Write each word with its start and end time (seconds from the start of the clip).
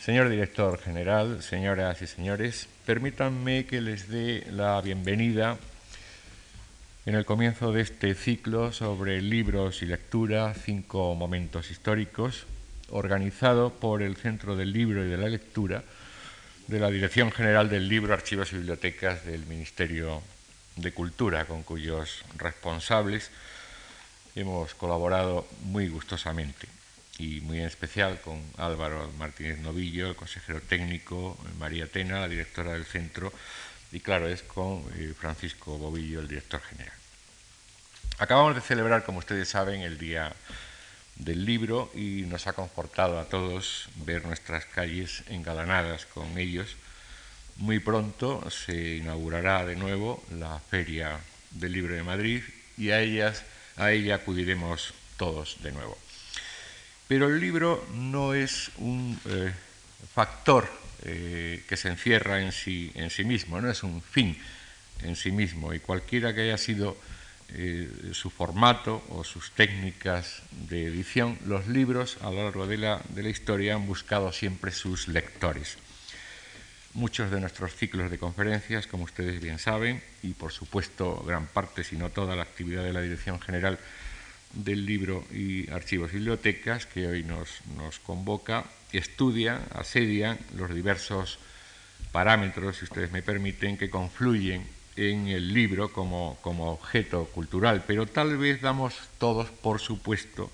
Señor 0.00 0.30
director 0.30 0.80
general, 0.80 1.42
señoras 1.42 2.00
y 2.00 2.06
señores, 2.06 2.68
permítanme 2.86 3.66
que 3.66 3.82
les 3.82 4.08
dé 4.08 4.46
la 4.50 4.80
bienvenida 4.80 5.58
en 7.04 7.14
el 7.14 7.26
comienzo 7.26 7.70
de 7.70 7.82
este 7.82 8.14
ciclo 8.14 8.72
sobre 8.72 9.20
libros 9.20 9.82
y 9.82 9.86
lectura, 9.86 10.54
cinco 10.54 11.14
momentos 11.14 11.70
históricos, 11.70 12.46
organizado 12.88 13.74
por 13.74 14.00
el 14.00 14.16
Centro 14.16 14.56
del 14.56 14.72
Libro 14.72 15.04
y 15.04 15.10
de 15.10 15.18
la 15.18 15.28
Lectura 15.28 15.84
de 16.66 16.80
la 16.80 16.88
Dirección 16.88 17.30
General 17.30 17.68
del 17.68 17.86
Libro, 17.86 18.14
Archivos 18.14 18.54
y 18.54 18.56
Bibliotecas 18.56 19.26
del 19.26 19.44
Ministerio 19.44 20.22
de 20.76 20.92
Cultura, 20.92 21.44
con 21.44 21.62
cuyos 21.62 22.24
responsables 22.38 23.30
hemos 24.34 24.72
colaborado 24.74 25.46
muy 25.64 25.88
gustosamente 25.88 26.79
y 27.20 27.42
muy 27.42 27.58
en 27.58 27.66
especial 27.66 28.18
con 28.22 28.42
Álvaro 28.56 29.12
Martínez 29.18 29.58
Novillo, 29.58 30.08
el 30.08 30.16
consejero 30.16 30.62
técnico, 30.62 31.36
María 31.58 31.86
Tena, 31.86 32.20
la 32.20 32.28
directora 32.28 32.72
del 32.72 32.86
centro, 32.86 33.30
y 33.92 34.00
claro, 34.00 34.26
es 34.26 34.42
con 34.42 34.84
eh, 34.96 35.12
Francisco 35.18 35.76
Bobillo, 35.76 36.20
el 36.20 36.28
director 36.28 36.62
general. 36.62 36.94
Acabamos 38.18 38.54
de 38.54 38.62
celebrar, 38.62 39.04
como 39.04 39.18
ustedes 39.18 39.50
saben, 39.50 39.82
el 39.82 39.98
Día 39.98 40.32
del 41.16 41.44
Libro 41.44 41.90
y 41.94 42.24
nos 42.26 42.46
ha 42.46 42.54
confortado 42.54 43.18
a 43.20 43.26
todos 43.26 43.90
ver 43.96 44.24
nuestras 44.24 44.64
calles 44.64 45.22
engalanadas 45.28 46.06
con 46.06 46.38
ellos. 46.38 46.76
Muy 47.56 47.80
pronto 47.80 48.50
se 48.50 48.96
inaugurará 48.96 49.66
de 49.66 49.76
nuevo 49.76 50.24
la 50.30 50.58
Feria 50.70 51.20
del 51.50 51.72
Libro 51.72 51.94
de 51.94 52.02
Madrid 52.02 52.42
y 52.78 52.90
a, 52.90 53.00
ellas, 53.00 53.42
a 53.76 53.92
ella 53.92 54.14
acudiremos 54.14 54.94
todos 55.18 55.62
de 55.62 55.72
nuevo. 55.72 55.98
Pero 57.10 57.26
el 57.26 57.40
libro 57.40 57.84
no 57.92 58.34
es 58.34 58.70
un 58.78 59.18
eh, 59.26 59.52
factor 60.14 60.70
eh, 61.02 61.64
que 61.68 61.76
se 61.76 61.88
encierra 61.88 62.40
en 62.40 62.52
sí, 62.52 62.92
en 62.94 63.10
sí 63.10 63.24
mismo, 63.24 63.60
no 63.60 63.68
es 63.68 63.82
un 63.82 64.00
fin 64.00 64.38
en 65.02 65.16
sí 65.16 65.32
mismo 65.32 65.74
y 65.74 65.80
cualquiera 65.80 66.32
que 66.32 66.42
haya 66.42 66.56
sido 66.56 66.96
eh, 67.48 67.90
su 68.12 68.30
formato 68.30 69.02
o 69.08 69.24
sus 69.24 69.50
técnicas 69.50 70.42
de 70.52 70.86
edición, 70.86 71.36
los 71.46 71.66
libros 71.66 72.16
a 72.20 72.30
lo 72.30 72.44
largo 72.44 72.68
de 72.68 72.78
la, 72.78 73.02
de 73.08 73.24
la 73.24 73.30
historia 73.30 73.74
han 73.74 73.88
buscado 73.88 74.30
siempre 74.30 74.70
sus 74.70 75.08
lectores. 75.08 75.78
Muchos 76.94 77.32
de 77.32 77.40
nuestros 77.40 77.74
ciclos 77.74 78.08
de 78.12 78.18
conferencias, 78.18 78.86
como 78.86 79.02
ustedes 79.02 79.40
bien 79.40 79.58
saben, 79.58 80.00
y 80.22 80.34
por 80.34 80.52
supuesto 80.52 81.24
gran 81.26 81.48
parte, 81.48 81.82
si 81.82 81.96
no 81.96 82.10
toda 82.10 82.36
la 82.36 82.42
actividad 82.42 82.84
de 82.84 82.92
la 82.92 83.00
Dirección 83.00 83.40
General 83.40 83.80
del 84.52 84.84
libro 84.86 85.24
y 85.32 85.70
archivos 85.70 86.12
y 86.12 86.16
bibliotecas 86.16 86.86
que 86.86 87.06
hoy 87.06 87.22
nos, 87.22 87.48
nos 87.76 87.98
convoca, 87.98 88.64
estudia, 88.92 89.60
asedia 89.72 90.38
los 90.56 90.74
diversos 90.74 91.38
parámetros, 92.12 92.78
si 92.78 92.84
ustedes 92.84 93.12
me 93.12 93.22
permiten, 93.22 93.76
que 93.76 93.90
confluyen 93.90 94.66
en 94.96 95.28
el 95.28 95.54
libro 95.54 95.92
como, 95.92 96.38
como 96.42 96.72
objeto 96.72 97.26
cultural, 97.26 97.84
pero 97.86 98.06
tal 98.06 98.36
vez 98.36 98.60
damos 98.60 98.94
todos, 99.18 99.48
por 99.50 99.80
supuesto, 99.80 100.50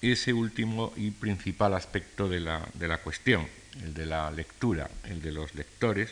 ese 0.00 0.32
último 0.32 0.92
y 0.96 1.10
principal 1.10 1.74
aspecto 1.74 2.28
de 2.28 2.40
la, 2.40 2.66
de 2.74 2.88
la 2.88 2.98
cuestión, 2.98 3.46
el 3.82 3.94
de 3.94 4.06
la 4.06 4.30
lectura, 4.30 4.90
el 5.04 5.20
de 5.20 5.32
los 5.32 5.54
lectores, 5.54 6.10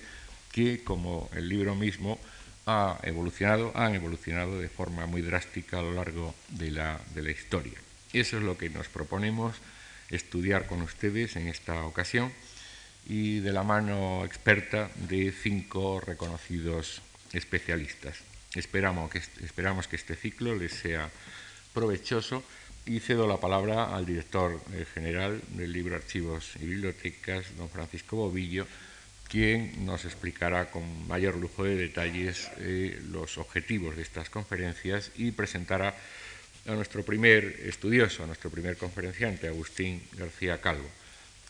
que 0.52 0.84
como 0.84 1.28
el 1.34 1.48
libro 1.48 1.74
mismo 1.74 2.18
ha 2.66 2.98
evolucionado, 3.02 3.72
han 3.74 3.94
evolucionado 3.94 4.58
de 4.58 4.68
forma 4.68 5.06
muy 5.06 5.22
drástica 5.22 5.78
a 5.78 5.82
lo 5.82 5.92
largo 5.92 6.34
de 6.48 6.70
la, 6.70 7.00
de 7.14 7.22
la 7.22 7.30
historia. 7.30 7.78
Eso 8.12 8.38
es 8.38 8.42
lo 8.42 8.56
que 8.56 8.70
nos 8.70 8.88
proponemos 8.88 9.56
estudiar 10.10 10.66
con 10.66 10.82
ustedes 10.82 11.36
en 11.36 11.48
esta 11.48 11.84
ocasión 11.84 12.32
y 13.06 13.40
de 13.40 13.52
la 13.52 13.62
mano 13.62 14.24
experta 14.24 14.90
de 15.08 15.32
cinco 15.32 16.00
reconocidos 16.00 17.02
especialistas. 17.32 18.18
Esperamos 18.54 19.10
que, 19.10 19.18
esperamos 19.18 19.88
que 19.88 19.96
este 19.96 20.14
ciclo 20.14 20.54
les 20.54 20.72
sea 20.72 21.10
provechoso 21.72 22.42
y 22.86 23.00
cedo 23.00 23.26
la 23.26 23.40
palabra 23.40 23.94
al 23.94 24.06
director 24.06 24.60
eh, 24.72 24.86
general 24.94 25.42
del 25.48 25.72
libro 25.72 25.96
Archivos 25.96 26.52
y 26.60 26.66
Bibliotecas, 26.66 27.56
don 27.56 27.68
Francisco 27.68 28.16
Bobillo, 28.16 28.66
quien 29.28 29.84
nos 29.84 30.04
explicará 30.04 30.70
con 30.70 31.08
mayor 31.08 31.36
lujo 31.36 31.64
de 31.64 31.76
detalles 31.76 32.50
eh, 32.58 33.00
los 33.10 33.38
objetivos 33.38 33.96
de 33.96 34.02
estas 34.02 34.30
conferencias 34.30 35.10
y 35.16 35.32
presentará 35.32 35.94
a 36.66 36.72
nuestro 36.72 37.04
primer 37.04 37.44
estudioso, 37.64 38.24
a 38.24 38.26
nuestro 38.26 38.50
primer 38.50 38.76
conferenciante, 38.76 39.48
Agustín 39.48 40.02
García 40.16 40.60
Calvo, 40.60 40.88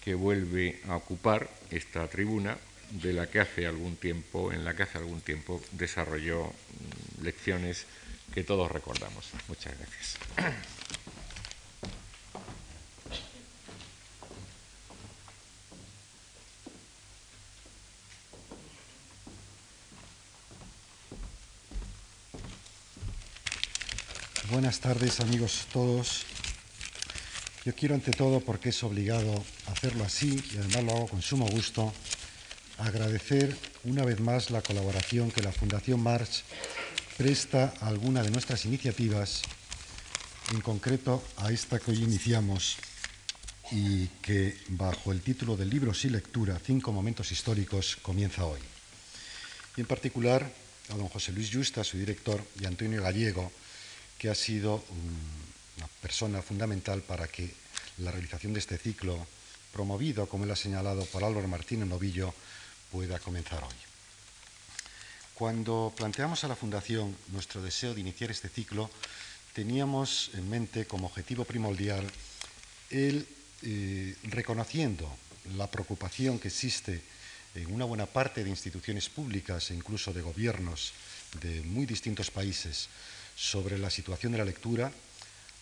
que 0.03 0.15
vuelve 0.15 0.81
a 0.89 0.97
ocupar 0.97 1.49
esta 1.71 2.09
tribuna 2.09 2.57
de 2.91 3.13
la 3.13 3.27
que 3.29 3.41
hace 3.41 3.67
algún 3.67 3.97
tiempo, 3.97 4.53
en 4.53 4.65
la 4.65 4.75
que 4.75 4.85
hace 4.85 4.99
algún 4.99 5.21
tiempo 5.21 5.63
desarrolló 5.73 6.47
mm, 6.47 7.25
lecciones 7.25 7.87
que 8.33 8.45
todos 8.45 8.71
recordamos. 8.71 9.31
Muchas 9.49 9.75
gracias. 9.79 10.84
Buenas 24.55 24.79
tardes 24.79 25.19
amigos 25.19 25.67
todos. 25.73 26.23
Yo 27.65 27.75
quiero 27.75 27.97
ante 27.97 28.13
todo, 28.13 28.39
porque 28.39 28.69
es 28.69 28.85
obligado 28.85 29.45
hacerlo 29.67 30.05
así 30.05 30.41
y 30.55 30.59
además 30.59 30.85
lo 30.85 30.93
hago 30.93 31.09
con 31.09 31.23
sumo 31.23 31.49
gusto, 31.49 31.93
agradecer 32.79 33.59
una 33.83 34.05
vez 34.05 34.21
más 34.21 34.53
la 34.53 34.63
colaboración 34.63 35.33
que 35.33 35.43
la 35.43 35.51
Fundación 35.51 36.01
March 36.01 36.45
presta 37.17 37.75
a 37.81 37.89
alguna 37.89 38.23
de 38.23 38.31
nuestras 38.31 38.65
iniciativas, 38.65 39.43
en 40.53 40.61
concreto 40.61 41.21
a 41.39 41.51
esta 41.51 41.81
que 41.81 41.91
hoy 41.91 42.05
iniciamos 42.05 42.77
y 43.73 44.07
que 44.23 44.57
bajo 44.69 45.11
el 45.11 45.21
título 45.21 45.57
del 45.57 45.69
libro 45.69 45.91
y 46.01 46.09
lectura, 46.11 46.61
Cinco 46.65 46.93
momentos 46.93 47.33
históricos, 47.33 47.99
comienza 48.03 48.45
hoy. 48.45 48.61
Y 49.77 49.81
en 49.81 49.87
particular 49.89 50.49
a 50.91 50.95
don 50.97 51.09
José 51.09 51.33
Luis 51.33 51.51
Justa, 51.53 51.83
su 51.83 51.99
director, 51.99 52.41
y 52.61 52.67
Antonio 52.67 53.03
Gallego, 53.03 53.51
que 54.19 54.31
ha 54.31 54.35
sido 54.35 54.85
una 55.77 55.89
persona 56.01 56.43
fundamental 56.43 57.03
para 57.03 57.29
que 57.29 57.53
la 57.99 58.11
realización 58.11 58.53
de 58.53 58.61
este 58.61 58.79
ciclo, 58.79 59.27
promovido, 59.73 60.29
como 60.29 60.45
él 60.45 60.51
ha 60.51 60.57
señalado, 60.57 61.05
por 61.07 61.25
Álvaro 61.25 61.49
Martínez 61.49 61.89
Novillo, 61.89 62.35
pueda 62.91 63.19
comenzar 63.19 63.63
hoy. 63.63 63.75
Cuando 65.35 65.93
planteamos 65.97 66.45
a 66.45 66.49
la 66.49 66.55
Fundación 66.55 67.17
nuestro 67.33 67.61
deseo 67.61 67.93
de 67.93 68.01
iniciar 68.01 68.31
este 68.31 68.49
ciclo, 68.49 68.89
teníamos 69.53 70.31
en 70.35 70.49
mente 70.49 70.87
como 70.87 71.09
objetivo 71.09 71.45
primordial 71.45 72.07
el 72.91 73.27
eh, 73.63 74.15
reconociendo 74.25 75.11
la 75.57 75.71
preocupación 75.71 76.39
que 76.39 76.49
existe 76.49 77.03
en 77.55 77.73
una 77.73 77.85
buena 77.85 78.07
parte 78.07 78.45
de 78.45 78.51
instituciones 78.51 79.09
públicas 79.09 79.71
e 79.71 79.75
incluso 79.75 80.13
de 80.13 80.23
gobiernos 80.23 80.93
de 81.41 81.63
muy 81.63 81.87
distintos 81.87 82.31
países 82.31 82.89
sobre 83.37 83.79
la 83.79 83.91
situación 83.91 84.33
de 84.33 84.39
la 84.39 84.45
lectura, 84.45 84.93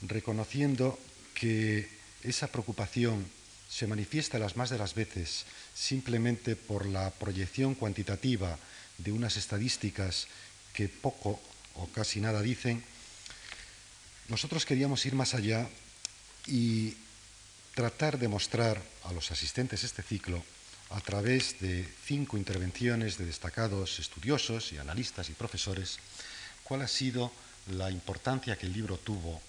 reconociendo 0.02 0.98
que 1.34 1.88
esa 2.22 2.48
preocupación 2.48 3.26
se 3.68 3.86
manifiesta 3.86 4.38
las 4.38 4.56
más 4.56 4.70
de 4.70 4.78
las 4.78 4.94
veces 4.94 5.46
simplemente 5.74 6.56
por 6.56 6.86
la 6.86 7.10
proyección 7.10 7.74
cuantitativa 7.74 8.58
de 8.98 9.12
unas 9.12 9.36
estadísticas 9.36 10.28
que 10.72 10.88
poco 10.88 11.40
o 11.74 11.86
casi 11.88 12.20
nada 12.20 12.42
dicen, 12.42 12.84
nosotros 14.28 14.66
queríamos 14.66 15.04
ir 15.06 15.14
más 15.14 15.34
allá 15.34 15.68
y 16.46 16.94
tratar 17.74 18.18
de 18.18 18.28
mostrar 18.28 18.82
a 19.04 19.12
los 19.12 19.30
asistentes 19.30 19.84
este 19.84 20.02
ciclo, 20.02 20.44
a 20.90 21.00
través 21.00 21.58
de 21.60 21.88
cinco 22.04 22.36
intervenciones 22.36 23.16
de 23.16 23.24
destacados 23.24 23.98
estudiosos 23.98 24.72
y 24.72 24.78
analistas 24.78 25.30
y 25.30 25.32
profesores, 25.32 25.98
cuál 26.64 26.82
ha 26.82 26.88
sido 26.88 27.32
la 27.70 27.90
importancia 27.90 28.56
que 28.56 28.66
el 28.66 28.72
libro 28.72 28.98
tuvo 28.98 29.40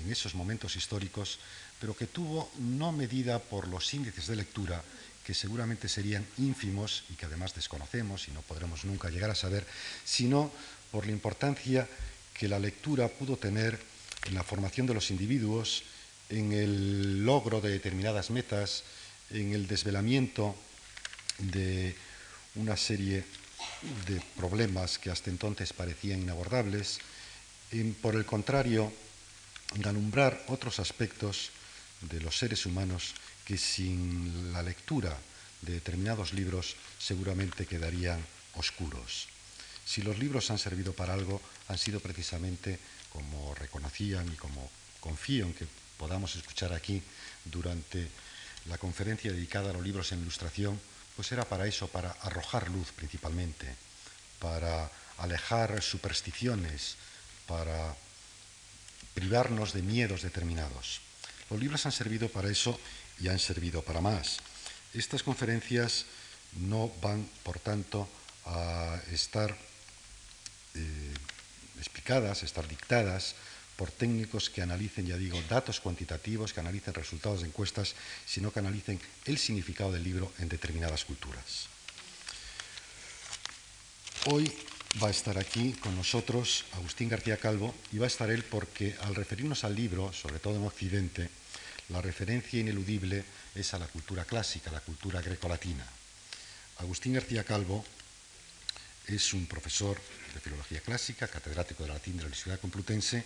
en 0.00 0.10
esos 0.10 0.34
momentos 0.34 0.76
históricos, 0.76 1.38
pero 1.80 1.96
que 1.96 2.06
tuvo 2.06 2.50
no 2.58 2.92
medida 2.92 3.38
por 3.38 3.68
los 3.68 3.92
índices 3.94 4.26
de 4.26 4.36
lectura, 4.36 4.82
que 5.24 5.34
seguramente 5.34 5.88
serían 5.88 6.26
ínfimos 6.38 7.04
y 7.10 7.14
que 7.14 7.26
además 7.26 7.54
desconocemos 7.54 8.28
y 8.28 8.32
no 8.32 8.42
podremos 8.42 8.84
nunca 8.84 9.10
llegar 9.10 9.30
a 9.30 9.34
saber, 9.34 9.66
sino 10.04 10.50
por 10.90 11.06
la 11.06 11.12
importancia 11.12 11.88
que 12.34 12.48
la 12.48 12.58
lectura 12.58 13.08
pudo 13.08 13.36
tener 13.36 13.78
en 14.26 14.34
la 14.34 14.42
formación 14.42 14.86
de 14.86 14.94
los 14.94 15.10
individuos, 15.10 15.84
en 16.28 16.52
el 16.52 17.24
logro 17.24 17.60
de 17.60 17.70
determinadas 17.70 18.30
metas, 18.30 18.84
en 19.30 19.52
el 19.52 19.66
desvelamiento 19.66 20.54
de 21.38 21.94
una 22.54 22.76
serie 22.76 23.24
de 24.06 24.20
problemas 24.36 24.98
que 24.98 25.10
hasta 25.10 25.30
entonces 25.30 25.72
parecían 25.72 26.20
inabordables, 26.22 26.98
por 28.00 28.16
el 28.16 28.26
contrario, 28.26 28.92
de 29.74 29.88
alumbrar 29.88 30.44
otros 30.48 30.80
aspectos 30.80 31.50
de 32.00 32.20
los 32.20 32.36
seres 32.36 32.66
humanos 32.66 33.14
que 33.44 33.56
sin 33.56 34.52
la 34.52 34.62
lectura 34.62 35.16
de 35.62 35.74
determinados 35.74 36.32
libros 36.32 36.76
seguramente 36.98 37.66
quedarían 37.66 38.24
oscuros. 38.54 39.28
Si 39.84 40.02
los 40.02 40.18
libros 40.18 40.50
han 40.50 40.58
servido 40.58 40.92
para 40.92 41.14
algo, 41.14 41.40
han 41.68 41.78
sido 41.78 42.00
precisamente, 42.00 42.78
como 43.12 43.54
reconocían 43.54 44.30
y 44.32 44.36
como 44.36 44.70
confío 45.00 45.44
en 45.46 45.54
que 45.54 45.66
podamos 45.96 46.36
escuchar 46.36 46.72
aquí 46.72 47.02
durante 47.44 48.08
la 48.66 48.78
conferencia 48.78 49.32
dedicada 49.32 49.70
a 49.70 49.72
los 49.72 49.82
libros 49.82 50.12
en 50.12 50.20
ilustración, 50.20 50.80
pues 51.16 51.32
era 51.32 51.44
para 51.44 51.66
eso, 51.66 51.88
para 51.88 52.10
arrojar 52.22 52.70
luz 52.70 52.92
principalmente, 52.92 53.66
para 54.38 54.90
alejar 55.18 55.82
supersticiones, 55.82 56.96
para 57.50 57.96
privarnos 59.12 59.74
de 59.74 59.82
miedos 59.82 60.22
determinados. 60.22 61.02
Los 61.50 61.58
libros 61.58 61.84
han 61.84 61.90
servido 61.90 62.28
para 62.30 62.48
eso 62.48 62.78
y 63.18 63.26
han 63.26 63.40
servido 63.40 63.82
para 63.82 64.00
más. 64.00 64.38
Estas 64.94 65.24
conferencias 65.24 66.06
no 66.62 66.92
van, 67.02 67.28
por 67.42 67.58
tanto, 67.58 68.08
a 68.46 69.02
estar 69.10 69.50
eh, 70.74 71.14
explicadas, 71.78 72.44
estar 72.44 72.68
dictadas 72.68 73.34
por 73.74 73.90
técnicos 73.90 74.48
que 74.48 74.62
analicen, 74.62 75.06
ya 75.06 75.16
digo, 75.16 75.42
datos 75.48 75.80
cuantitativos, 75.80 76.52
que 76.52 76.60
analicen 76.60 76.94
resultados 76.94 77.40
de 77.40 77.48
encuestas, 77.48 77.96
sino 78.26 78.52
que 78.52 78.60
analicen 78.60 79.00
el 79.24 79.38
significado 79.38 79.90
del 79.90 80.04
libro 80.04 80.32
en 80.38 80.48
determinadas 80.48 81.04
culturas. 81.04 81.66
Hoy 84.26 84.52
va 84.98 85.06
a 85.06 85.10
estar 85.10 85.38
aquí 85.38 85.72
con 85.74 85.94
nosotros 85.94 86.64
Agustín 86.74 87.08
García 87.08 87.36
Calvo 87.36 87.74
y 87.92 87.98
va 87.98 88.06
a 88.06 88.08
estar 88.08 88.30
él 88.30 88.42
porque 88.42 88.96
al 89.02 89.14
referirnos 89.14 89.62
al 89.62 89.76
libro, 89.76 90.12
sobre 90.12 90.40
todo 90.40 90.56
en 90.56 90.66
Occidente, 90.66 91.30
la 91.90 92.02
referencia 92.02 92.58
ineludible 92.58 93.24
es 93.54 93.72
a 93.72 93.78
la 93.78 93.86
cultura 93.86 94.24
clásica, 94.24 94.72
la 94.72 94.80
cultura 94.80 95.22
grecolatina. 95.22 95.86
Agustín 96.78 97.14
García 97.14 97.44
Calvo 97.44 97.84
es 99.06 99.32
un 99.32 99.46
profesor 99.46 100.00
de 100.34 100.40
filología 100.40 100.80
clásica, 100.80 101.28
catedrático 101.28 101.84
de 101.84 101.90
latín 101.90 102.14
de 102.14 102.22
la 102.22 102.26
Universidad 102.26 102.60
Complutense 102.60 103.24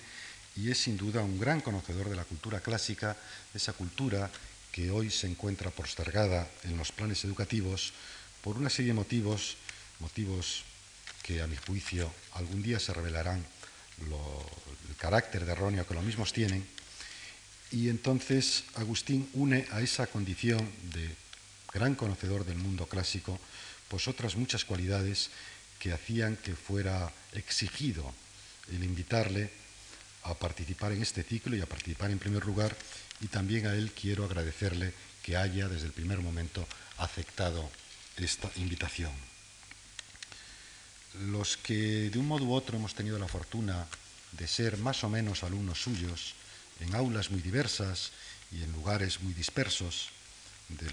y 0.57 0.71
es 0.71 0.79
sin 0.79 0.97
duda 0.97 1.23
un 1.23 1.41
gran 1.41 1.61
conocedor 1.61 2.09
de 2.09 2.17
la 2.17 2.25
cultura 2.25 2.61
clásica, 2.61 3.17
esa 3.55 3.73
cultura 3.73 4.31
que 4.71 4.91
hoy 4.91 5.11
se 5.11 5.27
encuentra 5.27 5.71
postergada 5.71 6.49
en 6.65 6.77
los 6.77 6.93
planes 6.93 7.25
educativos 7.25 7.93
por 8.43 8.57
una 8.57 8.71
serie 8.71 8.93
de 8.93 9.01
motivos, 9.01 9.57
motivos 10.01 10.65
que 11.25 11.41
a 11.41 11.47
mi 11.47 11.57
juicio 11.57 12.13
algún 12.35 12.63
día 12.63 12.79
se 12.79 12.93
revelarán 12.93 13.43
el 13.99 14.97
carácter 14.97 15.47
de 15.47 15.53
erróneo 15.53 15.87
que 15.87 15.95
los 15.95 16.05
mismos 16.05 16.33
tienen. 16.33 16.65
Y 17.73 17.89
entonces 17.89 18.65
Agustín 18.75 19.29
une 19.33 19.67
a 19.73 19.81
esa 19.81 20.07
condición 20.07 20.61
de 20.93 21.09
gran 21.73 21.95
conocedor 21.95 22.45
del 22.45 22.59
mundo 22.59 22.87
clásico, 22.87 23.41
pues 23.89 24.07
otras 24.07 24.37
muchas 24.37 24.65
cualidades 24.65 25.31
que 25.79 25.93
hacían 25.93 26.37
que 26.37 26.55
fuera 26.55 27.11
exigido 27.33 28.15
el 28.71 28.85
invitarle 28.85 29.51
a 30.25 30.35
participar 30.35 30.93
en 30.93 31.03
este 31.03 31.23
ciclo 31.23 31.57
y 31.57 31.61
a 31.61 31.67
participar 31.67 32.11
en 32.11 32.19
primer 32.19 32.45
lugar 32.45 32.77
y 33.21 33.29
también 33.29 33.67
a 33.67 33.75
él 33.75 33.93
quiero 33.93 34.25
agradecerle 34.25 34.93
que 35.23 35.37
haya 35.37 35.69
desde 35.69 35.87
el 35.87 35.93
primer 35.93 36.21
momento 36.21 36.67
aceptado 36.99 37.71
esta 38.17 38.51
invitación. 38.57 39.34
Los 41.21 41.57
que 41.57 42.11
de 42.11 42.19
un 42.19 42.27
modo 42.27 42.45
u 42.45 42.55
otro 42.55 42.77
hemos 42.77 42.95
tenido 42.95 43.19
la 43.19 43.29
fortuna 43.29 43.87
de 44.33 44.49
ser 44.49 44.79
más 44.79 45.05
o 45.05 45.09
menos 45.09 45.45
alumnos 45.45 45.81
suyos 45.81 46.35
en 46.81 46.95
aulas 46.95 47.31
muy 47.31 47.41
diversas 47.41 48.11
y 48.51 48.63
en 48.63 48.73
lugares 48.73 49.21
muy 49.21 49.33
dispersos, 49.33 50.11
de 50.69 50.91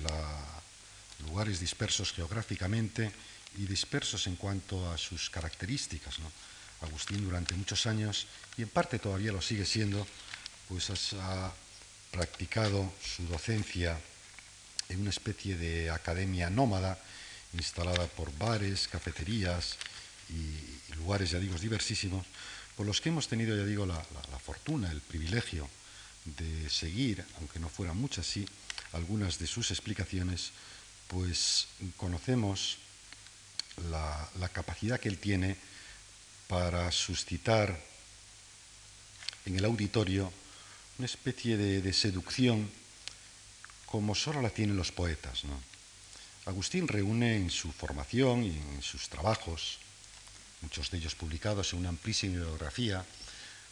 lugares 1.26 1.60
dispersos 1.60 2.14
geográficamente 2.14 3.12
y 3.58 3.66
dispersos 3.66 4.28
en 4.28 4.36
cuanto 4.36 4.92
a 4.92 4.98
sus 4.98 5.30
características. 5.30 6.18
Agustín 6.82 7.24
durante 7.24 7.56
muchos 7.56 7.86
años, 7.86 8.28
y 8.58 8.64
en 8.64 8.70
parte 8.70 9.00
todavía 9.00 9.32
lo 9.32 9.42
sigue 9.42 9.66
siendo, 9.66 10.06
pues 10.70 10.90
ha 11.14 11.52
practicado 12.12 12.94
su 13.04 13.26
docencia 13.28 14.00
en 14.90 15.02
una 15.02 15.10
especie 15.10 15.58
de 15.58 15.90
academia 15.90 16.50
nómada 16.50 16.98
instalada 17.54 18.06
por 18.08 18.36
bares, 18.38 18.88
cafeterías 18.88 19.78
y 20.32 20.96
lugares, 20.96 21.32
ya 21.32 21.40
digo, 21.40 21.58
diversísimos, 21.58 22.26
por 22.76 22.86
los 22.86 23.02
que 23.02 23.10
hemos 23.10 23.28
tenido, 23.28 23.56
ya 23.56 23.64
digo, 23.66 23.86
la, 23.86 24.04
fortuna, 24.44 24.92
el 24.92 25.02
privilegio 25.02 25.70
de 26.26 26.70
seguir, 26.70 27.24
aunque 27.38 27.60
no 27.60 27.70
fueran 27.70 27.98
muchas, 27.98 28.26
sí, 28.26 28.46
algunas 28.94 29.40
de 29.40 29.48
sus 29.48 29.72
explicaciones, 29.72 30.52
pues 31.08 31.68
conocemos 31.98 32.78
la 33.90 34.50
capacidad 34.52 35.00
que 35.00 35.10
él 35.10 35.18
tiene 35.18 35.58
para 36.48 36.92
suscitar 36.92 37.80
en 39.46 39.56
el 39.56 39.66
auditorio 39.66 40.32
una 40.98 41.06
especie 41.06 41.58
de, 41.58 41.94
seducción 41.94 42.70
como 43.86 44.16
solo 44.16 44.42
la 44.42 44.50
tienen 44.50 44.78
los 44.78 44.92
poetas. 44.92 45.44
Agustín 46.46 46.88
reúne 46.88 47.38
en 47.38 47.50
su 47.50 47.72
formación 47.72 48.44
y 48.44 48.50
en 48.50 48.82
sus 48.82 49.10
trabajos, 49.10 49.80
muchos 50.62 50.92
de 50.92 50.98
ellos 50.98 51.16
publicados 51.16 51.74
en 51.74 51.80
una 51.80 51.90
amplísima 51.90 52.36
bibliografía, 52.36 53.06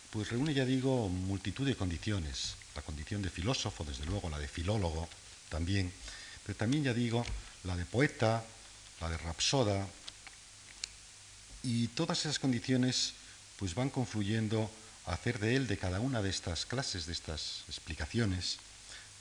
pues 0.09 0.29
reúne, 0.29 0.53
ya 0.53 0.65
digo, 0.65 1.07
multitud 1.09 1.65
de 1.65 1.75
condiciones. 1.75 2.55
La 2.75 2.81
condición 2.81 3.21
de 3.21 3.29
filósofo, 3.29 3.83
desde 3.83 4.05
luego, 4.05 4.29
la 4.29 4.39
de 4.39 4.47
filólogo 4.47 5.07
también, 5.49 5.91
pero 6.45 6.57
también, 6.57 6.83
ya 6.83 6.93
digo, 6.93 7.25
la 7.63 7.75
de 7.75 7.85
poeta, 7.85 8.43
la 9.01 9.09
de 9.09 9.17
rapsoda, 9.17 9.87
y 11.63 11.87
todas 11.89 12.19
esas 12.19 12.39
condiciones 12.39 13.13
pues 13.57 13.75
van 13.75 13.89
confluyendo 13.89 14.71
a 15.05 15.13
hacer 15.13 15.39
de 15.39 15.55
él, 15.55 15.67
de 15.67 15.77
cada 15.77 15.99
una 15.99 16.21
de 16.21 16.29
estas 16.29 16.65
clases, 16.65 17.05
de 17.05 17.13
estas 17.13 17.63
explicaciones, 17.67 18.57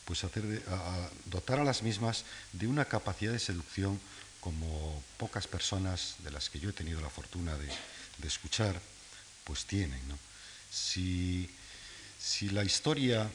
pues 0.05 0.23
hacer 0.23 0.63
a, 0.69 1.11
dotar 1.27 1.59
a 1.59 1.65
las 1.65 1.83
mismas 1.83 2.25
de 2.53 2.69
una 2.69 2.85
capacidad 2.85 3.33
de 3.33 3.39
seducción 3.39 4.01
como 4.41 5.03
pocas 5.17 5.47
personas 5.47 6.17
de 6.25 6.31
las 6.31 6.51
que 6.51 6.61
yo 6.61 6.71
he 6.71 6.73
tenido 6.73 7.01
la 7.01 7.11
fortuna 7.11 7.57
de, 7.57 7.69
escuchar, 8.27 8.81
pues 9.45 9.65
tienen. 9.65 10.03
Si, 10.71 11.49
si 12.19 12.51
la 12.51 12.65
historia 12.65 13.31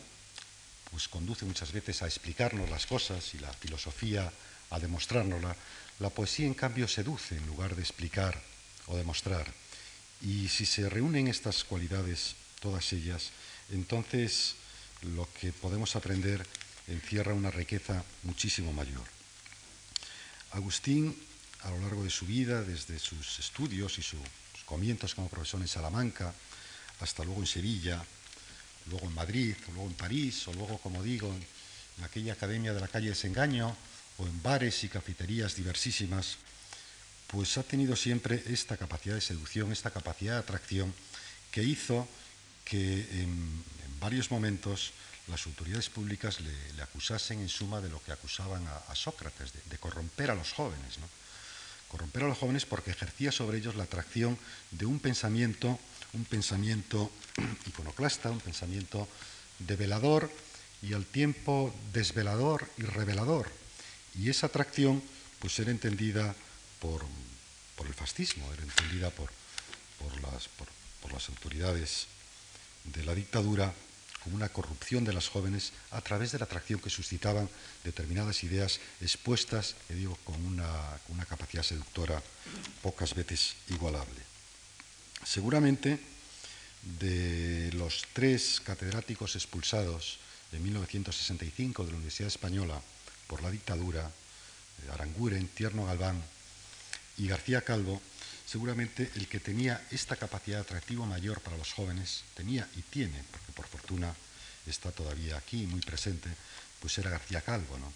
pues 0.92 1.08
conduce 1.08 1.46
muchas 1.46 1.72
veces 1.72 2.04
a 2.04 2.06
explicarnos 2.06 2.70
las 2.70 2.86
cosas 2.86 3.34
y 3.34 3.40
la 3.40 3.52
filosofía 3.54 4.32
a 4.70 4.80
demostrárnosla, 4.80 5.56
la 6.00 6.10
poesía 6.10 6.46
en 6.46 6.54
cambio 6.54 6.88
seduce 6.88 7.36
en 7.36 7.48
lugar 7.48 7.76
de 7.76 7.82
explicar 7.82 8.40
o 8.88 8.98
demostrar. 8.98 9.52
Y 10.22 10.48
si 10.50 10.66
se 10.66 10.90
reúnen 10.90 11.28
estas 11.28 11.64
cualidades, 11.64 12.36
todas 12.60 12.94
ellas, 12.94 13.32
entonces 13.72 14.56
lo 15.02 15.28
que 15.40 15.52
podemos 15.52 15.96
aprender 15.96 16.46
encierra 16.88 17.34
una 17.34 17.52
riqueza 17.52 18.04
muchísimo 18.24 18.72
mayor. 18.72 19.04
Agustín, 20.54 21.16
a 21.62 21.70
lo 21.70 21.80
largo 21.80 22.04
de 22.04 22.10
su 22.10 22.26
vida, 22.26 22.62
desde 22.62 23.00
sus 23.00 23.40
estudios 23.40 23.98
y 23.98 24.04
sus 24.04 24.20
comienzos 24.66 25.16
como 25.16 25.30
profesor 25.30 25.62
en 25.62 25.68
Salamanca, 25.68 26.34
hasta 27.00 27.24
luego 27.24 27.42
en 27.42 27.48
Sevilla, 27.48 28.04
luego 28.90 29.08
en 29.08 29.14
Madrid, 29.14 29.56
luego 29.74 29.88
en 29.88 29.96
París, 29.96 30.48
o 30.48 30.54
luego, 30.54 30.78
como 30.78 31.04
digo, 31.04 31.34
en 31.98 32.04
aquella 32.04 32.34
academia 32.34 32.74
de 32.74 32.82
la 32.82 32.88
calle 32.88 33.10
Desengaño, 33.10 33.76
o 34.18 34.28
en 34.28 34.44
bares 34.44 34.84
y 34.84 34.90
cafeterías 34.90 35.56
diversísimas, 35.56 36.38
pues 37.28 37.58
ha 37.58 37.64
tenido 37.64 37.96
siempre 37.96 38.44
esta 38.48 38.78
capacidad 38.78 39.16
de 39.16 39.22
seducción, 39.22 39.72
esta 39.72 39.90
capacidad 39.90 40.34
de 40.34 40.40
atracción 40.40 40.94
que 41.50 41.64
hizo 41.64 42.08
que 42.64 43.02
en, 43.22 43.64
varios 44.00 44.32
momentos 44.32 44.92
las 45.28 45.46
autoridades 45.48 45.90
públicas 45.90 46.40
le, 46.42 46.82
acusasen 46.82 47.40
en 47.40 47.50
suma 47.50 47.80
de 47.80 47.90
lo 47.90 48.02
que 48.04 48.12
acusaban 48.12 48.68
a, 48.68 48.96
Sócrates, 48.96 49.54
de, 49.54 49.78
corromper 49.78 50.32
a 50.32 50.36
los 50.36 50.52
jóvenes. 50.52 51.00
Corromper 51.88 52.24
a 52.24 52.28
los 52.28 52.38
jóvenes 52.38 52.66
porque 52.66 52.92
ejercía 52.92 53.32
sobre 53.32 53.58
ellos 53.58 53.76
la 53.76 53.84
atracción 53.84 54.38
de 54.72 54.86
un 54.86 55.00
pensamiento, 55.00 55.80
un 56.14 56.26
pensamiento 56.26 57.12
iconoclasta, 57.68 58.32
un 58.32 58.42
pensamiento 58.42 59.08
develador 59.60 60.30
y 60.82 60.94
al 60.94 61.06
tiempo 61.06 61.74
desvelador 61.94 62.68
y 62.78 62.84
revelador. 62.84 63.50
Y 64.16 64.30
esa 64.30 64.48
atracción 64.48 65.02
pues 65.40 65.58
era 65.60 65.72
entendida 65.72 66.36
por, 66.80 67.06
el 67.86 67.94
fascismo, 67.94 68.52
era 68.54 68.64
entendida 68.64 69.10
por, 69.10 69.30
las, 70.22 70.48
por 70.48 71.12
las 71.12 71.28
autoridades 71.30 72.08
de 72.86 73.04
la 73.04 73.14
dictadura 73.14 73.74
como 74.24 74.36
una 74.36 74.50
corrupción 74.50 75.04
de 75.04 75.14
las 75.14 75.28
jóvenes 75.28 75.74
a 75.92 76.02
través 76.02 76.32
de 76.32 76.40
la 76.40 76.46
atracción 76.46 76.80
que 76.80 76.90
suscitaban 76.90 77.50
determinadas 77.84 78.44
ideas 78.44 78.80
expuestas, 79.02 79.76
digo, 79.90 80.18
con 80.24 80.44
una, 80.46 80.72
capacidad 81.28 81.64
seductora 81.64 82.22
pocas 82.82 83.14
veces 83.14 83.56
igualable. 83.70 84.22
Seguramente 85.26 86.00
de 87.00 87.72
los 87.74 88.06
tres 88.14 88.62
catedráticos 88.64 89.36
expulsados 89.36 90.20
en 90.52 90.64
1965 90.64 91.84
de 91.84 91.92
la 91.92 91.98
Universidad 91.98 92.28
Española 92.28 92.82
por 93.28 93.42
la 93.42 93.52
dictadura, 93.52 94.12
Aranguren, 94.92 95.48
Tierno 95.48 95.86
Galván 95.86 96.22
y 97.18 97.28
García 97.28 97.62
Calvo, 97.62 98.02
seguramente 98.54 99.10
el 99.16 99.28
que 99.28 99.40
tenía 99.40 99.82
esta 99.90 100.16
capacidad 100.16 100.58
de 100.58 100.62
atractivo 100.62 101.08
mayor 101.08 101.42
para 101.42 101.58
los 101.58 101.74
jóvenes, 101.74 102.22
tenía 102.36 102.70
y 102.76 102.84
tiene, 102.84 103.24
porque 103.32 103.52
por 103.52 103.66
fortuna 103.66 104.14
está 104.68 104.92
todavía 104.92 105.38
aquí 105.38 105.66
muy 105.66 105.82
presente, 105.82 106.30
pues 106.80 106.96
era 107.00 107.10
García 107.10 107.42
Calvo. 107.42 107.80
¿no? 107.80 107.92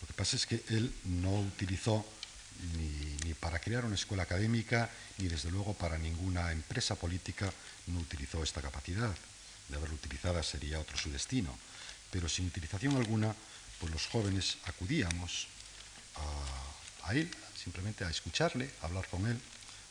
Lo 0.00 0.06
que 0.06 0.14
pasa 0.14 0.36
es 0.36 0.46
que 0.46 0.64
él 0.70 0.90
no 1.04 1.38
utilizó 1.38 2.02
ni, 2.78 3.34
para 3.34 3.58
crear 3.58 3.84
una 3.84 3.96
escuela 3.96 4.22
académica, 4.22 4.88
ni 5.18 5.28
desde 5.28 5.50
luego 5.50 5.74
para 5.74 5.98
ninguna 5.98 6.50
empresa 6.50 6.94
política, 6.94 7.52
no 7.88 8.00
utilizó 8.00 8.42
esta 8.42 8.62
capacidad. 8.62 9.14
De 9.68 9.76
haberlo 9.76 9.96
utilizada 9.96 10.42
sería 10.42 10.80
otro 10.80 10.96
su 10.96 11.12
destino. 11.12 11.58
Pero 12.10 12.26
sin 12.30 12.46
utilización 12.46 12.96
alguna, 12.96 13.34
pues 13.78 13.92
los 13.92 14.06
jóvenes 14.06 14.56
acudíamos 14.64 15.46
a, 17.02 17.14
él, 17.14 17.30
simplemente 17.54 18.06
a 18.06 18.08
escucharle, 18.08 18.70
a 18.80 18.86
hablar 18.86 19.06
con 19.08 19.26
él, 19.26 19.38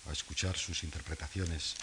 a 0.10 0.14
escuchar 0.14 0.58
sus 0.58 0.84
interpretaciones 0.84 1.76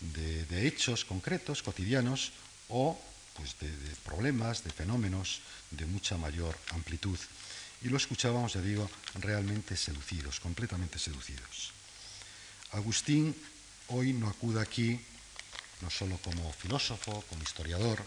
de, 0.00 0.66
hechos 0.66 1.04
concretos, 1.04 1.62
cotidianos, 1.62 2.32
o 2.68 3.00
pues 3.36 3.58
de, 3.60 3.68
problemas, 4.04 4.64
de 4.64 4.70
fenómenos 4.70 5.40
de 5.70 5.86
mucha 5.86 6.16
mayor 6.16 6.56
amplitud. 6.70 7.18
Y 7.82 7.88
lo 7.88 7.96
escuchábamos, 7.96 8.54
ya 8.54 8.60
digo, 8.60 8.90
realmente 9.14 9.76
seducidos, 9.76 10.40
completamente 10.40 10.98
seducidos. 10.98 11.72
Agustín 12.72 13.34
hoy 13.88 14.12
no 14.12 14.28
acude 14.28 14.60
aquí 14.60 15.00
no 15.80 15.90
solo 15.90 16.18
como 16.18 16.52
filósofo, 16.52 17.24
como 17.28 17.42
historiador, 17.42 18.02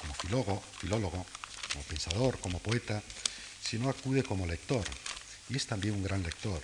como 0.00 0.14
filólogo, 0.14 0.62
filólogo 0.78 1.26
como 1.72 1.84
pensador, 1.84 2.38
como 2.40 2.58
poeta, 2.60 3.02
sino 3.62 3.88
acude 3.88 4.22
como 4.22 4.46
lector. 4.46 4.84
Y 5.48 5.56
es 5.56 5.66
también 5.66 5.94
un 5.94 6.02
gran 6.02 6.22
lector. 6.22 6.62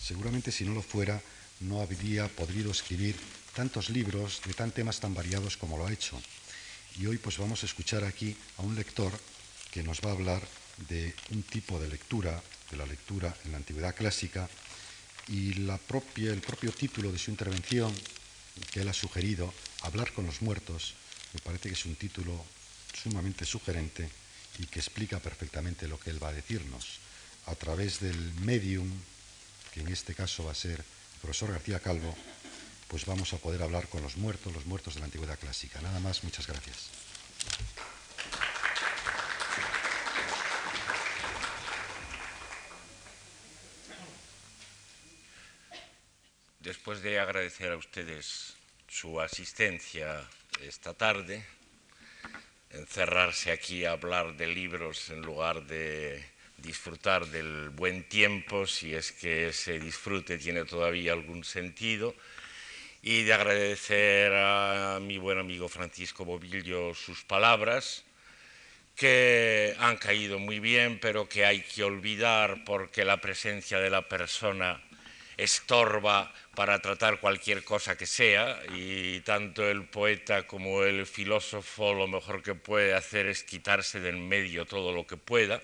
Seguramente 0.00 0.50
si 0.50 0.64
no 0.64 0.74
lo 0.74 0.82
fuera, 0.82 1.20
no 1.60 1.80
habría 1.80 2.28
podido 2.28 2.70
escribir 2.70 3.16
tantos 3.54 3.90
libros 3.90 4.40
de 4.44 4.54
tan 4.54 4.70
temas 4.70 5.00
tan 5.00 5.14
variados 5.14 5.56
como 5.56 5.76
lo 5.76 5.86
ha 5.86 5.92
hecho. 5.92 6.20
Y 6.98 7.06
hoy 7.06 7.18
pues 7.18 7.38
vamos 7.38 7.62
a 7.62 7.66
escuchar 7.66 8.04
aquí 8.04 8.36
a 8.58 8.62
un 8.62 8.74
lector 8.74 9.12
que 9.70 9.82
nos 9.82 10.00
va 10.00 10.10
a 10.10 10.14
hablar 10.14 10.42
de 10.88 11.14
un 11.30 11.42
tipo 11.42 11.78
de 11.78 11.88
lectura, 11.88 12.42
de 12.70 12.76
la 12.76 12.86
lectura 12.86 13.34
en 13.44 13.52
la 13.52 13.58
antigüedad 13.58 13.94
clásica, 13.94 14.48
y 15.28 15.52
el 15.52 16.40
propio 16.40 16.72
título 16.72 17.12
de 17.12 17.18
su 17.18 17.30
intervención 17.30 17.94
que 18.72 18.80
él 18.80 18.88
ha 18.88 18.92
sugerido, 18.92 19.52
Hablar 19.82 20.12
con 20.12 20.26
los 20.26 20.42
muertos, 20.42 20.94
me 21.32 21.40
parece 21.40 21.68
que 21.68 21.74
es 21.74 21.86
un 21.86 21.94
título 21.94 22.44
sumamente 23.02 23.46
sugerente 23.46 24.10
y 24.58 24.66
que 24.66 24.78
explica 24.78 25.20
perfectamente 25.20 25.88
lo 25.88 25.98
que 25.98 26.10
él 26.10 26.22
va 26.22 26.28
a 26.28 26.34
decirnos. 26.34 26.98
A 27.46 27.54
través 27.54 28.00
del 28.00 28.18
medium, 28.42 28.90
que 29.72 29.80
en 29.80 29.88
este 29.88 30.14
caso 30.14 30.44
va 30.44 30.52
a 30.52 30.54
ser 30.54 30.84
profesor 31.20 31.52
García 31.52 31.80
Calvo, 31.80 32.16
pues 32.88 33.06
vamos 33.06 33.32
a 33.32 33.38
poder 33.38 33.62
hablar 33.62 33.88
con 33.88 34.02
los 34.02 34.16
muertos, 34.16 34.52
los 34.52 34.66
muertos 34.66 34.94
de 34.94 35.00
la 35.00 35.06
antigüedad 35.06 35.38
clásica. 35.38 35.80
Nada 35.80 36.00
más, 36.00 36.24
muchas 36.24 36.46
gracias. 36.46 36.90
Después 46.60 47.02
de 47.02 47.18
agradecer 47.18 47.72
a 47.72 47.76
ustedes 47.76 48.54
su 48.86 49.20
asistencia 49.20 50.28
esta 50.60 50.94
tarde, 50.94 51.44
encerrarse 52.70 53.50
aquí 53.50 53.84
a 53.84 53.92
hablar 53.92 54.36
de 54.36 54.46
libros 54.46 55.10
en 55.10 55.22
lugar 55.22 55.64
de 55.66 56.24
disfrutar 56.62 57.26
del 57.26 57.70
buen 57.70 58.08
tiempo, 58.08 58.66
si 58.66 58.94
es 58.94 59.12
que 59.12 59.48
ese 59.48 59.78
disfrute 59.78 60.38
tiene 60.38 60.64
todavía 60.64 61.12
algún 61.12 61.44
sentido, 61.44 62.14
y 63.02 63.22
de 63.22 63.32
agradecer 63.32 64.32
a 64.34 64.98
mi 65.00 65.18
buen 65.18 65.38
amigo 65.38 65.68
Francisco 65.68 66.24
Bobillo 66.24 66.94
sus 66.94 67.24
palabras, 67.24 68.04
que 68.96 69.74
han 69.78 69.96
caído 69.96 70.38
muy 70.38 70.60
bien, 70.60 70.98
pero 71.00 71.28
que 71.28 71.46
hay 71.46 71.62
que 71.62 71.84
olvidar 71.84 72.64
porque 72.64 73.04
la 73.04 73.20
presencia 73.20 73.78
de 73.78 73.88
la 73.88 74.08
persona 74.08 74.82
estorba 75.38 76.32
para 76.54 76.80
tratar 76.80 77.18
cualquier 77.18 77.64
cosa 77.64 77.96
que 77.96 78.04
sea 78.04 78.60
y 78.74 79.20
tanto 79.20 79.68
el 79.68 79.84
poeta 79.84 80.46
como 80.46 80.82
el 80.82 81.06
filósofo 81.06 81.94
lo 81.94 82.06
mejor 82.06 82.42
que 82.42 82.54
puede 82.54 82.92
hacer 82.92 83.26
es 83.26 83.42
quitarse 83.42 84.00
del 84.00 84.18
medio 84.18 84.66
todo 84.66 84.92
lo 84.92 85.06
que 85.06 85.16
pueda. 85.16 85.62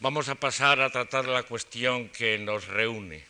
Vamos 0.00 0.28
a 0.28 0.36
pasar 0.36 0.80
a 0.80 0.90
tratar 0.90 1.26
la 1.26 1.42
cuestión 1.42 2.08
que 2.10 2.38
nos 2.38 2.68
reúne. 2.68 3.24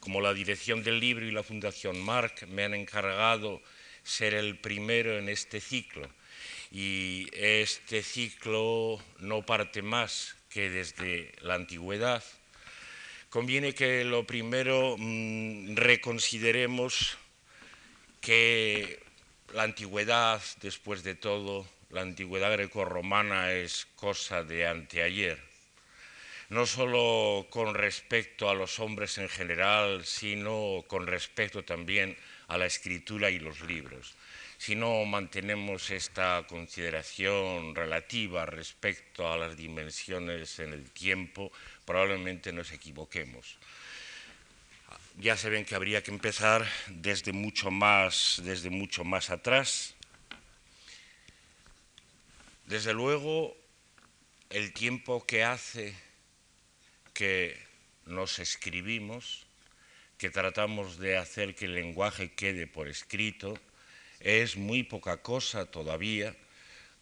Como 0.00 0.20
la 0.20 0.34
dirección 0.34 0.82
del 0.82 0.98
libro 0.98 1.24
y 1.24 1.30
la 1.30 1.44
Fundación 1.44 2.00
Marc 2.00 2.42
me 2.48 2.64
han 2.64 2.74
encargado 2.74 3.62
ser 4.02 4.34
el 4.34 4.58
primero 4.58 5.16
en 5.16 5.28
este 5.28 5.60
ciclo. 5.60 6.10
Y 6.72 7.28
este 7.32 8.02
ciclo 8.02 9.00
no 9.20 9.46
parte 9.46 9.80
más 9.80 10.34
que 10.48 10.70
desde 10.70 11.30
la 11.40 11.54
antigüedad. 11.54 12.24
Conviene 13.28 13.72
que 13.72 14.02
lo 14.02 14.26
primero 14.26 14.96
mm, 14.98 15.76
reconsideremos 15.76 17.16
que 18.20 18.98
la 19.54 19.62
antigüedad, 19.62 20.42
después 20.62 21.04
de 21.04 21.14
todo, 21.14 21.64
la 21.90 22.00
antigüedad 22.00 22.50
grecorromana 22.50 23.52
es 23.52 23.86
cosa 23.94 24.42
de 24.42 24.66
anteayer, 24.66 25.49
no 26.50 26.66
solo 26.66 27.46
con 27.48 27.74
respecto 27.74 28.50
a 28.50 28.54
los 28.54 28.80
hombres 28.80 29.18
en 29.18 29.28
general, 29.28 30.04
sino 30.04 30.84
con 30.88 31.06
respecto 31.06 31.64
también 31.64 32.16
a 32.48 32.58
la 32.58 32.66
escritura 32.66 33.30
y 33.30 33.38
los 33.38 33.60
libros. 33.60 34.14
Si 34.58 34.74
no 34.74 35.04
mantenemos 35.04 35.90
esta 35.90 36.44
consideración 36.48 37.74
relativa 37.74 38.46
respecto 38.46 39.32
a 39.32 39.38
las 39.38 39.56
dimensiones 39.56 40.58
en 40.58 40.72
el 40.72 40.90
tiempo, 40.90 41.52
probablemente 41.84 42.52
nos 42.52 42.72
equivoquemos. 42.72 43.56
Ya 45.18 45.36
se 45.36 45.50
ven 45.50 45.64
que 45.64 45.76
habría 45.76 46.02
que 46.02 46.10
empezar 46.10 46.66
desde 46.88 47.32
mucho 47.32 47.70
más, 47.70 48.40
desde 48.44 48.70
mucho 48.70 49.04
más 49.04 49.30
atrás. 49.30 49.94
Desde 52.66 52.92
luego, 52.92 53.56
el 54.50 54.72
tiempo 54.72 55.24
que 55.24 55.44
hace 55.44 56.09
que 57.20 57.54
nos 58.06 58.38
escribimos, 58.38 59.44
que 60.16 60.30
tratamos 60.30 60.96
de 60.96 61.18
hacer 61.18 61.54
que 61.54 61.66
el 61.66 61.74
lenguaje 61.74 62.32
quede 62.32 62.66
por 62.66 62.88
escrito, 62.88 63.58
es 64.20 64.56
muy 64.56 64.84
poca 64.84 65.20
cosa 65.20 65.66
todavía 65.66 66.34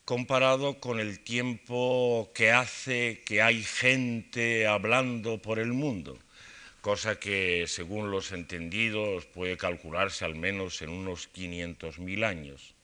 comparado 0.05 0.81
con 0.81 0.99
el 0.99 1.21
tiempo 1.21 2.33
que 2.35 2.51
hace 2.51 3.23
que 3.27 3.43
hay 3.43 3.63
gente 3.63 4.67
hablando 4.67 5.41
por 5.41 5.61
el 5.61 5.73
mundo, 5.73 6.19
cosa 6.81 7.21
que 7.21 7.67
según 7.69 8.11
los 8.11 8.33
entendidos 8.33 9.25
puede 9.27 9.57
calcularse 9.57 10.25
al 10.25 10.35
menos 10.35 10.83
en 10.83 10.91
unos 10.91 11.33
500.000 11.33 12.25
años. 12.25 12.75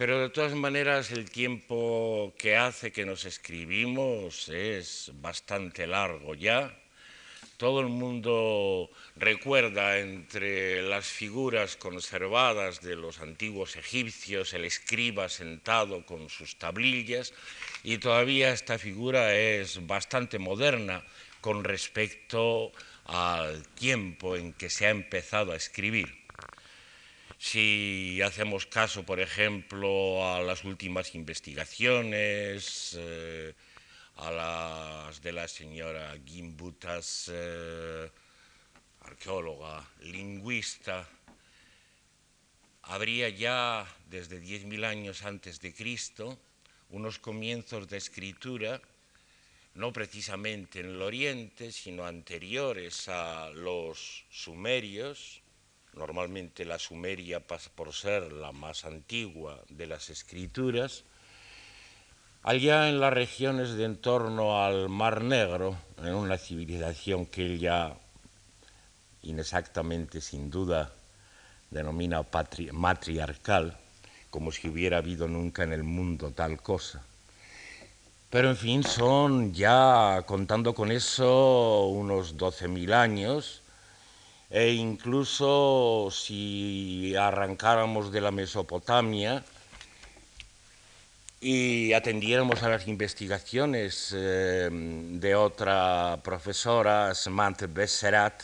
Pero 0.00 0.18
de 0.18 0.30
todas 0.30 0.54
maneras 0.54 1.10
el 1.10 1.30
tiempo 1.30 2.32
que 2.38 2.56
hace 2.56 2.90
que 2.90 3.04
nos 3.04 3.26
escribimos 3.26 4.48
es 4.48 5.12
bastante 5.16 5.86
largo 5.86 6.34
ya 6.34 6.74
todo 7.58 7.80
el 7.80 7.88
mundo 7.88 8.88
recuerda 9.16 9.98
entre 9.98 10.80
las 10.80 11.04
figuras 11.04 11.76
conservadas 11.76 12.80
de 12.80 12.96
los 12.96 13.20
antiguos 13.20 13.76
egipcios 13.76 14.54
el 14.54 14.64
escriba 14.64 15.28
sentado 15.28 16.06
con 16.06 16.30
sus 16.30 16.56
tablillas 16.56 17.34
y 17.82 17.98
todavía 17.98 18.54
esta 18.54 18.78
figura 18.78 19.36
es 19.36 19.86
bastante 19.86 20.38
moderna 20.38 21.04
con 21.42 21.62
respecto 21.62 22.72
al 23.04 23.66
tiempo 23.74 24.34
en 24.34 24.54
que 24.54 24.70
se 24.70 24.86
ha 24.86 24.90
empezado 24.90 25.52
a 25.52 25.56
escribir. 25.56 26.19
Si 27.42 28.20
hacemos 28.20 28.66
caso, 28.66 29.02
por 29.02 29.18
ejemplo, 29.18 30.22
a 30.30 30.42
las 30.42 30.62
últimas 30.62 31.14
investigaciones, 31.14 32.94
eh, 32.98 33.54
a 34.16 34.30
las 34.30 35.22
de 35.22 35.32
la 35.32 35.48
señora 35.48 36.14
Gimbutas, 36.22 37.30
eh, 37.32 38.10
arqueóloga, 39.00 39.88
lingüista, 40.02 41.08
habría 42.82 43.30
ya 43.30 43.88
desde 44.10 44.38
10.000 44.38 44.84
años 44.84 45.24
antes 45.24 45.60
de 45.60 45.72
Cristo 45.72 46.38
unos 46.90 47.18
comienzos 47.18 47.88
de 47.88 47.96
escritura, 47.96 48.82
no 49.76 49.94
precisamente 49.94 50.80
en 50.80 50.90
el 50.90 51.00
Oriente, 51.00 51.72
sino 51.72 52.04
anteriores 52.04 53.08
a 53.08 53.48
los 53.48 54.26
sumerios. 54.28 55.40
Normalmente 55.94 56.64
la 56.64 56.78
Sumeria 56.78 57.40
pasa 57.40 57.70
por 57.74 57.92
ser 57.92 58.32
la 58.32 58.52
más 58.52 58.84
antigua 58.84 59.60
de 59.68 59.86
las 59.86 60.10
escrituras 60.10 61.04
Allá 62.42 62.88
en 62.88 63.00
las 63.00 63.12
regiones 63.12 63.74
de 63.74 63.84
entorno 63.84 64.64
al 64.64 64.88
Mar 64.88 65.22
Negro, 65.22 65.76
en 65.98 66.14
una 66.14 66.38
civilización 66.38 67.26
que 67.26 67.44
él 67.44 67.58
ya 67.58 67.94
inexactamente, 69.20 70.22
sin 70.22 70.50
duda, 70.50 70.90
denomina 71.70 72.24
matriarcal, 72.72 73.76
como 74.30 74.52
si 74.52 74.70
hubiera 74.70 74.96
habido 74.96 75.28
nunca 75.28 75.64
en 75.64 75.74
el 75.74 75.82
mundo 75.82 76.30
tal 76.30 76.62
cosa. 76.62 77.04
Pero 78.30 78.48
en 78.48 78.56
fin, 78.56 78.84
son 78.84 79.52
ya, 79.52 80.24
contando 80.24 80.74
con 80.74 80.90
eso, 80.92 81.88
unos 81.88 82.38
12.000 82.38 82.94
años, 82.94 83.59
e 84.50 84.72
incluso 84.72 86.10
si 86.10 87.14
arrancáramos 87.14 88.10
de 88.10 88.20
la 88.20 88.32
Mesopotamia 88.32 89.44
y 91.40 91.92
atendiéramos 91.92 92.62
a 92.64 92.68
las 92.68 92.88
investigaciones 92.88 94.12
eh, 94.12 94.68
de 94.70 95.34
otra 95.36 96.18
profesora, 96.24 97.14
Samantha 97.14 97.66
Besserat, 97.68 98.42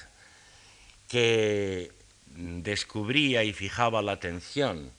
que 1.09 1.91
descubría 2.37 3.43
y 3.43 3.53
fijaba 3.53 4.01
la 4.01 4.13
atención 4.13 4.91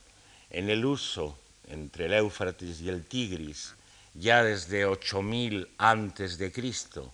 en 0.49 0.69
el 0.69 0.85
uso 0.85 1.37
entre 1.69 2.07
el 2.07 2.13
Éufrates 2.13 2.81
y 2.81 2.89
el 2.89 3.05
Tigris 3.05 3.73
ya 4.13 4.43
desde 4.43 4.85
8000 4.85 5.69
antes 5.77 6.37
de 6.37 6.51
Cristo 6.51 7.13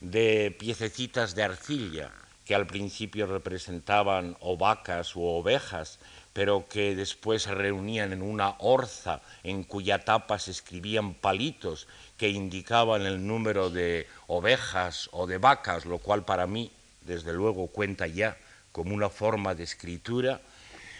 de 0.00 0.54
piececitas 0.58 1.34
de 1.34 1.42
arcilla 1.42 2.12
que 2.48 2.54
al 2.54 2.66
principio 2.66 3.26
representaban 3.26 4.34
o 4.40 4.56
vacas 4.56 5.14
u 5.14 5.22
ovejas, 5.22 5.98
pero 6.32 6.66
que 6.66 6.96
después 6.96 7.42
se 7.42 7.54
reunían 7.54 8.14
en 8.14 8.22
una 8.22 8.54
orza 8.60 9.20
en 9.44 9.64
cuya 9.64 9.98
tapa 10.06 10.38
se 10.38 10.52
escribían 10.52 11.12
palitos 11.12 11.88
que 12.16 12.30
indicaban 12.30 13.04
el 13.04 13.26
número 13.26 13.68
de 13.68 14.06
ovejas 14.28 15.10
o 15.12 15.26
de 15.26 15.36
vacas, 15.36 15.84
lo 15.84 15.98
cual 15.98 16.24
para 16.24 16.46
mí, 16.46 16.70
desde 17.02 17.34
luego, 17.34 17.66
cuenta 17.66 18.06
ya 18.06 18.38
como 18.72 18.94
una 18.94 19.10
forma 19.10 19.54
de 19.54 19.64
escritura, 19.64 20.40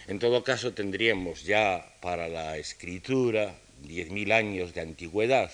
en 0.05 0.19
todo 0.19 0.43
caso 0.43 0.73
tendríamos 0.73 1.45
ya 1.45 1.83
para 1.99 2.27
la 2.27 2.57
escritura 2.57 3.55
10.000 3.81 4.33
años 4.33 4.75
de 4.75 4.81
antigüedad. 4.81 5.49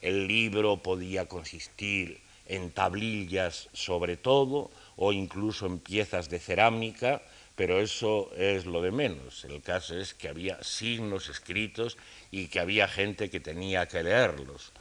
El 0.00 0.28
libro 0.28 0.76
podía 0.76 1.26
consistir 1.26 2.20
en 2.46 2.70
tablillas 2.70 3.68
sobre 3.72 4.16
todo 4.16 4.70
o 4.96 5.12
incluso 5.12 5.66
en 5.66 5.78
piezas 5.78 6.28
de 6.28 6.38
cerámica, 6.38 7.22
pero 7.56 7.80
eso 7.80 8.30
es 8.36 8.66
lo 8.66 8.82
de 8.82 8.90
menos. 8.90 9.44
El 9.44 9.62
caso 9.62 9.98
es 9.98 10.14
que 10.14 10.28
había 10.28 10.62
signos 10.62 11.28
escritos 11.28 11.96
y 12.30 12.48
que 12.48 12.60
había 12.60 12.88
gente 12.88 13.30
que 13.30 13.40
tenía 13.40 13.86
que 13.86 14.02
leerlos. 14.02 14.72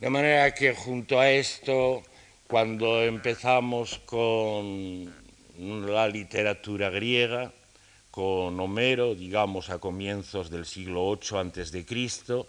De 0.00 0.10
manera 0.10 0.54
que 0.54 0.74
junto 0.74 1.20
a 1.20 1.30
esto, 1.30 2.02
cuando 2.46 3.02
empezamos 3.02 3.98
con 4.06 5.12
la 5.58 6.08
literatura 6.08 6.90
griega, 6.90 7.52
con 8.10 8.58
Homero, 8.58 9.14
digamos 9.14 9.70
a 9.70 9.78
comienzos 9.78 10.50
del 10.50 10.66
siglo 10.66 11.14
VIII 11.14 11.38
antes 11.38 11.70
de 11.70 11.84
Cristo. 11.84 12.48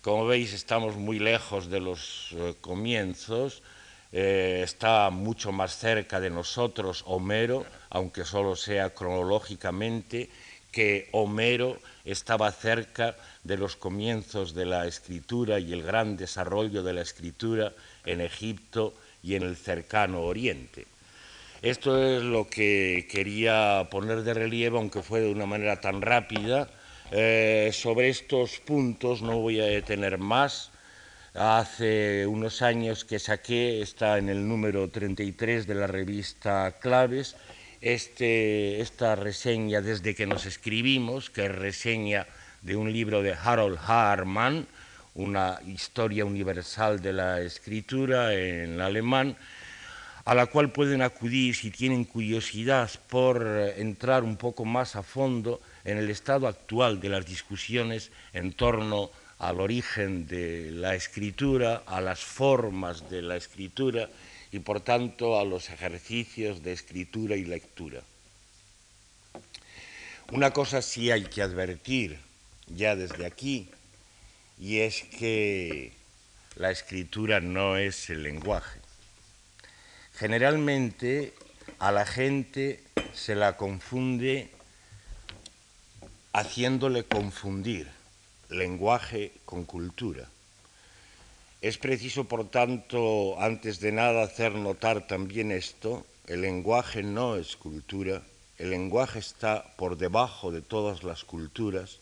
Como 0.00 0.26
veis, 0.26 0.52
estamos 0.52 0.96
muy 0.96 1.18
lejos 1.18 1.68
de 1.68 1.80
los 1.80 2.32
eh, 2.32 2.54
comienzos. 2.60 3.62
Eh, 4.16 4.62
está 4.62 5.10
mucho 5.10 5.50
más 5.50 5.76
cerca 5.76 6.20
de 6.20 6.30
nosotros 6.30 7.02
Homero, 7.08 7.66
aunque 7.90 8.24
solo 8.24 8.54
sea 8.54 8.90
cronológicamente, 8.90 10.30
que 10.70 11.08
Homero 11.10 11.80
estaba 12.04 12.52
cerca 12.52 13.16
de 13.42 13.56
los 13.56 13.74
comienzos 13.74 14.54
de 14.54 14.66
la 14.66 14.86
escritura 14.86 15.58
y 15.58 15.72
el 15.72 15.82
gran 15.82 16.16
desarrollo 16.16 16.84
de 16.84 16.92
la 16.92 17.02
escritura 17.02 17.72
en 18.06 18.20
Egipto 18.20 18.94
y 19.20 19.34
en 19.34 19.42
el 19.42 19.56
cercano 19.56 20.22
Oriente. 20.22 20.86
Esto 21.60 22.00
es 22.00 22.22
lo 22.22 22.46
que 22.46 23.08
quería 23.10 23.88
poner 23.90 24.22
de 24.22 24.34
relieve, 24.34 24.78
aunque 24.78 25.02
fue 25.02 25.22
de 25.22 25.32
una 25.32 25.46
manera 25.46 25.80
tan 25.80 26.02
rápida. 26.02 26.68
Eh, 27.10 27.70
sobre 27.72 28.10
estos 28.10 28.60
puntos 28.60 29.22
no 29.22 29.40
voy 29.40 29.58
a 29.58 29.64
detener 29.64 30.18
más. 30.18 30.70
Hace 31.34 32.28
unos 32.28 32.62
años 32.62 33.04
que 33.04 33.18
saqué, 33.18 33.82
está 33.82 34.18
en 34.18 34.28
el 34.28 34.46
número 34.46 34.88
33 34.88 35.66
de 35.66 35.74
la 35.74 35.88
revista 35.88 36.76
Claves, 36.80 37.34
este, 37.80 38.80
esta 38.80 39.16
reseña 39.16 39.80
desde 39.80 40.14
que 40.14 40.28
nos 40.28 40.46
escribimos, 40.46 41.30
que 41.30 41.46
es 41.46 41.52
reseña 41.52 42.28
de 42.62 42.76
un 42.76 42.92
libro 42.92 43.20
de 43.20 43.34
Harold 43.34 43.80
Harman, 43.84 44.68
una 45.16 45.58
historia 45.66 46.24
universal 46.24 47.02
de 47.02 47.12
la 47.12 47.40
escritura 47.40 48.32
en 48.32 48.80
alemán, 48.80 49.36
a 50.24 50.36
la 50.36 50.46
cual 50.46 50.70
pueden 50.70 51.02
acudir 51.02 51.56
si 51.56 51.72
tienen 51.72 52.04
curiosidad 52.04 52.88
por 53.10 53.44
entrar 53.76 54.22
un 54.22 54.36
poco 54.36 54.64
más 54.64 54.94
a 54.94 55.02
fondo 55.02 55.60
en 55.84 55.98
el 55.98 56.10
estado 56.10 56.46
actual 56.46 57.00
de 57.00 57.08
las 57.08 57.26
discusiones 57.26 58.12
en 58.32 58.52
torno 58.52 59.10
al 59.38 59.60
origen 59.60 60.26
de 60.26 60.70
la 60.70 60.94
escritura, 60.94 61.82
a 61.86 62.00
las 62.00 62.20
formas 62.20 63.10
de 63.10 63.22
la 63.22 63.36
escritura 63.36 64.08
y 64.52 64.60
por 64.60 64.80
tanto 64.80 65.38
a 65.38 65.44
los 65.44 65.70
ejercicios 65.70 66.62
de 66.62 66.72
escritura 66.72 67.36
y 67.36 67.44
lectura. 67.44 68.02
Una 70.32 70.52
cosa 70.52 70.80
sí 70.80 71.10
hay 71.10 71.24
que 71.24 71.42
advertir 71.42 72.18
ya 72.68 72.96
desde 72.96 73.26
aquí 73.26 73.68
y 74.58 74.78
es 74.78 75.02
que 75.02 75.92
la 76.56 76.70
escritura 76.70 77.40
no 77.40 77.76
es 77.76 78.08
el 78.10 78.22
lenguaje. 78.22 78.80
Generalmente 80.14 81.34
a 81.78 81.90
la 81.90 82.06
gente 82.06 82.82
se 83.12 83.34
la 83.34 83.56
confunde 83.56 84.50
haciéndole 86.32 87.04
confundir 87.04 87.88
lenguaje 88.58 89.32
con 89.44 89.64
cultura. 89.64 90.28
Es 91.60 91.78
preciso, 91.78 92.24
por 92.24 92.50
tanto, 92.50 93.40
antes 93.40 93.80
de 93.80 93.92
nada 93.92 94.22
hacer 94.22 94.54
notar 94.54 95.06
también 95.06 95.50
esto, 95.50 96.04
el 96.26 96.42
lenguaje 96.42 97.02
no 97.02 97.36
es 97.36 97.56
cultura, 97.56 98.22
el 98.58 98.70
lenguaje 98.70 99.18
está 99.18 99.64
por 99.76 99.96
debajo 99.96 100.52
de 100.52 100.62
todas 100.62 101.02
las 101.02 101.24
culturas. 101.24 101.98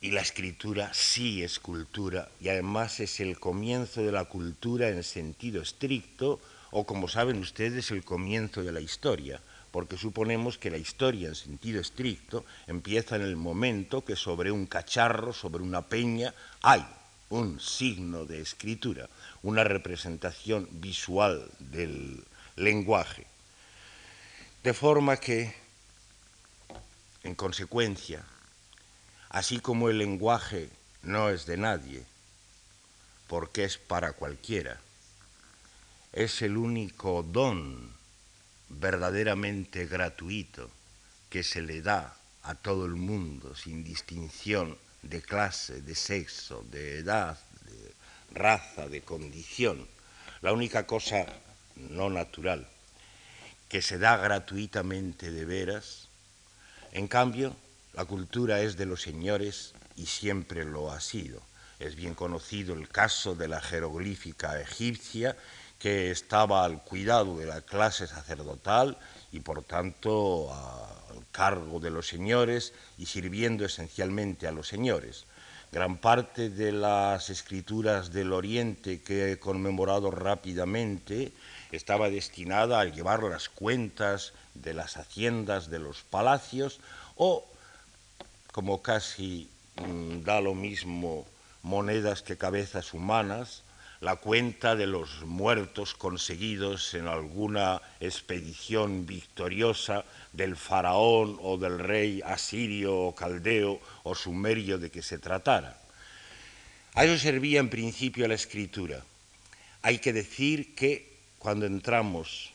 Y 0.00 0.12
la 0.12 0.20
escritura 0.20 0.94
sí 0.94 1.42
es 1.42 1.58
cultura. 1.58 2.28
Y 2.40 2.48
además 2.48 3.00
es 3.00 3.18
el 3.20 3.38
comienzo 3.38 4.02
de 4.02 4.12
la 4.12 4.24
cultura 4.26 4.88
en 4.88 5.02
sentido 5.02 5.60
estricto, 5.60 6.40
o 6.70 6.84
como 6.84 7.08
saben 7.08 7.38
ustedes 7.38 7.90
el 7.90 8.04
comienzo 8.04 8.62
de 8.62 8.72
la 8.72 8.80
historia, 8.80 9.40
porque 9.70 9.96
suponemos 9.96 10.58
que 10.58 10.70
la 10.70 10.78
historia 10.78 11.28
en 11.28 11.34
sentido 11.34 11.80
estricto 11.80 12.44
empieza 12.66 13.16
en 13.16 13.22
el 13.22 13.36
momento 13.36 14.04
que 14.04 14.16
sobre 14.16 14.50
un 14.50 14.66
cacharro, 14.66 15.32
sobre 15.32 15.62
una 15.62 15.82
peña, 15.82 16.34
hay 16.62 16.86
un 17.30 17.60
signo 17.60 18.24
de 18.24 18.40
escritura, 18.40 19.08
una 19.42 19.64
representación 19.64 20.68
visual 20.72 21.50
del 21.58 22.24
lenguaje. 22.56 23.26
De 24.62 24.72
forma 24.72 25.18
que, 25.18 25.54
en 27.22 27.34
consecuencia, 27.34 28.24
así 29.28 29.60
como 29.60 29.90
el 29.90 29.98
lenguaje 29.98 30.70
no 31.02 31.28
es 31.28 31.46
de 31.46 31.58
nadie, 31.58 32.04
porque 33.26 33.64
es 33.64 33.76
para 33.76 34.12
cualquiera, 34.12 34.80
es 36.12 36.40
el 36.40 36.56
único 36.56 37.22
don 37.22 37.97
verdaderamente 38.68 39.86
gratuito 39.86 40.70
que 41.30 41.42
se 41.42 41.62
le 41.62 41.82
da 41.82 42.16
a 42.42 42.54
todo 42.54 42.86
el 42.86 42.94
mundo 42.94 43.54
sin 43.54 43.84
distinción 43.84 44.78
de 45.02 45.22
clase, 45.22 45.82
de 45.82 45.94
sexo, 45.94 46.64
de 46.70 46.98
edad, 46.98 47.38
de 47.64 47.94
raza, 48.34 48.88
de 48.88 49.02
condición. 49.02 49.86
La 50.40 50.52
única 50.52 50.86
cosa 50.86 51.26
no 51.76 52.10
natural 52.10 52.66
que 53.68 53.82
se 53.82 53.98
da 53.98 54.16
gratuitamente 54.16 55.30
de 55.30 55.44
veras. 55.44 56.08
En 56.92 57.06
cambio, 57.06 57.54
la 57.92 58.04
cultura 58.04 58.60
es 58.60 58.76
de 58.76 58.86
los 58.86 59.02
señores 59.02 59.74
y 59.96 60.06
siempre 60.06 60.64
lo 60.64 60.90
ha 60.90 61.00
sido. 61.00 61.42
Es 61.78 61.94
bien 61.94 62.14
conocido 62.14 62.74
el 62.74 62.88
caso 62.88 63.34
de 63.34 63.48
la 63.48 63.60
jeroglífica 63.60 64.60
egipcia 64.60 65.36
que 65.78 66.10
estaba 66.10 66.64
al 66.64 66.82
cuidado 66.82 67.38
de 67.38 67.46
la 67.46 67.60
clase 67.60 68.06
sacerdotal 68.06 68.96
y 69.32 69.40
por 69.40 69.62
tanto 69.62 70.52
al 70.52 71.24
cargo 71.30 71.80
de 71.80 71.90
los 71.90 72.08
señores 72.08 72.72
y 72.96 73.06
sirviendo 73.06 73.64
esencialmente 73.64 74.46
a 74.46 74.52
los 74.52 74.68
señores. 74.68 75.26
Gran 75.70 75.98
parte 75.98 76.48
de 76.48 76.72
las 76.72 77.28
escrituras 77.28 78.10
del 78.10 78.32
Oriente 78.32 79.02
que 79.02 79.32
he 79.32 79.38
conmemorado 79.38 80.10
rápidamente 80.10 81.32
estaba 81.72 82.08
destinada 82.08 82.80
a 82.80 82.86
llevar 82.86 83.22
las 83.22 83.50
cuentas 83.50 84.32
de 84.54 84.72
las 84.72 84.96
haciendas 84.96 85.68
de 85.68 85.78
los 85.78 86.02
palacios 86.02 86.80
o, 87.16 87.44
como 88.50 88.82
casi 88.82 89.50
mm, 89.76 90.22
da 90.22 90.40
lo 90.40 90.54
mismo 90.54 91.26
monedas 91.62 92.22
que 92.22 92.38
cabezas 92.38 92.94
humanas, 92.94 93.62
la 94.00 94.16
cuenta 94.16 94.76
de 94.76 94.86
los 94.86 95.24
muertos 95.24 95.94
conseguidos 95.94 96.94
en 96.94 97.08
alguna 97.08 97.82
expedición 98.00 99.06
victoriosa 99.06 100.04
del 100.32 100.56
faraón 100.56 101.36
o 101.40 101.58
del 101.58 101.78
rey 101.78 102.22
asirio 102.24 102.96
o 102.96 103.14
caldeo 103.14 103.80
o 104.04 104.14
sumerio 104.14 104.78
de 104.78 104.90
que 104.90 105.02
se 105.02 105.18
tratara. 105.18 105.80
A 106.94 107.04
eso 107.04 107.18
servía 107.18 107.60
en 107.60 107.70
principio 107.70 108.28
la 108.28 108.34
escritura. 108.34 109.02
Hay 109.82 109.98
que 109.98 110.12
decir 110.12 110.74
que 110.74 111.18
cuando 111.38 111.66
entramos 111.66 112.52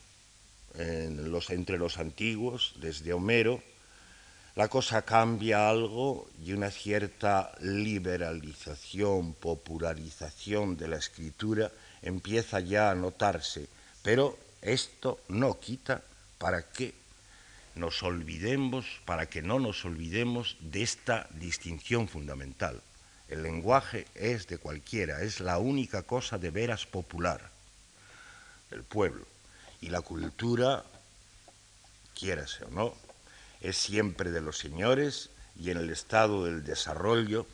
entre 0.75 1.77
los 1.77 1.97
antiguos, 1.97 2.73
desde 2.77 3.13
Homero, 3.13 3.61
la 4.55 4.67
cosa 4.67 5.01
cambia 5.01 5.67
algo 5.67 6.29
y 6.43 6.53
una 6.53 6.69
cierta 6.69 7.51
liberalización, 7.61 9.33
popularización 9.33 10.77
de 10.77 10.87
la 10.87 10.97
escritura 10.97 11.71
empieza 12.03 12.59
ya 12.59 12.91
a 12.91 12.95
notarse, 12.95 13.67
pero 14.03 14.37
esto 14.61 15.19
no 15.27 15.59
quita 15.59 16.03
para 16.37 16.61
que 16.61 16.93
nos 17.75 18.03
olvidemos, 18.03 18.85
para 19.05 19.25
que 19.25 19.41
no 19.41 19.59
nos 19.59 19.85
olvidemos 19.85 20.55
de 20.59 20.83
esta 20.83 21.27
distinción 21.31 22.07
fundamental. 22.07 22.79
El 23.29 23.41
lenguaje 23.41 24.05
es 24.13 24.45
de 24.45 24.59
cualquiera, 24.59 25.23
es 25.23 25.39
la 25.39 25.57
única 25.57 26.03
cosa 26.03 26.37
de 26.37 26.51
veras 26.51 26.85
popular 26.85 27.49
del 28.69 28.83
pueblo. 28.83 29.25
Y 29.81 29.89
la 29.89 30.01
cultura, 30.01 30.83
quiérase 32.13 32.65
o 32.65 32.69
no, 32.69 32.93
es 33.63 33.77
siempre 33.77 34.31
de 34.31 34.41
los 34.41 34.57
señores 34.57 35.29
y 35.59 35.71
en 35.71 35.77
el 35.77 35.89
estado 35.89 36.45
del 36.45 36.63
desarrollo 36.63 37.47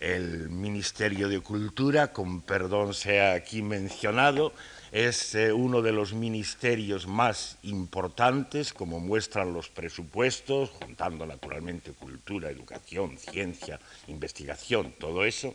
el 0.00 0.50
Ministerio 0.50 1.28
de 1.28 1.40
Cultura, 1.40 2.12
con 2.12 2.42
perdón 2.42 2.92
sea 2.92 3.32
aquí 3.32 3.62
mencionado, 3.62 4.52
es 4.92 5.34
eh, 5.34 5.52
uno 5.52 5.80
de 5.80 5.92
los 5.92 6.12
ministerios 6.12 7.06
más 7.06 7.56
importantes, 7.62 8.74
como 8.74 9.00
muestran 9.00 9.54
los 9.54 9.68
presupuestos, 9.68 10.70
juntando 10.70 11.24
naturalmente 11.24 11.92
cultura, 11.92 12.50
educación, 12.50 13.16
ciencia, 13.16 13.80
investigación, 14.08 14.92
todo 14.98 15.24
eso, 15.24 15.54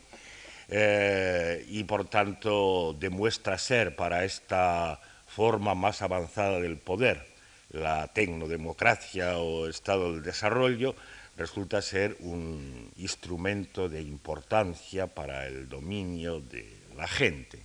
eh, 0.69 1.63
y 1.69 1.83
por 1.83 2.05
tanto 2.05 2.95
demuestra 2.99 3.57
ser 3.57 3.95
para 3.95 4.23
esta 4.25 4.99
forma 5.27 5.75
más 5.75 6.01
avanzada 6.01 6.59
del 6.59 6.77
poder 6.77 7.28
la 7.69 8.07
tecnodemocracia 8.07 9.37
o 9.37 9.67
estado 9.67 10.13
del 10.13 10.23
desarrollo 10.23 10.95
resulta 11.37 11.81
ser 11.81 12.17
un 12.19 12.91
instrumento 12.97 13.87
de 13.87 14.01
importancia 14.01 15.07
para 15.07 15.47
el 15.47 15.69
dominio 15.69 16.41
de 16.41 16.67
la 16.97 17.07
gente. 17.07 17.59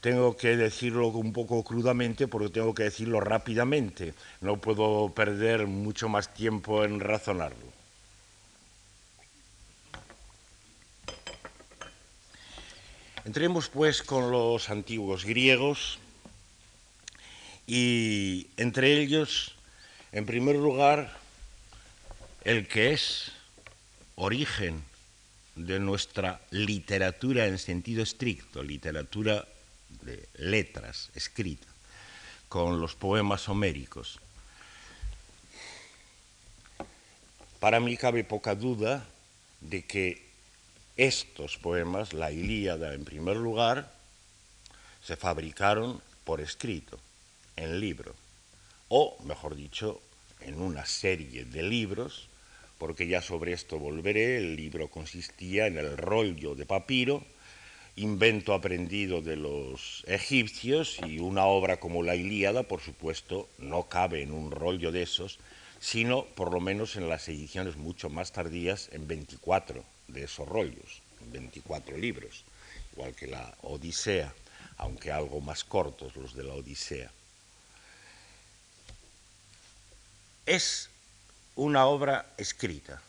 Tengo 0.00 0.36
que 0.36 0.56
decirlo 0.56 1.08
un 1.08 1.32
poco 1.32 1.62
crudamente 1.62 2.26
porque 2.26 2.48
tengo 2.48 2.74
que 2.74 2.84
decirlo 2.84 3.20
rápidamente. 3.20 4.14
No 4.40 4.56
puedo 4.56 5.12
perder 5.12 5.66
mucho 5.66 6.08
más 6.08 6.32
tiempo 6.32 6.84
en 6.84 7.00
razonarlo. 7.00 7.70
Entremos 13.26 13.68
pues 13.68 14.02
con 14.02 14.30
los 14.30 14.70
antiguos 14.70 15.26
griegos 15.26 15.98
y 17.72 18.50
entre 18.56 19.00
ellos, 19.00 19.54
en 20.10 20.26
primer 20.26 20.56
lugar, 20.56 21.16
el 22.42 22.66
que 22.66 22.92
es 22.92 23.30
origen 24.16 24.82
de 25.54 25.78
nuestra 25.78 26.40
literatura 26.50 27.46
en 27.46 27.58
sentido 27.58 28.02
estricto, 28.02 28.64
literatura 28.64 29.46
de 30.02 30.28
letras 30.34 31.10
escrita, 31.14 31.68
con 32.48 32.80
los 32.80 32.96
poemas 32.96 33.48
homéricos. 33.48 34.18
Para 37.60 37.78
mí 37.78 37.96
cabe 37.96 38.24
poca 38.24 38.56
duda 38.56 39.06
de 39.60 39.84
que 39.84 40.26
estos 40.96 41.56
poemas, 41.56 42.14
la 42.14 42.32
Ilíada 42.32 42.94
en 42.94 43.04
primer 43.04 43.36
lugar, 43.36 43.94
se 45.04 45.14
fabricaron 45.14 46.02
por 46.24 46.40
escrito 46.40 46.98
en 47.60 47.78
libro, 47.78 48.14
o 48.88 49.16
mejor 49.24 49.54
dicho, 49.54 50.00
en 50.40 50.60
una 50.60 50.86
serie 50.86 51.44
de 51.44 51.62
libros, 51.62 52.28
porque 52.78 53.06
ya 53.06 53.20
sobre 53.20 53.52
esto 53.52 53.78
volveré, 53.78 54.38
el 54.38 54.56
libro 54.56 54.88
consistía 54.88 55.66
en 55.66 55.76
el 55.76 55.98
rollo 55.98 56.54
de 56.54 56.64
papiro, 56.64 57.22
invento 57.96 58.54
aprendido 58.54 59.20
de 59.20 59.36
los 59.36 60.04
egipcios 60.06 60.98
y 61.06 61.18
una 61.18 61.44
obra 61.44 61.78
como 61.78 62.02
la 62.02 62.16
Ilíada, 62.16 62.62
por 62.62 62.80
supuesto, 62.80 63.48
no 63.58 63.88
cabe 63.88 64.22
en 64.22 64.32
un 64.32 64.50
rollo 64.50 64.90
de 64.90 65.02
esos, 65.02 65.38
sino 65.80 66.24
por 66.24 66.52
lo 66.52 66.60
menos 66.60 66.96
en 66.96 67.08
las 67.08 67.28
ediciones 67.28 67.76
mucho 67.76 68.08
más 68.08 68.32
tardías 68.32 68.88
en 68.92 69.06
24 69.06 69.84
de 70.08 70.24
esos 70.24 70.48
rollos, 70.48 71.02
en 71.22 71.32
24 71.32 71.98
libros, 71.98 72.44
igual 72.94 73.14
que 73.14 73.26
la 73.26 73.54
Odisea, 73.62 74.32
aunque 74.78 75.12
algo 75.12 75.42
más 75.42 75.62
cortos 75.64 76.16
los 76.16 76.34
de 76.34 76.44
la 76.44 76.54
Odisea. 76.54 77.10
Es 80.50 80.90
una 81.54 81.86
obra 81.86 82.26
escrita, 82.36 83.00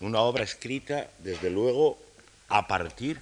una 0.00 0.20
obra 0.20 0.44
escrita, 0.44 1.10
desde 1.18 1.50
luego, 1.50 1.98
a 2.48 2.68
partir 2.68 3.20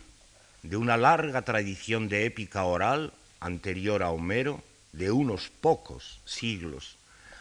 de 0.63 0.77
una 0.77 0.97
larga 0.97 1.43
tradición 1.43 2.09
de 2.09 2.25
épica 2.25 2.63
oral 2.63 3.13
anterior 3.41 4.05
a 4.05 4.11
Homero, 4.11 4.63
de 4.93 5.11
unos 5.11 5.49
pocos 5.49 6.21
siglos 6.25 6.99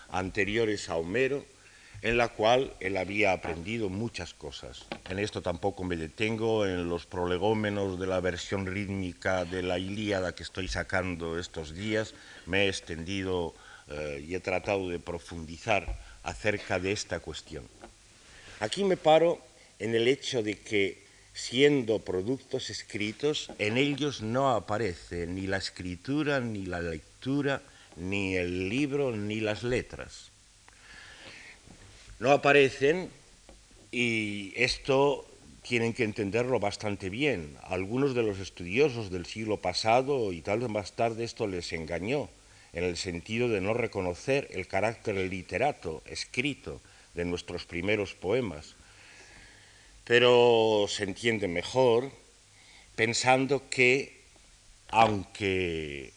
anteriores 0.10 0.89
a 0.89 0.95
Homero, 0.95 1.45
en 2.01 2.17
la 2.17 2.30
cual 2.30 2.73
él 2.80 2.97
había 2.97 3.32
aprendido 3.32 3.88
muchas 3.89 4.34
cosas. 4.34 4.88
En 5.10 5.19
esto 5.19 5.43
tampoco 5.43 5.84
me 5.84 5.97
detengo, 5.97 6.65
en 6.65 6.89
los 6.89 7.06
prolegómenos 7.06 7.99
de 7.99 8.08
la 8.08 8.21
versión 8.21 8.65
rítmica 8.65 9.45
de 9.45 9.62
la 9.62 9.77
Ilíada 9.77 10.34
que 10.34 10.41
estoy 10.41 10.67
sacando 10.67 11.38
estos 11.38 11.75
días, 11.75 12.15
me 12.47 12.65
he 12.65 12.69
extendido 12.69 13.53
eh, 13.89 14.25
y 14.27 14.36
he 14.36 14.39
tratado 14.41 14.89
de 14.89 14.99
profundizar 14.99 15.97
acerca 16.28 16.78
de 16.78 16.92
esta 16.92 17.20
cuestión. 17.22 17.63
Aquí 18.60 18.84
me 18.84 18.98
paro 18.98 19.40
en 19.80 19.96
el 19.96 20.08
hecho 20.08 20.44
de 20.44 20.60
que, 20.60 21.02
siendo 21.34 22.00
productos 22.00 22.70
escritos, 22.70 23.50
en 23.60 23.78
ellos 23.78 24.22
no 24.22 24.52
aparece 24.52 25.26
ni 25.26 25.48
la 25.48 25.58
escritura, 25.58 26.42
ni 26.42 26.66
la 26.66 26.82
lectura, 26.82 27.62
ni 27.96 28.36
el 28.36 28.68
libro, 28.68 29.16
ni 29.16 29.40
las 29.40 29.63
letras. 29.63 30.30
No 32.20 32.32
aparecen 32.32 33.10
y 33.92 34.54
esto 34.58 35.26
tienen 35.62 35.94
que 35.94 36.04
entenderlo 36.04 36.60
bastante 36.60 37.10
bien. 37.10 37.56
Algunos 37.63 38.16
de 38.16 38.24
los 38.24 38.40
estudiosos 38.40 39.12
del 39.12 39.26
siglo 39.26 39.58
pasado 39.58 40.34
y 40.34 40.42
tal 40.42 40.60
vez 40.60 40.70
más 40.70 40.92
tarde 40.92 41.24
esto 41.24 41.48
les 41.48 41.72
engañó 41.72 42.30
en 42.78 42.84
el 42.84 42.96
sentido 42.96 43.50
de 43.50 43.60
no 43.60 43.74
reconocer 43.74 44.50
el 44.52 44.68
carácter 44.68 45.16
literato, 45.16 46.04
escrito, 46.06 46.80
de 47.16 47.26
nuestros 47.26 47.66
primeros 47.66 48.13
poemas. 48.13 48.76
Pero 50.04 50.86
se 50.88 51.04
entiende 51.04 51.48
mejor 51.48 52.12
pensando 52.96 53.68
que, 53.72 54.22
aunque 54.90 56.13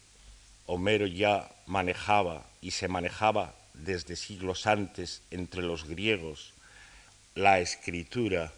Homero 0.67 1.07
ya 1.07 1.51
manejaba 1.65 2.47
y 2.61 2.73
se 2.73 2.89
manejaba 2.89 3.55
desde 3.73 4.15
siglos 4.15 4.67
antes 4.67 5.23
entre 5.31 5.63
los 5.63 5.85
griegos 5.85 6.53
la 7.35 7.61
escritura, 7.61 8.53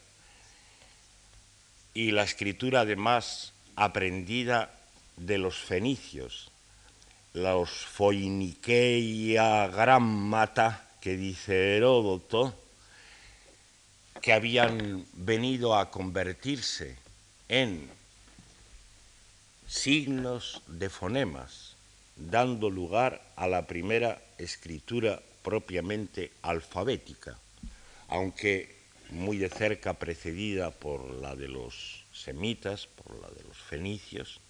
y 1.94 2.10
la 2.10 2.24
escritura 2.24 2.80
además 2.80 3.52
aprendida 3.76 4.74
de 5.16 5.38
los 5.38 5.58
fenicios, 5.58 6.51
los 7.32 7.70
foinikeia 7.70 9.66
grammata 9.68 10.88
que 11.00 11.16
dice 11.16 11.76
Heródoto, 11.76 12.54
que 14.20 14.32
habían 14.32 15.04
venido 15.14 15.74
a 15.74 15.90
convertirse 15.90 16.96
en 17.48 17.90
signos 19.66 20.62
de 20.66 20.90
fonemas, 20.90 21.76
dando 22.16 22.70
lugar 22.70 23.22
a 23.36 23.48
la 23.48 23.66
primera 23.66 24.22
escritura 24.38 25.20
propiamente 25.42 26.30
alfabética, 26.42 27.38
aunque 28.08 28.76
muy 29.10 29.38
de 29.38 29.48
cerca 29.48 29.94
precedida 29.94 30.70
por 30.70 31.10
la 31.10 31.34
de 31.34 31.48
los 31.48 32.04
semitas, 32.12 32.86
por 32.86 33.20
la 33.20 33.28
de 33.28 33.42
los 33.42 33.56
fenicios, 33.56 34.40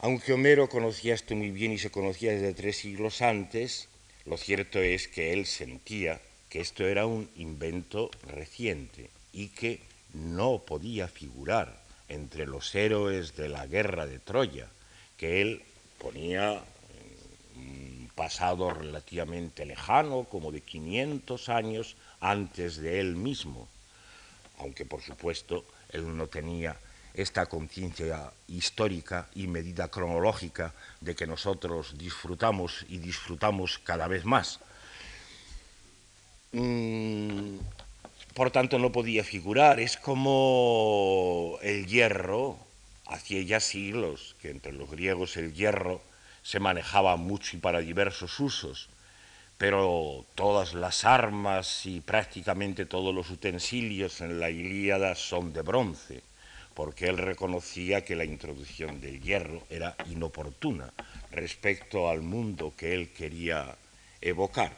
aunque 0.00 0.32
Homero 0.32 0.68
conocía 0.68 1.14
esto 1.14 1.34
muy 1.34 1.50
bien 1.50 1.72
y 1.72 1.78
se 1.78 1.90
conocía 1.90 2.32
desde 2.32 2.54
tres 2.54 2.76
siglos 2.76 3.20
antes, 3.20 3.88
lo 4.26 4.36
cierto 4.36 4.78
es 4.78 5.08
que 5.08 5.32
él 5.32 5.46
sentía 5.46 6.20
que 6.48 6.60
esto 6.60 6.86
era 6.86 7.06
un 7.06 7.28
invento 7.36 8.10
reciente 8.22 9.10
y 9.32 9.48
que 9.48 9.80
no 10.14 10.58
podía 10.58 11.08
figurar 11.08 11.82
entre 12.08 12.46
los 12.46 12.74
héroes 12.74 13.36
de 13.36 13.48
la 13.48 13.66
guerra 13.66 14.06
de 14.06 14.18
Troya, 14.18 14.68
que 15.16 15.42
él 15.42 15.62
ponía 15.98 16.62
un 17.56 18.10
pasado 18.14 18.70
relativamente 18.70 19.66
lejano, 19.66 20.24
como 20.24 20.52
de 20.52 20.60
500 20.60 21.48
años 21.48 21.96
antes 22.20 22.76
de 22.76 23.00
él 23.00 23.16
mismo, 23.16 23.68
aunque 24.58 24.86
por 24.86 25.02
supuesto 25.02 25.64
él 25.90 26.16
no 26.16 26.28
tenía 26.28 26.76
esta 27.18 27.46
conciencia 27.46 28.30
histórica 28.46 29.26
y 29.34 29.48
medida 29.48 29.88
cronológica 29.88 30.72
de 31.00 31.16
que 31.16 31.26
nosotros 31.26 31.98
disfrutamos 31.98 32.86
y 32.88 32.98
disfrutamos 32.98 33.80
cada 33.80 34.06
vez 34.06 34.24
más. 34.24 34.60
Mm, 36.52 37.56
por 38.34 38.52
tanto, 38.52 38.78
no 38.78 38.92
podía 38.92 39.24
figurar. 39.24 39.80
Es 39.80 39.96
como 39.96 41.58
el 41.60 41.88
hierro, 41.88 42.56
hacía 43.08 43.42
ya 43.42 43.58
siglos 43.58 44.36
que 44.40 44.50
entre 44.50 44.72
los 44.72 44.88
griegos 44.88 45.36
el 45.36 45.52
hierro 45.54 46.00
se 46.44 46.60
manejaba 46.60 47.16
mucho 47.16 47.56
y 47.56 47.60
para 47.60 47.80
diversos 47.80 48.38
usos, 48.38 48.90
pero 49.58 50.24
todas 50.36 50.72
las 50.72 51.04
armas 51.04 51.84
y 51.84 52.00
prácticamente 52.00 52.86
todos 52.86 53.12
los 53.12 53.28
utensilios 53.28 54.20
en 54.20 54.38
la 54.38 54.50
Ilíada 54.50 55.16
son 55.16 55.52
de 55.52 55.62
bronce 55.62 56.27
porque 56.78 57.08
él 57.08 57.18
reconocía 57.18 58.04
que 58.04 58.14
la 58.14 58.24
introducción 58.24 59.00
del 59.00 59.20
hierro 59.20 59.64
era 59.68 59.96
inoportuna 60.12 60.92
respecto 61.32 62.08
al 62.08 62.22
mundo 62.22 62.72
que 62.76 62.94
él 62.94 63.08
quería 63.08 63.74
evocar. 64.20 64.70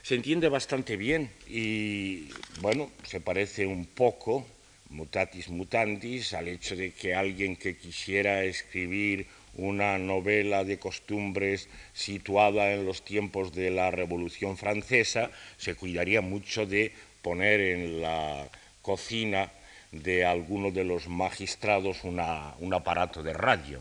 Se 0.00 0.14
entiende 0.14 0.48
bastante 0.48 0.96
bien 0.96 1.28
y, 1.46 2.30
bueno, 2.62 2.90
se 3.04 3.20
parece 3.20 3.66
un 3.66 3.84
poco, 3.84 4.46
mutatis 4.88 5.50
mutandis, 5.50 6.32
al 6.32 6.48
hecho 6.48 6.74
de 6.74 6.92
que 6.92 7.14
alguien 7.14 7.56
que 7.56 7.76
quisiera 7.76 8.42
escribir 8.44 9.26
una 9.56 9.98
novela 9.98 10.64
de 10.64 10.78
costumbres 10.78 11.68
situada 11.92 12.72
en 12.72 12.86
los 12.86 13.04
tiempos 13.04 13.52
de 13.52 13.70
la 13.70 13.90
Revolución 13.90 14.56
Francesa 14.56 15.30
se 15.58 15.74
cuidaría 15.74 16.22
mucho 16.22 16.64
de 16.64 16.92
poner 17.20 17.60
en 17.60 18.00
la 18.00 18.48
cocina 18.80 19.52
de 19.92 20.24
alguno 20.24 20.70
de 20.70 20.84
los 20.84 21.08
magistrados 21.08 22.04
un 22.04 22.74
aparato 22.74 23.22
de 23.22 23.32
radio. 23.32 23.80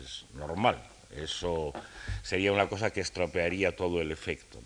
Es 0.00 0.24
normal. 0.34 0.82
Eso 1.16 1.72
sería 2.22 2.52
una 2.52 2.68
cosa 2.68 2.90
que 2.90 3.00
estropearía 3.00 3.76
todo 3.76 4.00
el 4.00 4.10
efecto. 4.10 4.60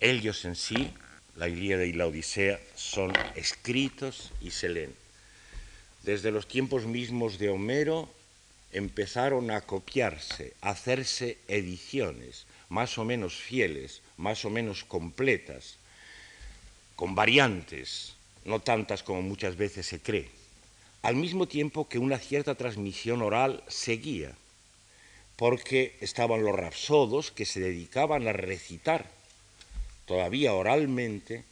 Ellos 0.00 0.44
en 0.44 0.56
sí, 0.56 0.92
la 1.36 1.48
Ilíada 1.48 1.84
y 1.84 1.92
la 1.92 2.06
Odisea, 2.06 2.58
son 2.74 3.12
escritos 3.36 4.32
y 4.40 4.50
se 4.50 4.68
leen. 4.68 4.94
Desde 6.02 6.32
los 6.32 6.48
tiempos 6.48 6.86
mismos 6.86 7.38
de 7.38 7.50
Homero 7.50 8.12
empezaron 8.72 9.50
a 9.50 9.60
copiarse, 9.60 10.54
a 10.60 10.70
hacerse 10.70 11.38
ediciones 11.46 12.46
más 12.68 12.98
o 12.98 13.04
menos 13.04 13.36
fieles, 13.36 14.00
más 14.16 14.44
o 14.44 14.50
menos 14.50 14.82
completas, 14.82 15.76
con 16.96 17.14
variantes, 17.14 18.14
no 18.44 18.60
tantas 18.60 19.02
como 19.02 19.22
muchas 19.22 19.56
veces 19.56 19.86
se 19.86 20.00
cree, 20.00 20.28
al 21.02 21.16
mismo 21.16 21.46
tiempo 21.46 21.88
que 21.88 21.98
una 21.98 22.18
cierta 22.18 22.54
transmisión 22.54 23.22
oral 23.22 23.62
seguía, 23.68 24.32
porque 25.36 25.96
estaban 26.00 26.44
los 26.44 26.54
rapsodos 26.54 27.30
que 27.30 27.44
se 27.44 27.60
dedicaban 27.60 28.28
a 28.28 28.32
recitar 28.32 29.10
todavía 30.06 30.54
oralmente, 30.54 31.44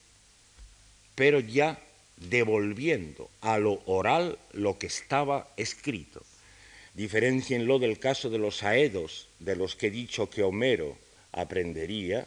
pero 1.14 1.40
ya 1.40 1.80
devolviendo 2.16 3.30
a 3.40 3.58
lo 3.58 3.82
oral 3.86 4.38
lo 4.52 4.78
que 4.78 4.86
estaba 4.86 5.48
escrito. 5.56 6.22
Diferencienlo 6.94 7.78
del 7.78 7.98
caso 7.98 8.30
de 8.30 8.38
los 8.38 8.62
aedos, 8.62 9.28
de 9.38 9.56
los 9.56 9.76
que 9.76 9.86
he 9.86 9.90
dicho 9.90 10.28
que 10.28 10.42
Homero 10.42 10.96
aprendería, 11.32 12.26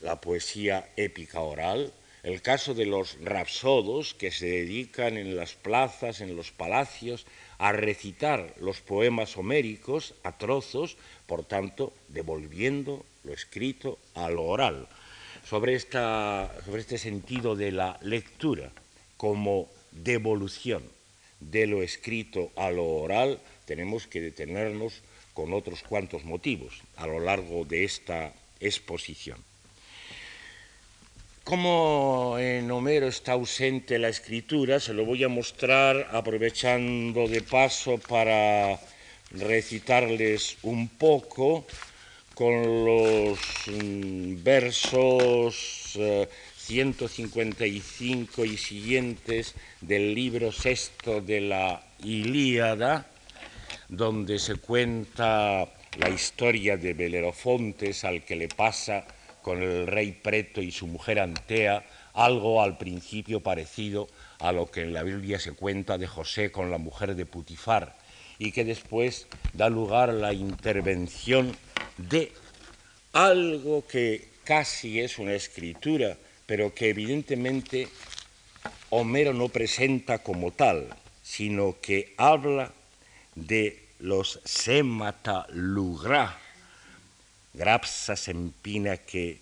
la 0.00 0.20
poesía 0.20 0.88
épica 0.96 1.40
oral, 1.40 1.92
el 2.22 2.42
caso 2.42 2.74
de 2.74 2.86
los 2.86 3.16
rapsodos 3.22 4.14
que 4.14 4.30
se 4.30 4.46
dedican 4.46 5.16
en 5.16 5.36
las 5.36 5.54
plazas, 5.54 6.20
en 6.20 6.36
los 6.36 6.50
palacios, 6.50 7.26
a 7.58 7.72
recitar 7.72 8.54
los 8.60 8.80
poemas 8.80 9.36
homéricos 9.36 10.14
a 10.22 10.36
trozos, 10.38 10.96
por 11.26 11.44
tanto, 11.44 11.92
devolviendo 12.08 13.04
lo 13.24 13.32
escrito 13.32 13.98
a 14.14 14.30
lo 14.30 14.44
oral. 14.44 14.88
Sobre, 15.44 15.74
esta, 15.74 16.52
sobre 16.64 16.80
este 16.80 16.98
sentido 16.98 17.56
de 17.56 17.72
la 17.72 17.98
lectura 18.02 18.70
como 19.16 19.68
devolución 19.92 20.82
de 21.40 21.66
lo 21.66 21.82
escrito 21.82 22.50
a 22.56 22.70
lo 22.70 22.84
oral, 22.84 23.40
tenemos 23.64 24.06
que 24.06 24.20
detenernos 24.20 25.02
con 25.34 25.52
otros 25.54 25.82
cuantos 25.82 26.24
motivos 26.24 26.82
a 26.96 27.06
lo 27.06 27.20
largo 27.20 27.64
de 27.64 27.84
esta 27.84 28.34
exposición. 28.60 29.47
Como 31.48 32.36
en 32.38 32.70
Homero 32.70 33.08
está 33.08 33.32
ausente 33.32 33.98
la 33.98 34.10
escritura, 34.10 34.80
se 34.80 34.92
lo 34.92 35.06
voy 35.06 35.24
a 35.24 35.30
mostrar 35.30 36.10
aprovechando 36.12 37.26
de 37.26 37.40
paso 37.40 37.96
para 37.96 38.78
recitarles 39.30 40.58
un 40.60 40.88
poco 40.88 41.66
con 42.34 42.84
los 42.84 43.38
mm, 43.66 44.42
versos 44.44 45.98
155 46.58 48.44
eh, 48.44 48.46
y 48.46 48.56
siguientes 48.58 49.54
del 49.80 50.14
libro 50.14 50.52
sexto 50.52 51.22
de 51.22 51.40
la 51.40 51.82
Ilíada, 52.04 53.06
donde 53.88 54.38
se 54.38 54.56
cuenta 54.56 55.66
la 55.96 56.10
historia 56.10 56.76
de 56.76 56.92
Belerofontes 56.92 58.04
al 58.04 58.22
que 58.22 58.36
le 58.36 58.48
pasa 58.48 59.06
con 59.48 59.62
el 59.62 59.86
rey 59.86 60.12
Preto 60.12 60.60
y 60.60 60.70
su 60.70 60.86
mujer 60.86 61.18
Antea, 61.18 61.82
algo 62.12 62.62
al 62.62 62.76
principio 62.76 63.40
parecido 63.40 64.06
a 64.40 64.52
lo 64.52 64.70
que 64.70 64.82
en 64.82 64.92
la 64.92 65.02
Biblia 65.02 65.38
se 65.38 65.52
cuenta 65.52 65.96
de 65.96 66.06
José 66.06 66.52
con 66.52 66.70
la 66.70 66.76
mujer 66.76 67.14
de 67.14 67.24
Putifar, 67.24 67.96
y 68.38 68.52
que 68.52 68.66
después 68.66 69.26
da 69.54 69.70
lugar 69.70 70.10
a 70.10 70.12
la 70.12 70.34
intervención 70.34 71.56
de 71.96 72.30
algo 73.14 73.86
que 73.86 74.28
casi 74.44 75.00
es 75.00 75.18
una 75.18 75.32
escritura, 75.32 76.18
pero 76.44 76.74
que 76.74 76.90
evidentemente 76.90 77.88
Homero 78.90 79.32
no 79.32 79.48
presenta 79.48 80.18
como 80.18 80.50
tal, 80.50 80.94
sino 81.22 81.80
que 81.80 82.12
habla 82.18 82.70
de 83.34 83.82
los 83.98 84.40
semata 84.44 85.46
lugra, 85.48 86.38
grapsa 87.58 88.14
sempina 88.14 88.96
que 88.96 89.40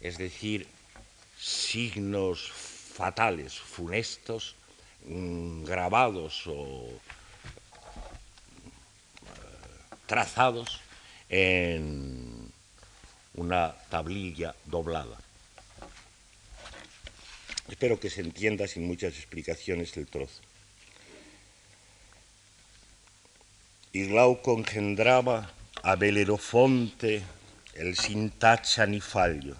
es 0.00 0.18
decir, 0.18 0.66
signos 1.38 2.50
fatales, 2.52 3.58
funestos, 3.58 4.54
mm, 5.06 5.64
grabados 5.64 6.46
o 6.46 6.88
eh, 9.24 9.38
trazados 10.06 10.80
en 11.28 12.52
una 13.34 13.74
tablilla 13.88 14.54
doblada. 14.66 15.18
Espero 17.68 17.98
que 17.98 18.10
se 18.10 18.20
entienda 18.20 18.68
sin 18.68 18.86
muchas 18.86 19.14
explicaciones 19.14 19.96
el 19.96 20.06
trozo. 20.06 20.42
Glauco 23.94 24.56
engendraba 24.58 25.50
a 25.84 25.96
Belerofonte, 25.96 27.24
el 27.74 27.96
sin 27.96 28.30
tacha 28.30 28.86
ni 28.86 29.00
fallo, 29.00 29.56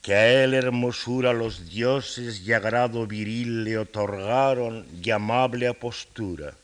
que 0.00 0.14
a 0.14 0.44
él 0.44 0.54
hermosura 0.54 1.32
los 1.32 1.68
dioses 1.68 2.40
y 2.46 2.52
agrado 2.52 3.04
viril 3.08 3.64
le 3.64 3.78
otorgaron 3.78 4.86
y 5.02 5.10
amable 5.10 5.66
apostura. 5.66 6.54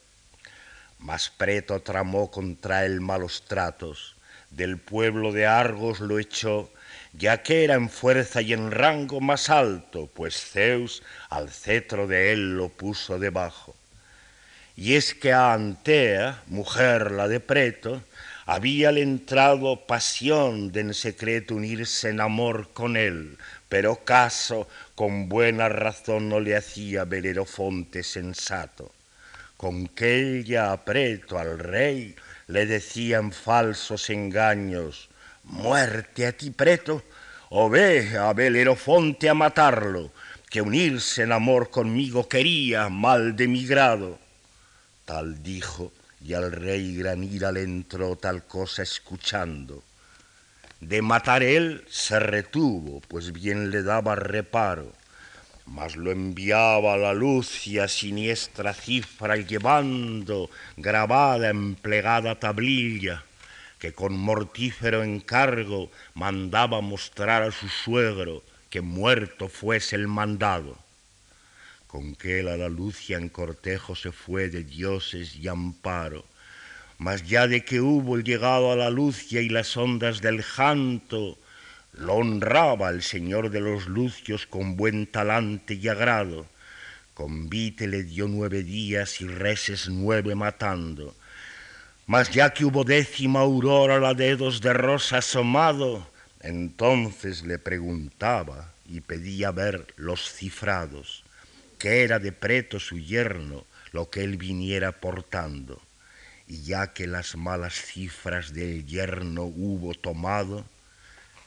Mas 1.01 1.31
Preto 1.31 1.81
tramó 1.81 2.31
contra 2.31 2.87
él 2.87 3.01
malos 3.01 3.42
tratos, 3.48 4.14
del 4.51 4.79
pueblo 4.79 5.33
de 5.33 5.46
Argos 5.46 5.98
lo 5.98 6.20
echó, 6.20 6.70
ya 7.14 7.42
que 7.42 7.64
era 7.64 7.74
en 7.74 7.90
fuerza 7.90 8.40
y 8.40 8.53
en 8.53 8.70
rango 8.70 9.20
más 9.20 9.51
alto, 9.51 10.09
pues 10.14 10.40
Zeus 10.53 11.03
al 11.29 11.51
cetro 11.51 12.07
de 12.07 12.33
él 12.33 12.57
lo 12.57 12.68
puso 12.68 13.18
debajo. 13.18 13.74
Y 14.79 14.95
es 14.95 15.12
que 15.12 15.33
a 15.33 15.53
Antea, 15.53 16.45
mujer 16.47 17.11
la 17.11 17.27
de 17.27 17.41
Preto, 17.41 18.01
Habíale 18.51 19.03
entrado 19.03 19.85
pasión 19.87 20.73
de 20.73 20.81
en 20.81 20.95
secreto 20.95 21.55
unirse 21.55 22.09
en 22.09 22.19
amor 22.19 22.71
con 22.73 22.97
él, 22.97 23.37
pero 23.69 24.07
caso 24.07 24.67
con 24.95 25.29
buena 25.29 25.69
razón 25.69 26.31
no 26.31 26.41
le 26.41 26.57
hacía 26.57 27.05
Belerofonte 27.05 28.03
sensato. 28.03 28.91
Con 29.59 29.87
que 29.88 30.38
ella 30.38 30.73
apreto 30.73 31.38
al 31.38 31.59
rey 31.59 32.17
le 32.47 32.64
decían 32.64 33.33
falsos 33.33 34.09
engaños, 34.09 35.11
muerte 35.45 36.27
a 36.27 36.33
ti 36.33 36.49
preto, 36.51 37.03
o 37.51 37.69
ve 37.69 38.17
a 38.17 38.33
Belerofonte 38.33 39.29
a 39.29 39.35
matarlo, 39.35 40.11
que 40.49 40.62
unirse 40.62 41.25
en 41.25 41.33
amor 41.33 41.69
conmigo 41.69 42.27
quería, 42.27 42.88
mal 42.88 43.37
de 43.37 43.47
mi 43.47 43.67
grado. 43.67 44.28
Tal 45.09 45.42
dijo, 45.42 45.90
y 46.23 46.35
al 46.35 46.53
rey 46.53 46.94
Granira 46.94 47.51
le 47.51 47.62
entró 47.62 48.16
tal 48.16 48.44
cosa 48.44 48.83
escuchando. 48.83 49.83
De 50.83 51.01
matar 51.01 51.42
él 51.42 51.83
se 51.88 52.21
retuvo, 52.21 53.01
pues 53.09 53.33
bien 53.33 53.71
le 53.71 53.83
daba 53.83 54.16
reparo, 54.16 54.92
mas 55.64 55.97
lo 55.97 56.11
enviaba 56.11 56.92
a 56.92 56.97
la 56.99 57.14
a 57.83 57.88
siniestra 57.88 58.75
cifra 58.75 59.37
llevando 59.37 60.51
grabada 60.77 61.49
en 61.49 61.75
plegada 61.75 62.38
tablilla, 62.38 63.25
que 63.79 63.94
con 63.94 64.12
mortífero 64.12 65.03
encargo 65.03 65.90
mandaba 66.12 66.83
mostrar 66.83 67.44
a 67.44 67.51
su 67.51 67.71
suegro 67.71 68.42
que 68.68 68.83
muerto 68.83 69.49
fuese 69.49 69.97
el 69.97 70.07
mandado. 70.07 70.77
Con 71.88 72.14
que 72.14 72.44
la 72.44 72.68
Lucia 72.68 73.16
en 73.16 73.29
cortejo 73.29 73.96
se 73.96 74.12
fue 74.12 74.48
de 74.51 74.62
dioses 74.62 75.35
y 75.35 75.48
amparo, 75.48 76.24
mas 76.98 77.27
ya 77.27 77.48
de 77.48 77.64
que 77.64 77.81
hubo 77.81 78.18
llegado 78.18 78.70
a 78.70 78.77
la 78.77 78.90
Lucia 78.90 79.40
y 79.40 79.48
las 79.48 79.77
ondas 79.77 80.20
del 80.20 80.42
janto, 80.42 81.37
lo 81.94 82.14
honraba 82.14 82.90
el 82.90 83.03
señor 83.03 83.51
de 83.51 83.61
los 83.61 83.87
lucios 83.87 84.46
con 84.46 84.77
buen 84.77 85.07
talante 85.07 85.74
y 85.74 85.88
agrado. 85.88 86.46
Convite 87.14 87.88
le 87.88 88.05
dio 88.05 88.29
nueve 88.29 88.62
días 88.62 89.20
y 89.20 89.27
reses 89.27 89.88
nueve 89.88 90.35
matando. 90.35 91.16
Mas 92.07 92.31
ya 92.31 92.53
que 92.55 92.64
hubo 92.64 92.85
décima 92.85 93.40
aurora 93.40 93.98
la 93.98 94.14
dedos 94.14 94.61
de 94.61 94.72
rosa 94.72 95.18
asomado, 95.18 96.09
entonces 96.40 97.44
le 97.44 97.59
preguntaba 97.59 98.72
y 98.87 99.01
pedía 99.01 99.51
ver 99.51 99.87
los 99.96 100.33
cifrados, 100.33 101.24
que 101.79 102.03
era 102.03 102.19
de 102.19 102.33
preto 102.33 102.81
su 102.81 102.99
yerno 102.99 103.64
lo 103.93 104.11
que 104.11 104.23
él 104.23 104.37
viniera 104.37 104.93
portando. 104.93 105.81
Y 106.47 106.62
ya 106.62 106.93
que 106.93 107.07
las 107.07 107.37
malas 107.37 107.75
cifras 107.75 108.53
del 108.53 108.87
yerno 108.87 109.45
hubo 109.45 109.95
tomado, 109.95 110.64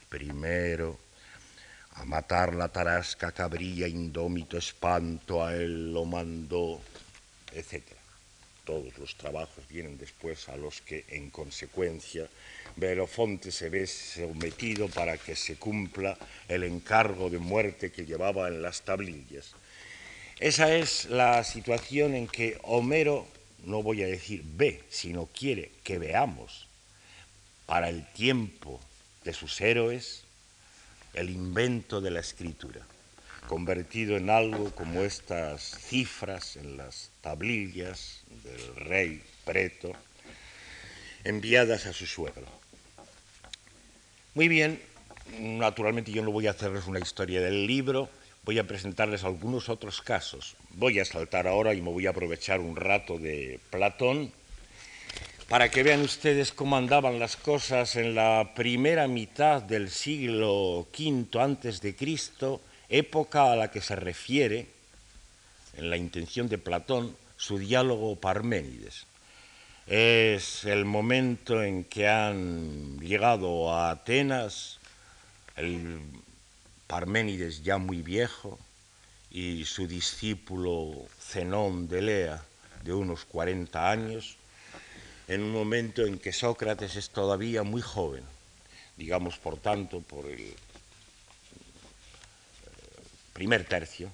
primero 0.08 0.98
a 1.94 2.04
matar 2.04 2.54
la 2.54 2.68
tarasca 2.68 3.32
cabría 3.32 3.86
indómito 3.86 4.56
espanto 4.56 5.44
a 5.44 5.54
él 5.54 5.92
lo 5.92 6.04
mandó, 6.04 6.80
etc. 7.52 7.82
Todos 8.64 8.96
los 8.98 9.16
trabajos 9.16 9.66
vienen 9.68 9.98
después 9.98 10.48
a 10.48 10.56
los 10.56 10.80
que 10.80 11.04
en 11.08 11.30
consecuencia 11.30 12.28
Belofonte 12.76 13.50
se 13.50 13.68
ve 13.68 13.86
sometido 13.86 14.88
para 14.88 15.18
que 15.18 15.36
se 15.36 15.56
cumpla 15.56 16.16
el 16.48 16.62
encargo 16.62 17.28
de 17.28 17.38
muerte 17.38 17.92
que 17.92 18.06
llevaba 18.06 18.48
en 18.48 18.62
las 18.62 18.82
tablillas. 18.82 19.54
Esa 20.42 20.74
es 20.74 21.04
la 21.04 21.44
situación 21.44 22.16
en 22.16 22.26
que 22.26 22.58
Homero, 22.64 23.28
no 23.64 23.80
voy 23.80 24.02
a 24.02 24.08
decir 24.08 24.42
ve, 24.44 24.82
sino 24.90 25.26
quiere 25.26 25.70
que 25.84 25.98
veamos 25.98 26.66
para 27.64 27.88
el 27.88 28.04
tiempo 28.12 28.80
de 29.22 29.34
sus 29.34 29.60
héroes 29.60 30.24
el 31.14 31.30
invento 31.30 32.00
de 32.00 32.10
la 32.10 32.18
escritura, 32.18 32.80
convertido 33.46 34.16
en 34.16 34.30
algo 34.30 34.72
como 34.72 35.02
estas 35.02 35.62
cifras 35.62 36.56
en 36.56 36.76
las 36.76 37.10
tablillas 37.20 38.24
del 38.42 38.74
rey 38.74 39.22
Preto, 39.44 39.92
enviadas 41.22 41.86
a 41.86 41.92
su 41.92 42.04
suegro. 42.04 42.48
Muy 44.34 44.48
bien, 44.48 44.82
naturalmente 45.38 46.10
yo 46.10 46.24
no 46.24 46.32
voy 46.32 46.48
a 46.48 46.50
hacerles 46.50 46.88
una 46.88 46.98
historia 46.98 47.40
del 47.40 47.64
libro, 47.68 48.10
voy 48.44 48.58
a 48.58 48.66
presentarles 48.66 49.24
algunos 49.24 49.68
otros 49.68 50.02
casos. 50.02 50.56
Voy 50.70 50.98
a 51.00 51.04
saltar 51.04 51.46
ahora 51.46 51.74
y 51.74 51.80
me 51.80 51.90
voy 51.90 52.06
a 52.06 52.10
aprovechar 52.10 52.60
un 52.60 52.76
rato 52.76 53.18
de 53.18 53.60
Platón 53.70 54.32
para 55.48 55.70
que 55.70 55.82
vean 55.82 56.00
ustedes 56.00 56.52
cómo 56.52 56.76
andaban 56.76 57.18
las 57.18 57.36
cosas 57.36 57.96
en 57.96 58.14
la 58.14 58.52
primera 58.54 59.06
mitad 59.06 59.62
del 59.62 59.90
siglo 59.90 60.88
V 60.96 61.26
antes 61.40 61.80
de 61.80 61.94
Cristo, 61.94 62.60
época 62.88 63.52
a 63.52 63.56
la 63.56 63.70
que 63.70 63.80
se 63.80 63.96
refiere 63.96 64.66
en 65.76 65.90
la 65.90 65.96
intención 65.96 66.48
de 66.48 66.58
Platón 66.58 67.16
su 67.36 67.58
diálogo 67.58 68.16
Parménides 68.16 69.06
es 69.86 70.64
el 70.64 70.84
momento 70.84 71.62
en 71.62 71.84
que 71.84 72.08
han 72.08 72.98
llegado 73.00 73.72
a 73.72 73.90
Atenas 73.90 74.78
el 75.56 76.00
Parménides 76.86 77.62
ya 77.62 77.78
muy 77.78 78.02
viejo 78.02 78.58
y 79.30 79.64
su 79.64 79.86
discípulo 79.86 81.06
Zenón 81.20 81.88
de 81.88 82.02
Lea 82.02 82.44
de 82.84 82.92
unos 82.92 83.24
40 83.24 83.90
años, 83.90 84.36
en 85.28 85.42
un 85.42 85.52
momento 85.52 86.04
en 86.04 86.18
que 86.18 86.32
Sócrates 86.32 86.96
es 86.96 87.10
todavía 87.10 87.62
muy 87.62 87.80
joven, 87.80 88.24
digamos 88.96 89.38
por 89.38 89.58
tanto 89.58 90.00
por 90.00 90.26
el 90.26 90.40
eh, 90.40 90.54
primer 93.32 93.64
tercio 93.64 94.10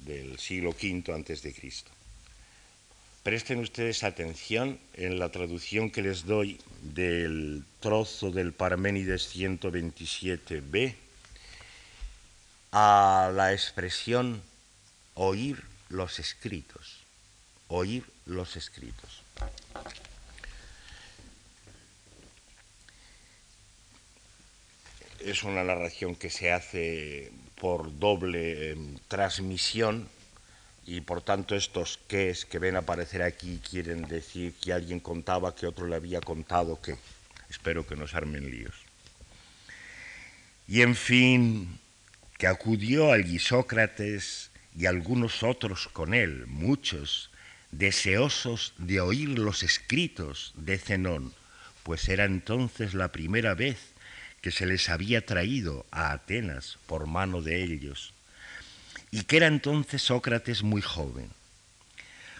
del 0.00 0.38
siglo 0.38 0.70
V 0.70 1.12
antes 1.12 1.42
de 1.42 1.52
Cristo. 1.52 1.90
Presten 3.22 3.58
ustedes 3.58 4.02
atención 4.02 4.78
en 4.94 5.18
la 5.18 5.30
traducción 5.30 5.90
que 5.90 6.02
les 6.02 6.24
doy 6.24 6.58
del 6.82 7.64
trozo 7.80 8.30
del 8.30 8.52
Parménides 8.52 9.34
127b 9.34 10.94
a 12.72 13.30
la 13.34 13.52
expresión 13.52 14.42
oír 15.14 15.62
los 15.88 16.18
escritos. 16.18 17.00
Oír 17.68 18.04
los 18.26 18.56
escritos. 18.56 19.22
Es 25.20 25.42
una 25.42 25.62
narración 25.62 26.16
que 26.16 26.30
se 26.30 26.52
hace 26.52 27.30
por 27.60 27.98
doble 27.98 28.70
em, 28.70 28.98
transmisión 29.06 30.08
y 30.86 31.02
por 31.02 31.20
tanto 31.22 31.54
estos 31.54 32.00
es 32.08 32.46
que 32.46 32.58
ven 32.58 32.76
aparecer 32.76 33.22
aquí 33.22 33.60
quieren 33.68 34.08
decir 34.08 34.54
que 34.54 34.72
alguien 34.72 34.98
contaba 34.98 35.54
que 35.54 35.66
otro 35.66 35.86
le 35.86 35.96
había 35.96 36.20
contado 36.20 36.80
que. 36.80 36.96
Espero 37.50 37.86
que 37.86 37.96
nos 37.96 38.14
armen 38.14 38.50
líos. 38.50 38.74
Y 40.68 40.82
en 40.82 40.94
fin, 40.94 41.80
que 42.40 42.46
acudió 42.46 43.12
al 43.12 43.38
Sócrates 43.38 44.50
y 44.74 44.86
algunos 44.86 45.42
otros 45.42 45.88
con 45.88 46.14
él, 46.14 46.46
muchos, 46.46 47.30
deseosos 47.70 48.72
de 48.78 49.02
oír 49.02 49.38
los 49.38 49.62
escritos 49.62 50.54
de 50.56 50.78
Zenón, 50.78 51.34
pues 51.82 52.08
era 52.08 52.24
entonces 52.24 52.94
la 52.94 53.12
primera 53.12 53.52
vez 53.52 53.76
que 54.40 54.50
se 54.50 54.64
les 54.64 54.88
había 54.88 55.26
traído 55.26 55.84
a 55.90 56.12
Atenas 56.12 56.78
por 56.86 57.06
mano 57.06 57.42
de 57.42 57.62
ellos 57.62 58.14
y 59.10 59.24
que 59.24 59.36
era 59.36 59.46
entonces 59.46 60.00
Sócrates 60.00 60.62
muy 60.62 60.80
joven, 60.80 61.28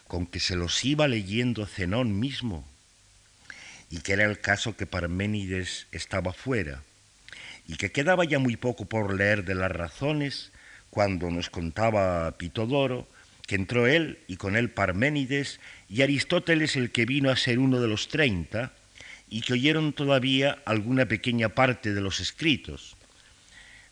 con 0.06 0.26
que 0.26 0.40
se 0.40 0.56
los 0.56 0.82
iba 0.82 1.08
leyendo 1.08 1.66
Zenón 1.66 2.18
mismo, 2.18 2.66
y 3.90 4.00
que 4.00 4.14
era 4.14 4.24
el 4.24 4.40
caso 4.40 4.78
que 4.78 4.86
Parménides 4.86 5.88
estaba 5.92 6.32
fuera, 6.32 6.82
y 7.70 7.76
que 7.76 7.92
quedaba 7.92 8.24
ya 8.24 8.40
muy 8.40 8.56
poco 8.56 8.86
por 8.86 9.14
leer 9.14 9.44
de 9.44 9.54
las 9.54 9.70
razones, 9.70 10.50
cuando 10.90 11.30
nos 11.30 11.50
contaba 11.50 12.36
Pitodoro, 12.36 13.06
que 13.46 13.54
entró 13.54 13.86
él 13.86 14.18
y 14.26 14.38
con 14.38 14.56
él 14.56 14.70
Parménides 14.70 15.60
y 15.88 16.02
Aristóteles 16.02 16.74
el 16.74 16.90
que 16.90 17.06
vino 17.06 17.30
a 17.30 17.36
ser 17.36 17.60
uno 17.60 17.80
de 17.80 17.86
los 17.86 18.08
treinta, 18.08 18.72
y 19.28 19.42
que 19.42 19.52
oyeron 19.52 19.92
todavía 19.92 20.58
alguna 20.64 21.06
pequeña 21.06 21.50
parte 21.50 21.94
de 21.94 22.00
los 22.00 22.18
escritos. 22.18 22.96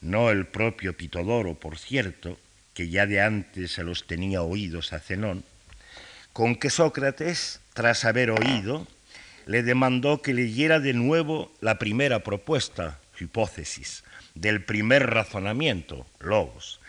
No 0.00 0.32
el 0.32 0.46
propio 0.46 0.96
Pitodoro, 0.96 1.54
por 1.54 1.78
cierto, 1.78 2.36
que 2.74 2.88
ya 2.88 3.06
de 3.06 3.20
antes 3.20 3.70
se 3.70 3.84
los 3.84 4.08
tenía 4.08 4.42
oídos 4.42 4.92
a 4.92 4.98
Zenón, 4.98 5.44
con 6.32 6.56
que 6.56 6.70
Sócrates, 6.70 7.60
tras 7.74 8.04
haber 8.04 8.32
oído, 8.32 8.88
le 9.46 9.62
demandó 9.62 10.20
que 10.20 10.34
leyera 10.34 10.80
de 10.80 10.94
nuevo 10.94 11.52
la 11.60 11.78
primera 11.78 12.24
propuesta, 12.24 12.98
hipótesis, 13.24 14.04
del 14.34 14.64
primer 14.64 15.06
razonamiento, 15.10 16.06
logos, 16.20 16.80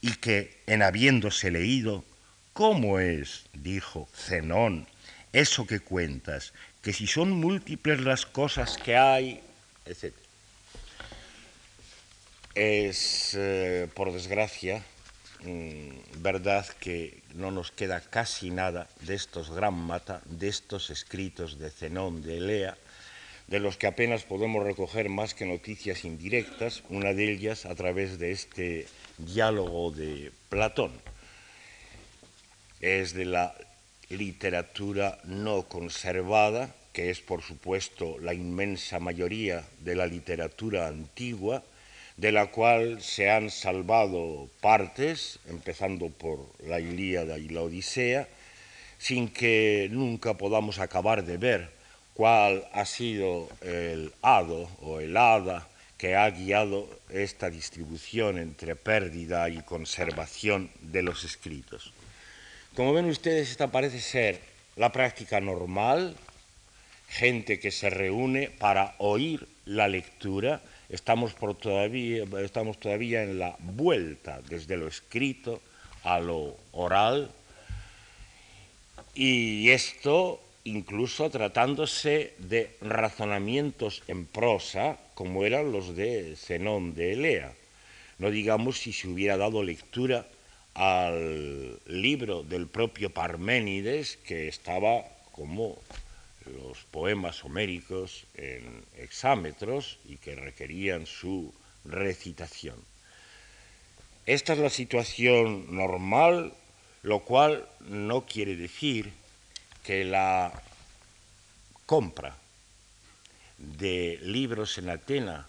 y 0.00 0.14
que, 0.14 0.62
en 0.66 0.82
habiéndose 0.82 1.50
leído, 1.50 2.04
¿cómo 2.52 2.98
es, 2.98 3.46
dijo 3.52 4.08
Zenón, 4.14 4.86
eso 5.32 5.66
que 5.66 5.80
cuentas, 5.80 6.52
que 6.82 6.92
si 6.92 7.06
son 7.06 7.30
múltiples 7.30 8.00
las 8.00 8.26
cosas 8.26 8.76
que 8.78 8.96
hay, 8.96 9.40
etc. 9.86 10.14
Es, 12.54 13.34
eh, 13.34 13.88
por 13.94 14.12
desgracia, 14.12 14.82
Mm, 15.42 16.20
verdad 16.20 16.66
que 16.80 17.22
no 17.34 17.50
nos 17.50 17.70
queda 17.70 18.02
casi 18.02 18.50
nada 18.50 18.88
de 19.00 19.14
estos 19.14 19.50
gran 19.50 19.72
mata, 19.72 20.20
de 20.26 20.48
estos 20.48 20.90
escritos 20.90 21.58
de 21.58 21.70
Zenón 21.70 22.20
de 22.20 22.36
Elea, 22.36 22.76
de 23.50 23.58
los 23.58 23.76
que 23.76 23.88
apenas 23.88 24.22
podemos 24.22 24.64
recoger 24.64 25.08
más 25.08 25.34
que 25.34 25.44
noticias 25.44 26.04
indirectas, 26.04 26.84
una 26.88 27.12
de 27.12 27.32
ellas 27.32 27.66
a 27.66 27.74
través 27.74 28.20
de 28.20 28.30
este 28.30 28.86
diálogo 29.18 29.90
de 29.90 30.30
Platón. 30.48 30.92
Es 32.80 33.12
de 33.12 33.24
la 33.24 33.52
literatura 34.08 35.18
no 35.24 35.64
conservada, 35.64 36.74
que 36.92 37.10
es 37.10 37.20
por 37.20 37.42
supuesto 37.42 38.18
la 38.20 38.34
inmensa 38.34 39.00
mayoría 39.00 39.64
de 39.80 39.96
la 39.96 40.06
literatura 40.06 40.86
antigua, 40.86 41.64
de 42.16 42.30
la 42.30 42.52
cual 42.52 43.02
se 43.02 43.30
han 43.30 43.50
salvado 43.50 44.48
partes, 44.60 45.40
empezando 45.48 46.08
por 46.08 46.38
la 46.64 46.78
Ilíada 46.78 47.36
y 47.38 47.48
la 47.48 47.62
Odisea, 47.62 48.28
sin 48.98 49.28
que 49.28 49.88
nunca 49.90 50.34
podamos 50.34 50.78
acabar 50.78 51.24
de 51.24 51.36
ver 51.36 51.79
cuál 52.20 52.68
ha 52.74 52.84
sido 52.84 53.48
el 53.62 54.12
hado 54.20 54.68
o 54.82 55.00
el 55.00 55.16
hada 55.16 55.66
que 55.96 56.16
ha 56.16 56.28
guiado 56.28 56.86
esta 57.08 57.48
distribución 57.48 58.36
entre 58.36 58.76
pérdida 58.76 59.48
y 59.48 59.62
conservación 59.62 60.68
de 60.82 61.00
los 61.00 61.24
escritos. 61.24 61.94
Como 62.76 62.92
ven 62.92 63.06
ustedes, 63.06 63.50
esta 63.50 63.68
parece 63.68 64.02
ser 64.02 64.38
la 64.76 64.92
práctica 64.92 65.40
normal, 65.40 66.14
gente 67.08 67.58
que 67.58 67.70
se 67.70 67.88
reúne 67.88 68.50
para 68.50 68.96
oír 68.98 69.48
la 69.64 69.88
lectura, 69.88 70.60
estamos, 70.90 71.34
todavía, 71.58 72.26
todavía 72.78 73.22
en 73.22 73.38
la 73.38 73.56
vuelta 73.60 74.42
desde 74.46 74.76
lo 74.76 74.88
escrito 74.88 75.62
a 76.04 76.20
lo 76.20 76.54
oral, 76.72 77.30
y 79.14 79.70
esto 79.70 80.38
incluso 80.64 81.30
tratándose 81.30 82.34
de 82.38 82.76
razonamientos 82.80 84.02
en 84.08 84.26
prosa, 84.26 84.98
como 85.14 85.44
eran 85.44 85.72
los 85.72 85.96
de 85.96 86.36
Zenón 86.36 86.94
de 86.94 87.12
Elea. 87.12 87.52
No 88.18 88.30
digamos 88.30 88.78
si 88.78 88.92
se 88.92 89.08
hubiera 89.08 89.36
dado 89.36 89.62
lectura 89.62 90.26
al 90.74 91.78
libro 91.86 92.42
del 92.42 92.66
propio 92.66 93.10
Parménides, 93.10 94.18
que 94.18 94.48
estaba 94.48 95.04
como 95.32 95.78
los 96.46 96.78
poemas 96.90 97.44
homéricos 97.44 98.26
en 98.34 98.82
hexámetros 98.96 99.98
y 100.04 100.16
que 100.16 100.34
requerían 100.34 101.06
su 101.06 101.54
recitación. 101.84 102.76
Esta 104.26 104.52
es 104.52 104.58
la 104.58 104.70
situación 104.70 105.74
normal, 105.74 106.52
lo 107.02 107.20
cual 107.20 107.66
no 107.80 108.26
quiere 108.26 108.56
decir 108.56 109.12
que 109.84 110.04
la 110.04 110.52
compra 111.86 112.36
de 113.58 114.18
libros 114.22 114.78
en 114.78 114.90
Atena 114.90 115.46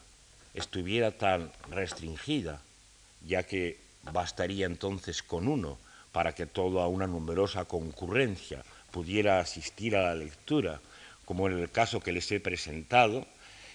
estuviera 0.54 1.12
tan 1.12 1.52
restringida, 1.70 2.62
ya 3.26 3.44
que 3.44 3.78
bastaría 4.12 4.66
entonces 4.66 5.24
con 5.24 5.48
uno 5.48 5.78
para 6.12 6.34
que 6.34 6.46
toda 6.46 6.88
una 6.88 7.08
numerosa 7.08 7.66
concurrencia 7.66 8.64
pudiera 8.92 9.40
asistir 9.40 9.96
a 9.96 10.04
la 10.04 10.16
lectura, 10.16 10.82
como 11.26 11.48
en 11.48 11.58
el 11.58 11.70
caso 11.70 12.02
que 12.02 12.12
les 12.12 12.30
he 12.32 12.40
presentado, 12.40 13.26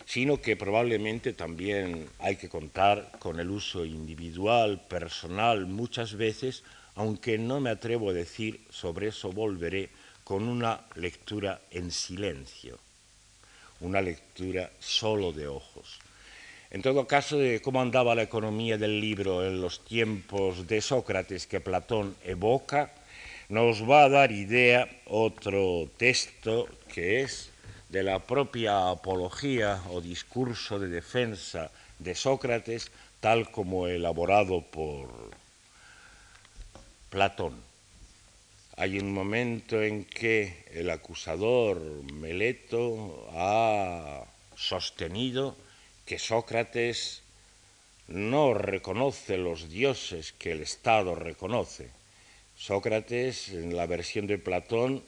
sino 0.05 0.41
que 0.41 0.57
probablemente 0.57 1.33
también 1.33 2.09
hay 2.19 2.37
que 2.37 2.49
contar 2.49 3.11
con 3.19 3.41
el 3.41 3.51
uso 3.51 3.85
individual, 3.85 4.81
personal, 4.89 5.67
muchas 5.67 6.15
veces, 6.15 6.63
aunque 6.95 7.39
no 7.39 7.61
me 7.61 7.71
atrevo 7.71 8.11
a 8.11 8.15
decir, 8.15 8.61
sobre 8.71 9.09
eso 9.09 9.33
volveré, 9.33 9.91
con 10.27 10.49
una 10.49 10.81
lectura 10.97 11.61
en 11.71 11.93
silencio, 11.93 12.77
una 13.79 14.01
lectura 14.01 14.73
solo 14.81 15.31
de 15.33 15.47
ojos. 15.47 16.01
En 16.73 16.83
todo 16.83 17.07
caso, 17.07 17.39
de 17.39 17.63
cómo 17.63 17.81
andaba 17.81 18.17
la 18.17 18.25
economía 18.25 18.77
del 18.77 19.01
libro 19.01 19.47
en 19.47 19.61
los 19.61 19.85
tiempos 19.85 20.67
de 20.67 20.81
Sócrates 20.81 21.47
que 21.47 21.61
Platón 21.61 22.17
evoca, 22.25 22.93
nos 23.49 23.89
va 23.89 24.03
a 24.03 24.09
dar 24.09 24.33
idea 24.33 24.89
otro 25.07 25.89
texto 25.97 26.67
que 26.93 27.21
es 27.21 27.51
de 27.89 28.03
la 28.03 28.19
propia 28.19 28.91
apología 28.91 29.81
o 29.93 30.01
discurso 30.01 30.81
de 30.81 30.89
defensa 30.89 31.71
de 32.01 32.17
Sócrates, 32.17 32.91
tal 33.21 33.49
como 33.53 33.87
elaborado 33.87 34.61
por 34.61 35.07
Platón. 37.11 37.66
Hay 38.79 38.99
un 38.99 39.11
momento 39.11 39.83
en 39.83 40.05
que 40.05 40.53
el 40.75 40.91
acusador 40.91 41.81
Meleto 42.13 43.27
ha 43.33 44.25
sostenido 44.55 45.57
que 46.05 46.19
Sócrates 46.19 47.23
no 48.07 48.53
reconoce 48.53 49.39
los 49.39 49.71
dioses 49.71 50.33
que 50.33 50.53
el 50.53 50.61
Estado 50.61 51.15
reconoce. 51.15 51.89
Sócrates, 52.55 53.49
en 53.49 53.75
la 53.75 53.87
versión 53.87 54.27
de 54.27 54.37
Platón, 54.37 55.03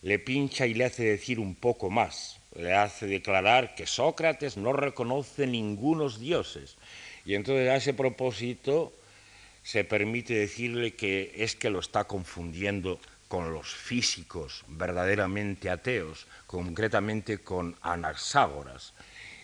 le 0.00 0.18
pincha 0.18 0.66
y 0.66 0.72
le 0.72 0.86
hace 0.86 1.04
decir 1.04 1.38
un 1.38 1.54
poco 1.54 1.90
más. 1.90 2.38
Le 2.56 2.72
hace 2.72 3.06
declarar 3.06 3.74
que 3.74 3.86
Sócrates 3.86 4.56
no 4.56 4.72
reconoce 4.72 5.46
ningunos 5.46 6.18
dioses. 6.18 6.78
Y 7.26 7.34
entonces 7.34 7.68
a 7.68 7.76
ese 7.76 7.92
propósito 7.92 8.90
se 9.62 9.84
permite 9.84 10.34
decirle 10.34 10.94
que 10.94 11.32
es 11.36 11.54
que 11.54 11.70
lo 11.70 11.80
está 11.80 12.04
confundiendo 12.04 13.00
con 13.28 13.52
los 13.52 13.68
físicos 13.74 14.64
verdaderamente 14.68 15.70
ateos, 15.70 16.26
concretamente 16.46 17.38
con 17.38 17.76
Anaxágoras, 17.80 18.92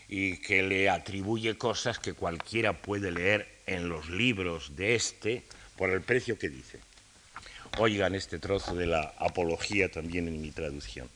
y 0.07 0.37
que 0.37 0.63
le 0.63 0.89
atribuye 0.89 1.57
cosas 1.57 1.99
que 1.99 2.13
cualquiera 2.13 2.73
puede 2.73 3.11
leer 3.11 3.47
en 3.65 3.89
los 3.89 4.09
libros 4.09 4.75
de 4.75 4.95
este 4.95 5.43
por 5.77 5.89
el 5.89 6.01
precio 6.01 6.37
que 6.37 6.49
dice. 6.49 6.79
Oigan 7.77 8.15
este 8.15 8.39
trozo 8.39 8.75
de 8.75 8.87
la 8.87 9.13
apología 9.17 9.89
también 9.89 10.27
en 10.27 10.41
mi 10.41 10.51
traducción. 10.51 11.09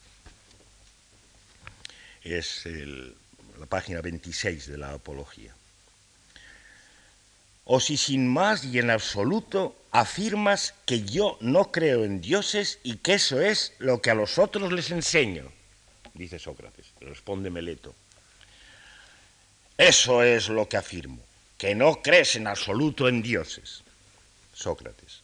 Es 2.23 2.63
la 3.59 3.65
página 3.65 4.01
26 4.01 4.67
de 4.67 4.77
la 4.77 4.93
apología 4.93 5.53
o 7.65 7.79
si 7.79 7.97
sin 7.97 8.27
más 8.27 8.65
y 8.65 8.79
en 8.79 8.89
absoluto 8.89 9.75
afirmas 9.91 10.73
que 10.85 11.03
yo 11.03 11.37
no 11.39 11.71
creo 11.71 12.03
en 12.03 12.19
dioses 12.19 12.79
y 12.83 12.97
que 12.97 13.13
eso 13.13 13.39
es 13.41 13.73
lo 13.79 14.01
que 14.01 14.09
a 14.09 14.15
los 14.15 14.37
otros 14.37 14.73
les 14.73 14.91
enseño, 14.91 15.51
dice 16.13 16.39
Sócrates. 16.39 16.87
Responde 16.99 17.49
Meleto. 17.49 17.93
Eso 19.77 20.23
es 20.23 20.49
lo 20.49 20.67
que 20.67 20.77
afirmo, 20.77 21.19
que 21.57 21.75
no 21.75 22.01
crees 22.01 22.35
en 22.35 22.47
absoluto 22.47 23.07
en 23.07 23.21
dioses. 23.21 23.83
Sócrates. 24.53 25.21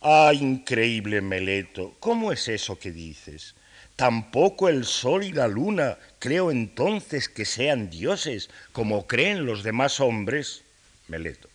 Ah, 0.00 0.32
increíble 0.34 1.20
Meleto, 1.20 1.94
¿cómo 2.00 2.32
es 2.32 2.48
eso 2.48 2.78
que 2.78 2.90
dices? 2.90 3.54
Tampoco 3.96 4.70
el 4.70 4.86
sol 4.86 5.24
y 5.24 5.32
la 5.32 5.46
luna 5.46 5.98
creo 6.18 6.50
entonces 6.50 7.28
que 7.28 7.44
sean 7.44 7.90
dioses, 7.90 8.48
como 8.72 9.06
creen 9.06 9.44
los 9.44 9.62
demás 9.62 10.00
hombres. 10.00 10.62
Meleto. 11.06 11.49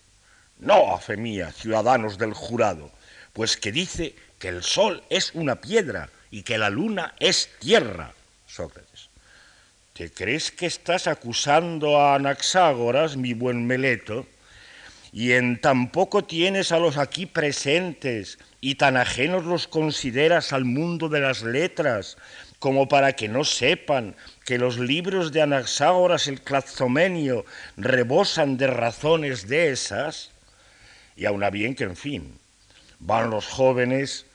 No, 0.60 0.96
a 0.96 1.00
fe 1.00 1.18
mía, 1.18 1.52
ciudadanos 1.52 2.18
del 2.18 2.34
jurado, 2.34 2.92
pues 3.34 3.58
que 3.58 3.72
dice 3.72 4.16
que 4.40 4.48
el 4.48 4.64
sol 4.64 5.04
es 5.10 5.34
una 5.34 5.56
piedra 5.58 6.10
y 6.32 6.44
que 6.44 6.58
la 6.58 6.70
luna 6.70 7.14
es 7.20 7.50
tierra. 7.60 8.14
Sócrates. 8.48 9.10
¿Te 9.94 10.12
crees 10.12 10.52
que 10.52 10.66
estás 10.66 11.08
acusando 11.08 12.00
a 12.00 12.16
Anaxágoras, 12.16 13.16
mi 13.18 13.34
buen 13.34 13.66
Meleto? 13.66 14.26
Y 15.14 15.32
en 15.32 15.62
tan 15.62 15.92
poco 15.92 16.26
tienes 16.26 16.74
a 16.74 16.80
los 16.80 16.98
aquí 16.98 17.26
presentes 17.26 18.38
y 18.60 18.76
tan 18.76 18.98
ajenos 18.98 19.46
los 19.46 19.68
consideras 19.68 20.52
al 20.52 20.66
mundo 20.66 21.08
de 21.08 21.22
las 21.22 21.44
letras, 21.44 22.18
como 22.60 22.90
para 22.90 23.14
que 23.14 23.30
no 23.30 23.46
sepan 23.46 24.16
que 24.44 24.58
los 24.58 24.78
libros 24.78 25.32
de 25.32 25.42
Anaxágoras 25.42 26.28
el 26.28 26.42
Clazomenio 26.42 27.46
rebosan 27.78 28.58
de 28.58 28.68
razones 28.68 29.48
de 29.48 29.72
esas, 29.72 30.32
y 31.16 31.26
aún 31.26 31.44
a 31.44 31.50
bien 31.50 31.76
que, 31.76 31.84
en 31.84 31.96
fin, 31.96 32.38
van 33.00 33.30
los 33.30 33.48
jóvenes 33.48 34.26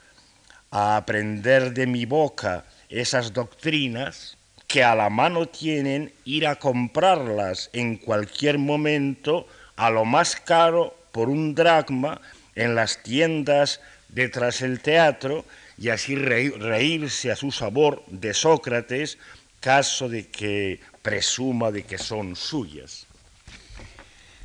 a 0.71 0.97
aprender 0.97 1.73
de 1.73 1.87
mi 1.87 2.07
boca 2.07 2.65
esas 2.89 3.33
doctrinas 3.33 4.37
que 4.67 4.85
a 4.85 4.95
la 4.95 5.11
mano 5.11 5.47
tienen 5.47 6.13
ir 6.25 6.47
a 6.47 6.57
comprarlas 6.57 7.71
en 7.73 7.97
cualquier 7.97 8.59
momento 8.59 9.47
a 9.77 9.91
lo 9.91 10.05
más 10.05 10.37
caro 10.37 10.95
por 11.13 11.29
un 11.29 11.55
dracma 11.55 12.21
en 12.55 12.75
las 12.75 13.03
tiendas 13.03 13.81
detrás 14.09 14.61
del 14.61 14.81
teatro 14.81 15.45
y 15.77 15.89
así 15.89 16.15
reírse 16.15 17.33
a 17.33 17.37
su 17.37 17.51
sabor 17.51 18.05
de 18.07 18.35
Sócrates 18.35 19.19
caso 19.61 20.09
de 20.09 20.29
que 20.29 20.81
presuma 21.03 21.71
de 21.71 21.83
que 21.83 21.99
son 21.99 22.37
suyas. 22.37 23.07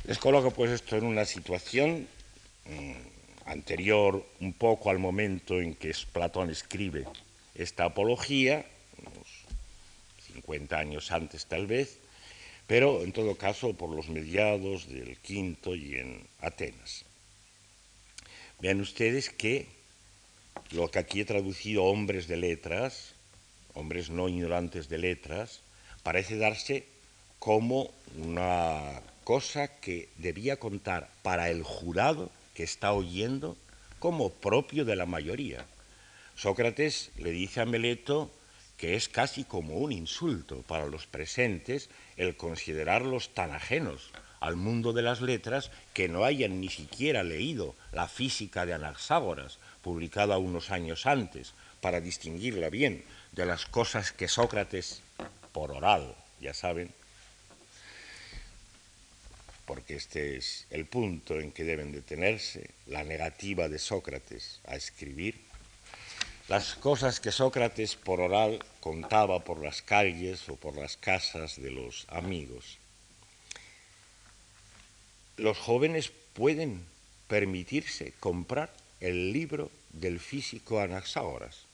Les 0.04 0.18
coloco 0.18 0.50
pues 0.50 0.70
esto 0.70 0.96
en 0.96 1.04
una 1.04 1.24
situación 1.24 2.08
anterior 3.46 4.26
un 4.40 4.52
poco 4.52 4.90
al 4.90 4.98
momento 4.98 5.60
en 5.60 5.74
que 5.74 5.94
Platón 6.12 6.50
escribe 6.50 7.06
esta 7.54 7.84
apología, 7.84 8.66
unos 8.98 9.26
50 10.34 10.78
años 10.78 11.10
antes 11.10 11.46
tal 11.46 11.66
vez, 11.66 11.98
pero 12.66 13.02
en 13.02 13.12
todo 13.12 13.36
caso 13.36 13.74
por 13.74 13.90
los 13.90 14.08
mediados 14.08 14.88
del 14.88 15.16
quinto 15.18 15.74
y 15.74 15.94
en 15.94 16.26
Atenas. 16.40 17.04
Vean 18.60 18.80
ustedes 18.80 19.30
que 19.30 19.66
lo 20.72 20.90
que 20.90 20.98
aquí 20.98 21.20
he 21.20 21.24
traducido 21.24 21.84
hombres 21.84 22.26
de 22.26 22.36
letras, 22.36 23.14
hombres 23.74 24.10
no 24.10 24.28
ignorantes 24.28 24.88
de 24.88 24.98
letras, 24.98 25.60
parece 26.02 26.36
darse 26.36 26.84
como 27.38 27.92
una 28.16 29.02
cosa 29.22 29.68
que 29.68 30.08
debía 30.16 30.56
contar 30.58 31.10
para 31.22 31.50
el 31.50 31.62
jurado 31.62 32.30
que 32.56 32.64
está 32.64 32.92
oyendo 32.92 33.56
como 33.98 34.30
propio 34.30 34.86
de 34.86 34.96
la 34.96 35.04
mayoría. 35.04 35.66
Sócrates 36.36 37.10
le 37.18 37.30
dice 37.30 37.60
a 37.60 37.66
Meleto 37.66 38.30
que 38.78 38.94
es 38.94 39.08
casi 39.08 39.44
como 39.44 39.76
un 39.76 39.92
insulto 39.92 40.62
para 40.62 40.86
los 40.86 41.06
presentes 41.06 41.90
el 42.16 42.36
considerarlos 42.36 43.34
tan 43.34 43.52
ajenos 43.52 44.10
al 44.40 44.56
mundo 44.56 44.92
de 44.92 45.02
las 45.02 45.20
letras 45.20 45.70
que 45.92 46.08
no 46.08 46.24
hayan 46.24 46.60
ni 46.60 46.68
siquiera 46.68 47.22
leído 47.22 47.74
la 47.92 48.08
física 48.08 48.66
de 48.66 48.74
Anaxágoras, 48.74 49.58
publicada 49.82 50.38
unos 50.38 50.70
años 50.70 51.06
antes, 51.06 51.52
para 51.80 52.00
distinguirla 52.00 52.70
bien 52.70 53.04
de 53.32 53.46
las 53.46 53.66
cosas 53.66 54.12
que 54.12 54.28
Sócrates, 54.28 55.02
por 55.52 55.72
oral, 55.72 56.14
ya 56.40 56.54
saben, 56.54 56.92
porque 59.66 59.96
este 59.96 60.36
es 60.36 60.66
el 60.70 60.86
punto 60.86 61.38
en 61.38 61.52
que 61.52 61.64
deben 61.64 61.92
detenerse, 61.92 62.70
la 62.86 63.04
negativa 63.04 63.68
de 63.68 63.78
Sócrates 63.78 64.60
a 64.66 64.76
escribir, 64.76 65.40
las 66.48 66.76
cosas 66.76 67.18
que 67.18 67.32
Sócrates 67.32 67.96
por 67.96 68.20
oral 68.20 68.64
contaba 68.80 69.40
por 69.40 69.62
las 69.62 69.82
calles 69.82 70.48
o 70.48 70.54
por 70.54 70.76
las 70.76 70.96
casas 70.96 71.60
de 71.60 71.72
los 71.72 72.06
amigos. 72.08 72.78
Los 75.36 75.58
jóvenes 75.58 76.12
pueden 76.34 76.86
permitirse 77.26 78.12
comprar 78.20 78.72
el 79.00 79.32
libro 79.32 79.70
del 79.90 80.20
físico 80.20 80.80
Anaxágoras 80.80 81.66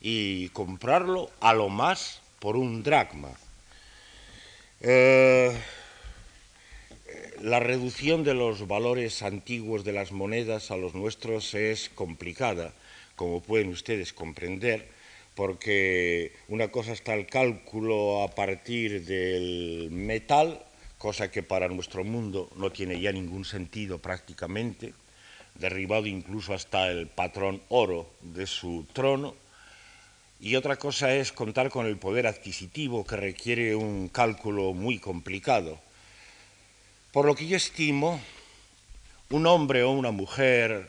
y 0.00 0.48
comprarlo 0.50 1.30
a 1.40 1.54
lo 1.54 1.68
más 1.68 2.20
por 2.40 2.56
un 2.56 2.82
dracma. 2.82 3.30
Eh, 4.80 5.56
la 7.40 7.60
reducción 7.60 8.24
de 8.24 8.34
los 8.34 8.66
valores 8.66 9.22
antiguos 9.22 9.84
de 9.84 9.92
las 9.92 10.12
monedas 10.12 10.70
a 10.70 10.76
los 10.76 10.94
nuestros 10.94 11.54
es 11.54 11.88
complicada 11.88 12.72
como 13.18 13.42
pueden 13.42 13.68
ustedes 13.68 14.12
comprender, 14.12 14.86
porque 15.34 16.32
una 16.46 16.68
cosa 16.68 16.92
está 16.92 17.14
el 17.14 17.26
cálculo 17.26 18.22
a 18.22 18.28
partir 18.28 19.04
del 19.04 19.88
metal, 19.90 20.62
cosa 20.98 21.30
que 21.30 21.42
para 21.42 21.68
nuestro 21.68 22.04
mundo 22.04 22.48
no 22.54 22.70
tiene 22.70 23.00
ya 23.00 23.10
ningún 23.10 23.44
sentido 23.44 23.98
prácticamente, 23.98 24.94
derribado 25.56 26.06
incluso 26.06 26.54
hasta 26.54 26.88
el 26.88 27.08
patrón 27.08 27.60
oro 27.68 28.08
de 28.22 28.46
su 28.46 28.86
trono, 28.92 29.34
y 30.40 30.54
otra 30.54 30.76
cosa 30.76 31.12
es 31.12 31.32
contar 31.32 31.70
con 31.70 31.86
el 31.86 31.98
poder 31.98 32.28
adquisitivo 32.28 33.04
que 33.04 33.16
requiere 33.16 33.74
un 33.74 34.08
cálculo 34.08 34.72
muy 34.72 35.00
complicado. 35.00 35.80
Por 37.18 37.26
lo 37.26 37.34
que 37.34 37.48
yo 37.48 37.56
estimo, 37.56 38.20
un 39.30 39.44
hombre 39.48 39.82
o 39.82 39.90
una 39.90 40.12
mujer 40.12 40.86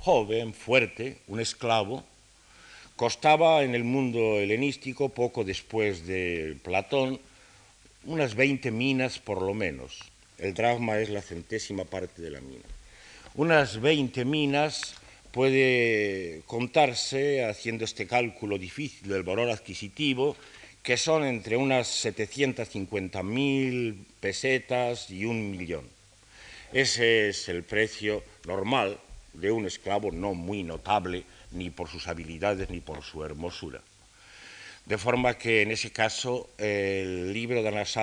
joven, 0.00 0.52
fuerte, 0.52 1.16
un 1.28 1.40
esclavo, 1.40 2.04
costaba 2.94 3.62
en 3.62 3.74
el 3.74 3.84
mundo 3.84 4.38
helenístico, 4.38 5.08
poco 5.08 5.44
después 5.44 6.06
de 6.06 6.58
Platón, 6.62 7.18
unas 8.04 8.34
20 8.34 8.70
minas 8.70 9.18
por 9.18 9.40
lo 9.40 9.54
menos. 9.54 9.98
El 10.36 10.52
dragma 10.52 10.98
es 10.98 11.08
la 11.08 11.22
centésima 11.22 11.86
parte 11.86 12.20
de 12.20 12.32
la 12.32 12.42
mina. 12.42 12.66
Unas 13.34 13.80
20 13.80 14.26
minas 14.26 14.94
puede 15.32 16.42
contarse, 16.44 17.46
haciendo 17.46 17.86
este 17.86 18.06
cálculo 18.06 18.58
difícil 18.58 19.08
del 19.08 19.22
valor 19.22 19.48
adquisitivo, 19.48 20.36
que 20.86 20.96
son 20.96 21.24
entre 21.24 21.56
unas 21.56 22.04
750.000 22.04 24.04
pesetas 24.20 25.10
y 25.10 25.24
un 25.24 25.50
millón. 25.50 25.84
Ese 26.72 27.28
es 27.28 27.48
el 27.48 27.64
precio 27.64 28.22
normal 28.46 29.00
de 29.32 29.50
un 29.50 29.66
esclavo 29.66 30.12
no 30.12 30.34
muy 30.34 30.62
notable 30.62 31.24
ni 31.50 31.70
por 31.70 31.88
sus 31.88 32.06
habilidades 32.06 32.70
ni 32.70 32.78
por 32.78 33.02
su 33.02 33.24
hermosura. 33.24 33.80
De 34.84 34.96
forma 34.96 35.36
que 35.36 35.62
en 35.62 35.72
ese 35.72 35.90
caso 35.90 36.50
el 36.56 37.32
libro 37.32 37.64
de 37.64 37.72
las 37.72 37.98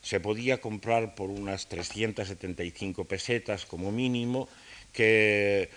se 0.00 0.18
podía 0.18 0.58
comprar 0.58 1.14
por 1.14 1.28
unas 1.28 1.68
375 1.68 3.04
pesetas 3.04 3.66
como 3.66 3.92
mínimo, 3.92 4.48
que 4.94 5.68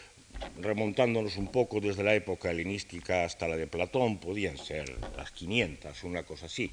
remontándonos 0.59 1.37
un 1.37 1.51
poco 1.51 1.79
desde 1.79 2.03
la 2.03 2.13
época 2.13 2.51
helenística 2.51 3.23
hasta 3.23 3.47
la 3.47 3.57
de 3.57 3.67
Platón, 3.67 4.19
podían 4.19 4.57
ser 4.57 4.95
las 5.17 5.31
500, 5.31 6.03
una 6.03 6.23
cosa 6.23 6.47
así. 6.47 6.71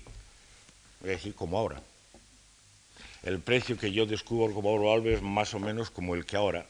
Es 1.01 1.09
decir, 1.09 1.35
como 1.35 1.59
ahora. 1.59 1.81
El 3.23 3.41
precio 3.41 3.77
que 3.77 3.93
yo 3.93 4.07
descubro 4.07 4.55
como 4.55 4.71
ahora 4.71 5.11
es 5.11 5.23
más 5.23 5.53
o 5.55 5.59
menos 5.59 5.91
como 5.91 6.15
el 6.15 6.25
que 6.25 6.37
ahora 6.37 6.67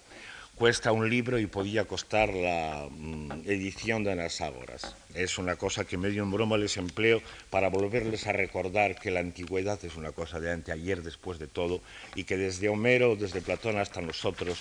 cuesta 0.56 0.90
un 0.90 1.10
libro 1.10 1.38
y 1.38 1.46
podía 1.46 1.84
costar 1.84 2.32
la 2.32 2.88
mm, 2.90 3.42
edición 3.44 4.04
de 4.04 4.12
Anaxágoras. 4.12 4.96
Es 5.14 5.36
una 5.36 5.56
cosa 5.56 5.84
que 5.84 5.98
medio 5.98 6.22
en 6.22 6.30
broma 6.30 6.56
les 6.56 6.78
empleo 6.78 7.20
para 7.50 7.68
volverles 7.68 8.26
a 8.26 8.32
recordar 8.32 8.98
que 8.98 9.10
la 9.10 9.20
antigüedad 9.20 9.78
es 9.84 9.96
una 9.96 10.12
cosa 10.12 10.40
de 10.40 10.50
anteayer 10.50 11.02
después 11.02 11.38
de 11.38 11.46
todo 11.46 11.82
y 12.14 12.24
que 12.24 12.38
desde 12.38 12.70
Homero, 12.70 13.16
desde 13.16 13.42
Platón 13.42 13.76
hasta 13.76 14.00
nosotros 14.00 14.58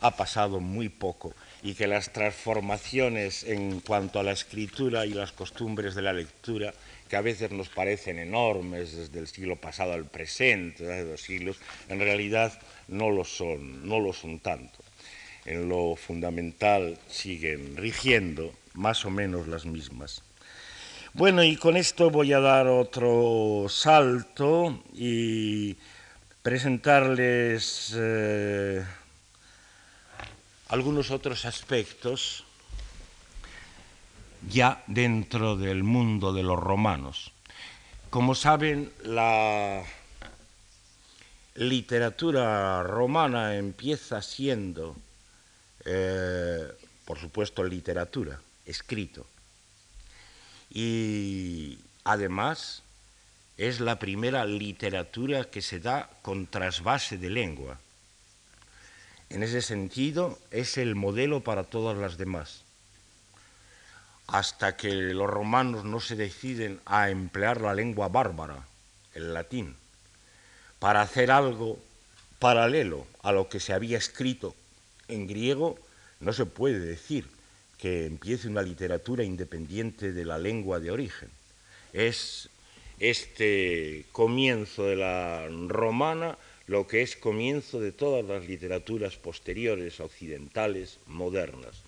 ha 0.00 0.10
pasado 0.10 0.60
muy 0.60 0.90
poco 0.90 1.34
y 1.62 1.74
que 1.74 1.86
las 1.86 2.12
transformaciones 2.12 3.44
en 3.44 3.80
cuanto 3.80 4.20
a 4.20 4.22
la 4.22 4.32
escritura 4.32 5.06
y 5.06 5.10
las 5.10 5.32
costumbres 5.32 5.94
de 5.94 6.02
la 6.02 6.12
lectura 6.12 6.72
que 7.08 7.16
a 7.16 7.20
veces 7.20 7.50
nos 7.50 7.68
parecen 7.68 8.18
enormes 8.18 8.96
desde 8.96 9.18
el 9.18 9.26
siglo 9.26 9.56
pasado 9.56 9.92
al 9.92 10.04
presente, 10.04 10.84
desde 10.84 11.10
dos 11.10 11.22
siglos, 11.22 11.58
en 11.88 11.98
realidad 11.98 12.58
no 12.88 13.10
lo 13.10 13.24
son, 13.24 13.88
no 13.88 13.98
lo 13.98 14.12
son 14.12 14.38
tanto 14.38 14.78
en 15.44 15.68
lo 15.68 15.96
fundamental 15.96 16.98
siguen 17.08 17.76
rigiendo 17.76 18.52
más 18.74 19.04
o 19.04 19.10
menos 19.10 19.48
las 19.48 19.66
mismas. 19.66 20.22
Bueno, 21.12 21.42
y 21.42 21.56
con 21.56 21.76
esto 21.76 22.10
voy 22.10 22.32
a 22.32 22.40
dar 22.40 22.68
otro 22.68 23.66
salto 23.68 24.84
y 24.94 25.76
presentarles 26.42 27.94
eh, 27.96 28.84
algunos 30.70 31.10
otros 31.10 31.44
aspectos 31.44 32.44
ya 34.48 34.82
dentro 34.86 35.56
del 35.56 35.84
mundo 35.84 36.32
de 36.32 36.42
los 36.42 36.58
romanos. 36.58 37.32
Como 38.08 38.34
saben, 38.34 38.90
la 39.04 39.84
literatura 41.54 42.82
romana 42.82 43.56
empieza 43.56 44.22
siendo 44.22 44.96
eh, 45.84 46.68
por 47.04 47.18
supuesto, 47.18 47.64
literatura, 47.64 48.40
escrito. 48.66 49.26
Y 50.70 51.78
además 52.04 52.82
es 53.56 53.80
la 53.80 53.98
primera 53.98 54.44
literatura 54.44 55.50
que 55.50 55.62
se 55.62 55.80
da 55.80 56.08
con 56.22 56.46
trasvase 56.46 57.18
de 57.18 57.30
lengua. 57.30 57.80
En 59.30 59.42
ese 59.42 59.62
sentido, 59.62 60.38
es 60.50 60.76
el 60.76 60.94
modelo 60.94 61.40
para 61.40 61.64
todas 61.64 61.96
las 61.96 62.18
demás. 62.18 62.64
Hasta 64.26 64.76
que 64.76 64.92
los 64.92 65.28
romanos 65.28 65.84
no 65.84 66.00
se 66.00 66.16
deciden 66.16 66.80
a 66.84 67.10
emplear 67.10 67.60
la 67.60 67.74
lengua 67.74 68.08
bárbara, 68.08 68.66
el 69.14 69.34
latín, 69.34 69.76
para 70.78 71.02
hacer 71.02 71.30
algo 71.30 71.78
paralelo 72.38 73.06
a 73.22 73.32
lo 73.32 73.48
que 73.48 73.60
se 73.60 73.72
había 73.72 73.98
escrito 73.98 74.54
en 75.10 75.26
griego 75.26 75.78
no 76.20 76.32
se 76.32 76.46
puede 76.46 76.78
decir 76.78 77.26
que 77.78 78.06
empiece 78.06 78.48
una 78.48 78.62
literatura 78.62 79.24
independiente 79.24 80.12
de 80.12 80.24
la 80.24 80.38
lengua 80.38 80.80
de 80.80 80.90
origen. 80.90 81.30
Es 81.92 82.48
este 82.98 84.04
comienzo 84.12 84.84
de 84.84 84.96
la 84.96 85.48
romana 85.68 86.36
lo 86.70 86.86
que 86.86 87.02
es 87.02 87.16
comienzo 87.16 87.80
de 87.80 87.90
todas 87.90 88.24
las 88.24 88.46
literaturas 88.46 89.16
posteriores, 89.16 89.98
occidentales, 89.98 91.00
modernas. 91.08 91.82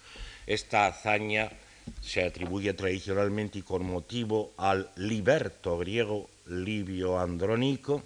Esta 0.44 0.88
hazaña 0.88 1.52
se 2.00 2.24
atribuye 2.24 2.74
tradicionalmente 2.74 3.60
y 3.60 3.62
con 3.62 3.86
motivo 3.86 4.52
al 4.56 4.90
liberto 4.96 5.78
griego 5.78 6.28
Livio 6.46 7.20
Andrónico, 7.20 8.02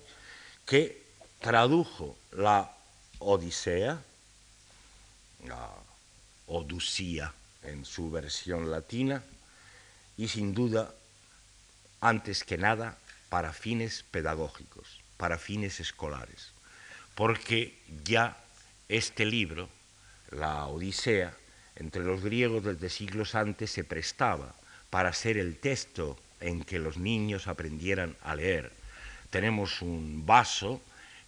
que 0.66 1.02
tradujo 1.40 2.14
la 2.32 2.70
Odisea, 3.20 4.02
la 5.46 5.70
Odusía 6.46 7.32
en 7.62 7.86
su 7.86 8.10
versión 8.10 8.70
latina, 8.70 9.24
y 10.18 10.28
sin 10.28 10.52
duda 10.52 10.94
antes 12.02 12.44
que 12.44 12.58
nada 12.58 12.98
para 13.30 13.54
fines 13.54 14.04
pedagógicos, 14.10 15.00
para 15.16 15.38
fines 15.38 15.80
escolares, 15.80 16.52
porque 17.16 17.74
ya 18.04 18.36
este 18.88 19.24
libro, 19.24 19.68
la 20.30 20.66
Odisea, 20.66 21.34
entre 21.74 22.04
los 22.04 22.22
griegos 22.22 22.62
desde 22.62 22.90
siglos 22.90 23.34
antes 23.34 23.70
se 23.70 23.84
prestaba 23.84 24.54
para 24.90 25.12
ser 25.12 25.38
el 25.38 25.56
texto 25.56 26.16
en 26.40 26.62
que 26.62 26.78
los 26.78 26.98
niños 26.98 27.48
aprendieran 27.48 28.14
a 28.22 28.36
leer. 28.36 28.70
Tenemos 29.30 29.82
un 29.82 30.24
vaso 30.26 30.80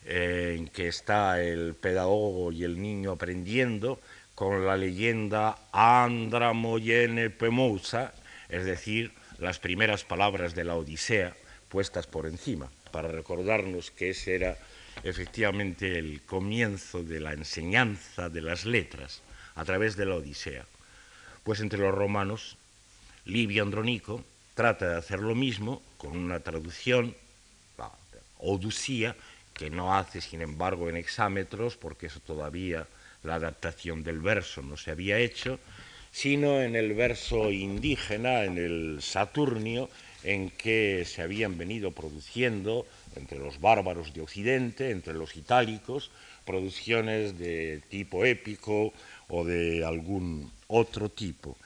eh, 0.04 0.56
en 0.58 0.68
que 0.68 0.88
está 0.88 1.42
el 1.42 1.74
pedagogo 1.74 2.52
y 2.52 2.64
el 2.64 2.80
niño 2.80 3.12
aprendiendo 3.12 3.98
con 4.34 4.66
la 4.66 4.76
leyenda 4.76 5.58
Andramoyene 5.72 7.30
Pemosa, 7.30 8.12
es 8.50 8.64
decir, 8.66 9.12
las 9.38 9.58
primeras 9.58 10.04
palabras 10.04 10.54
de 10.54 10.64
la 10.64 10.76
Odisea 10.76 11.34
puestas 11.68 12.06
por 12.06 12.26
encima, 12.26 12.70
para 12.92 13.08
recordarnos 13.08 13.90
que 13.90 14.10
ese 14.10 14.34
era 14.34 14.58
efectivamente 15.02 15.98
el 15.98 16.22
comienzo 16.22 17.02
de 17.02 17.20
la 17.20 17.32
enseñanza 17.32 18.28
de 18.28 18.40
las 18.40 18.64
letras 18.64 19.22
a 19.54 19.64
través 19.64 19.96
de 19.96 20.06
la 20.06 20.16
Odisea. 20.16 20.64
Pues 21.42 21.60
entre 21.60 21.78
los 21.78 21.94
romanos, 21.94 22.56
Livio 23.24 23.62
Andronico 23.62 24.24
trata 24.54 24.88
de 24.88 24.96
hacer 24.96 25.20
lo 25.20 25.34
mismo 25.34 25.82
con 25.96 26.16
una 26.16 26.40
traducción, 26.40 27.14
la 27.76 27.90
Odusía, 28.38 29.16
que 29.54 29.70
no 29.70 29.96
hace 29.96 30.20
sin 30.20 30.42
embargo 30.42 30.88
en 30.88 30.96
hexámetros, 30.96 31.76
porque 31.76 32.06
eso 32.06 32.20
todavía 32.20 32.86
la 33.22 33.34
adaptación 33.34 34.04
del 34.04 34.20
verso 34.20 34.62
no 34.62 34.76
se 34.76 34.92
había 34.92 35.18
hecho, 35.18 35.58
sino 36.10 36.60
en 36.60 36.76
el 36.76 36.94
verso 36.94 37.50
indígena, 37.50 38.44
en 38.44 38.58
el 38.58 38.98
Saturnio, 39.02 39.90
en 40.22 40.50
que 40.50 41.04
se 41.04 41.22
habían 41.22 41.58
venido 41.58 41.92
produciendo 41.92 42.86
entre 43.18 43.38
los 43.38 43.60
bárbaros 43.60 44.14
de 44.14 44.22
Occidente, 44.22 44.90
entre 44.90 45.14
los 45.14 45.36
itálicos, 45.36 46.10
producciones 46.44 47.38
de 47.38 47.82
tipo 47.90 48.24
épico 48.24 48.92
o 49.28 49.44
de 49.44 49.84
algún 49.84 50.50
otro 50.68 51.10
tipo. 51.10 51.56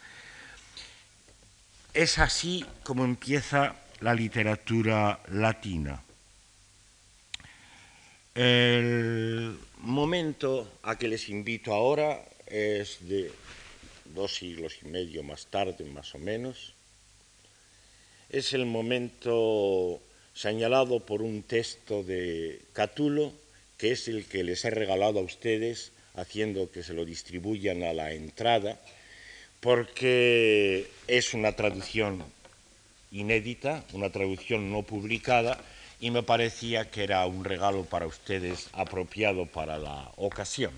Es 1.95 2.19
así 2.19 2.65
como 2.83 3.05
empieza 3.05 3.77
la 4.01 4.15
literatura 4.15 5.21
latina. 5.29 6.03
El 8.35 9.59
momento 9.79 10.81
a 10.83 10.97
que 10.97 11.07
les 11.07 11.29
invito 11.29 11.75
ahora 11.75 12.25
es 12.47 13.07
de 13.07 13.31
dos 14.07 14.35
siglos 14.35 14.79
y 14.83 14.87
medio 14.89 15.23
más 15.23 15.47
tarde, 15.47 15.85
más 15.85 16.15
o 16.15 16.19
menos. 16.19 16.75
Es 18.31 18.55
el 18.55 18.65
momento 18.65 20.01
señalado 20.35 21.01
por 21.01 21.23
un 21.23 21.43
texto 21.43 22.03
de 22.03 22.61
Catulo, 22.73 23.33
que 23.79 23.93
es 23.93 24.09
el 24.09 24.27
que 24.27 24.45
les 24.45 24.65
he 24.65 24.71
regalado 24.71 25.19
a 25.19 25.23
ustedes, 25.23 25.93
haciendo 26.15 26.71
que 26.71 26.83
se 26.83 26.95
lo 26.95 27.05
distribuyan 27.05 27.83
a 27.83 27.93
la 27.93 28.13
entrada, 28.13 28.81
porque 29.61 30.89
es 31.07 31.35
una 31.35 31.53
traducción 31.53 32.25
inédita, 33.11 33.85
una 33.93 34.11
traducción 34.11 34.73
no 34.73 34.83
publicada, 34.83 35.59
y 36.01 36.11
me 36.11 36.23
parecía 36.23 36.91
que 36.91 37.05
era 37.05 37.25
un 37.27 37.45
regalo 37.45 37.85
para 37.85 38.07
ustedes 38.07 38.69
apropiado 38.73 39.47
para 39.47 39.79
la 39.79 40.11
ocasión. 40.17 40.73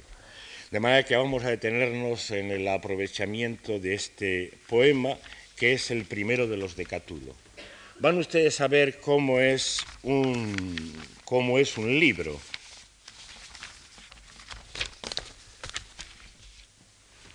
De 0.71 0.81
manera 0.81 1.05
que 1.05 1.17
vamos 1.17 1.45
a 1.45 1.51
detenernos 1.51 2.31
en 2.31 2.51
el 2.51 2.67
aprovechamiento 2.69 3.79
de 3.79 3.95
este 3.95 4.53
poema, 4.69 5.17
que 5.57 5.73
es 5.73 5.91
el 5.91 6.05
primero 6.05 6.47
de 6.47 6.57
los 6.57 6.77
de 6.77 6.85
Catulo. 6.85 7.44
Van 8.01 8.19
ustedes 8.19 8.61
a 8.61 8.67
ver 8.67 8.99
cómo 9.01 9.39
es 9.39 9.79
un, 10.03 10.93
cómo 11.25 11.59
es 11.59 11.79
un 11.79 11.99
libro. 12.01 12.41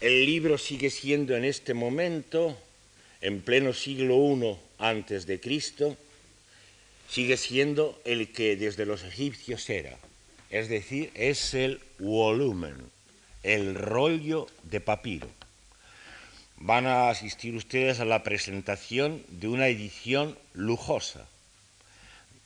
El 0.02 0.26
libro 0.26 0.58
sigue 0.58 0.90
siendo 0.90 1.36
en 1.36 1.46
este 1.46 1.74
momento, 1.74 2.58
en 3.22 3.42
pleno 3.42 3.74
siglo 3.74 4.16
I 4.18 4.58
antes 4.78 5.26
de 5.26 5.40
Cristo, 5.40 5.98
sigue 7.10 7.38
siendo 7.38 8.00
el 8.04 8.32
que 8.34 8.56
desde 8.58 8.86
los 8.86 9.04
egipcios 9.04 9.70
era, 9.70 9.98
es 10.50 10.68
decir, 10.68 11.10
es 11.16 11.54
el 11.54 11.80
volumen, 12.00 12.76
el 13.44 13.76
rollo 13.76 14.48
de 14.64 14.82
papiro. 14.82 15.30
Van 16.62 16.88
a 16.88 17.10
asistir 17.10 17.56
ustedes 17.56 18.02
a 18.02 18.06
la 18.06 18.22
presentación 18.22 19.24
de 19.30 19.48
una 19.48 19.70
edición 19.70 20.38
lujosa, 20.54 21.26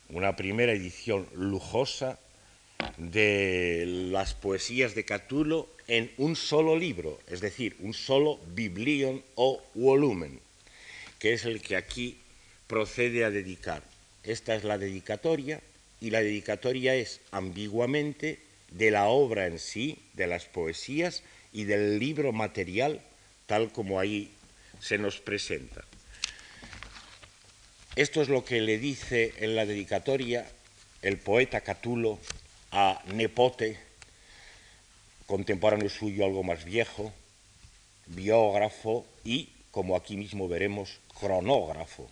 una 0.10 0.36
primera 0.36 0.72
edición 0.72 1.28
lujosa 1.34 2.20
de 2.98 3.86
las 4.12 4.36
poesías 4.36 4.94
de 4.94 5.04
Catulo 5.04 5.68
en 5.88 6.12
un 6.18 6.36
solo 6.36 6.78
libro, 6.78 7.20
es 7.28 7.42
decir, 7.42 7.76
un 7.80 7.96
solo 7.96 8.40
biblion 8.54 9.24
o 9.34 9.64
volumen, 9.74 10.40
que 11.18 11.34
es 11.34 11.46
el 11.46 11.60
que 11.60 11.76
aquí 11.76 12.20
procede 12.68 13.26
a 13.26 13.32
dedicar. 13.32 13.82
Esta 14.24 14.54
es 14.54 14.64
la 14.64 14.78
dedicatoria 14.78 15.60
y 16.00 16.12
la 16.12 16.22
dedicatoria 16.22 16.94
es 16.94 17.20
ambiguamente 17.32 18.38
de 18.70 18.92
la 18.92 19.06
obra 19.06 19.48
en 19.48 19.58
sí, 19.58 19.98
de 20.14 20.28
las 20.28 20.46
poesías 20.46 21.24
y 21.52 21.64
del 21.64 21.98
libro 21.98 22.32
material 22.32 23.02
tal 23.46 23.72
como 23.72 24.00
ahí 24.00 24.32
se 24.80 24.98
nos 24.98 25.20
presenta. 25.20 25.84
Esto 27.96 28.22
es 28.22 28.30
lo 28.30 28.44
que 28.44 28.62
le 28.62 28.80
dice 28.80 29.34
en 29.38 29.56
la 29.56 29.66
dedicatoria 29.66 30.50
el 31.02 31.18
poeta 31.18 31.62
Catulo 31.62 32.18
a 32.72 33.02
Nepote, 33.14 33.78
contemporáneo 35.28 35.90
suyo 35.90 36.26
algo 36.26 36.44
más 36.44 36.66
viejo, 36.66 37.14
biógrafo 38.08 39.06
y, 39.24 39.50
como 39.72 39.96
aquí 39.96 40.18
mismo 40.18 40.48
veremos, 40.48 41.00
cronógrafo. 41.20 42.10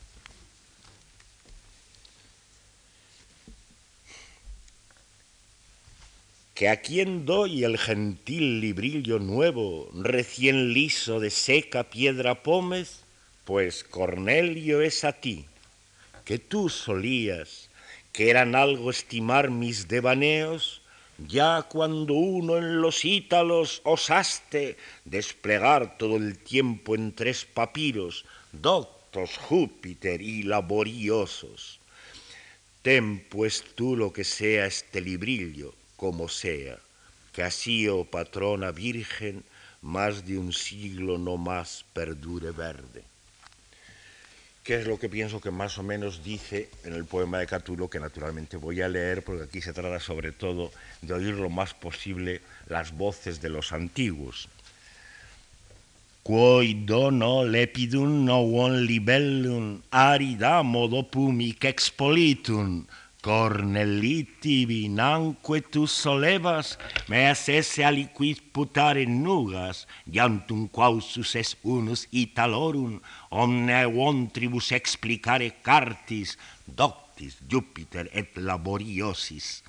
Que 6.62 6.70
a 6.70 6.80
quien 6.80 7.26
doy 7.26 7.64
el 7.64 7.76
gentil 7.80 8.62
librillo 8.62 9.18
nuevo, 9.18 9.90
recién 9.96 10.74
liso 10.74 11.20
de 11.20 11.32
seca 11.32 11.90
piedra 11.90 12.44
pómez, 12.44 13.02
pues 13.46 13.84
Cornelio 13.84 14.80
es 14.82 15.04
a 15.04 15.14
ti, 15.14 15.48
que 16.24 16.38
tú 16.38 16.70
solías, 16.70 17.72
que 18.14 18.30
eran 18.30 18.54
algo 18.54 18.92
estimar 18.92 19.50
mis 19.50 19.88
devaneos, 19.88 20.84
ya 21.18 21.64
cuando 21.64 22.14
uno 22.14 22.60
en 22.60 22.80
los 22.80 23.06
ítalos 23.06 23.82
osaste 23.84 24.78
desplegar 25.04 25.98
todo 25.98 26.16
el 26.18 26.38
tiempo 26.38 26.94
en 26.94 27.14
tres 27.14 27.44
papiros, 27.44 28.24
doctos 28.52 29.36
Júpiter 29.36 30.22
y 30.22 30.44
laboriosos. 30.44 31.80
Ten 32.84 33.26
pues 33.30 33.64
tú 33.74 33.98
lo 33.98 34.14
que 34.14 34.24
sea 34.24 34.68
este 34.68 35.02
librillo, 35.02 35.74
como 36.02 36.28
sea, 36.30 36.80
que 37.32 37.44
así, 37.44 37.88
oh 37.88 38.06
patrona 38.06 38.72
virgen, 38.72 39.44
más 39.84 40.26
de 40.26 40.40
un 40.40 40.52
siglo 40.52 41.20
no 41.20 41.38
más 41.38 41.86
perdure 41.94 42.50
verde. 42.50 43.04
¿Qué 44.64 44.80
es 44.80 44.88
lo 44.88 44.98
que 44.98 45.10
pienso 45.10 45.40
que 45.40 45.52
más 45.52 45.78
o 45.78 45.84
menos 45.84 46.24
dice 46.24 46.72
en 46.86 46.94
el 46.94 47.06
poema 47.06 47.38
de 47.38 47.46
Catulo, 47.46 47.88
que 47.88 48.00
naturalmente 48.00 48.58
voy 48.58 48.82
a 48.82 48.90
leer, 48.90 49.24
porque 49.24 49.44
aquí 49.44 49.62
se 49.62 49.74
trata 49.74 50.00
sobre 50.00 50.32
todo 50.32 50.72
de 51.04 51.14
oír 51.14 51.36
lo 51.36 51.52
más 51.52 51.76
posible 51.76 52.42
las 52.66 52.98
voces 52.98 53.40
de 53.40 53.50
los 53.50 53.72
antiguos. 53.72 54.50
Quoi 56.24 56.74
dono 56.86 57.46
lepidum 57.46 58.26
non 58.26 58.86
libellum 58.86 59.82
arida 59.90 60.62
modo 60.62 61.06
expolitum, 61.62 62.86
Cornelitivi 63.22 64.66
vinanque 64.66 65.62
tu 65.62 65.86
solevas, 65.86 66.80
meas 67.08 67.44
esse 67.50 67.84
aliquis 67.86 68.40
putare 68.42 69.06
nugas, 69.06 69.86
iantum 70.10 70.64
quausus 70.74 71.36
es 71.38 71.52
unus 71.62 72.08
italorum, 72.10 72.96
omne 73.30 73.84
vontribus 73.94 74.72
explicare 74.72 75.52
cartis, 75.62 76.34
doctis 76.66 77.38
Jupiter 77.48 78.10
et 78.12 78.34
laboriosis. 78.38 79.62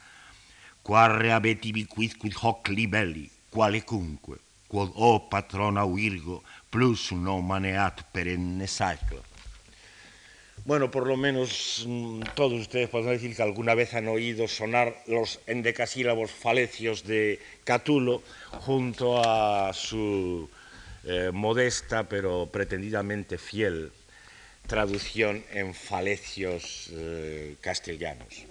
Quarre 0.82 1.34
abetivi 1.36 1.84
quid 1.84 2.16
quid 2.16 2.38
hoc 2.40 2.72
libelli, 2.72 3.28
qualecunque, 3.52 4.40
quod 4.66 4.96
o 4.96 5.28
patrona 5.28 5.84
virgo, 5.84 6.40
plus 6.70 7.12
non 7.12 7.44
maneat 7.44 8.00
perenne 8.16 8.66
sacra. 8.66 9.31
Bueno, 10.64 10.90
por 10.90 11.06
lo 11.06 11.16
menos 11.16 11.84
mm, 11.86 12.20
todos 12.34 12.52
ustedes 12.52 12.88
pueden 12.88 13.08
decir 13.08 13.34
que 13.34 13.42
alguna 13.42 13.74
vez 13.74 13.94
han 13.94 14.08
oído 14.08 14.46
sonar 14.46 14.94
los 15.06 15.40
endecasílabos 15.46 16.30
falecios 16.30 17.04
de 17.04 17.40
Catulo 17.64 18.22
junto 18.60 19.20
a 19.22 19.72
su 19.72 20.48
eh, 21.04 21.30
modesta 21.32 22.08
pero 22.08 22.48
pretendidamente 22.52 23.38
fiel 23.38 23.90
traducción 24.66 25.44
en 25.52 25.74
falecios 25.74 26.90
eh, 26.92 27.56
castellanos. 27.60 28.44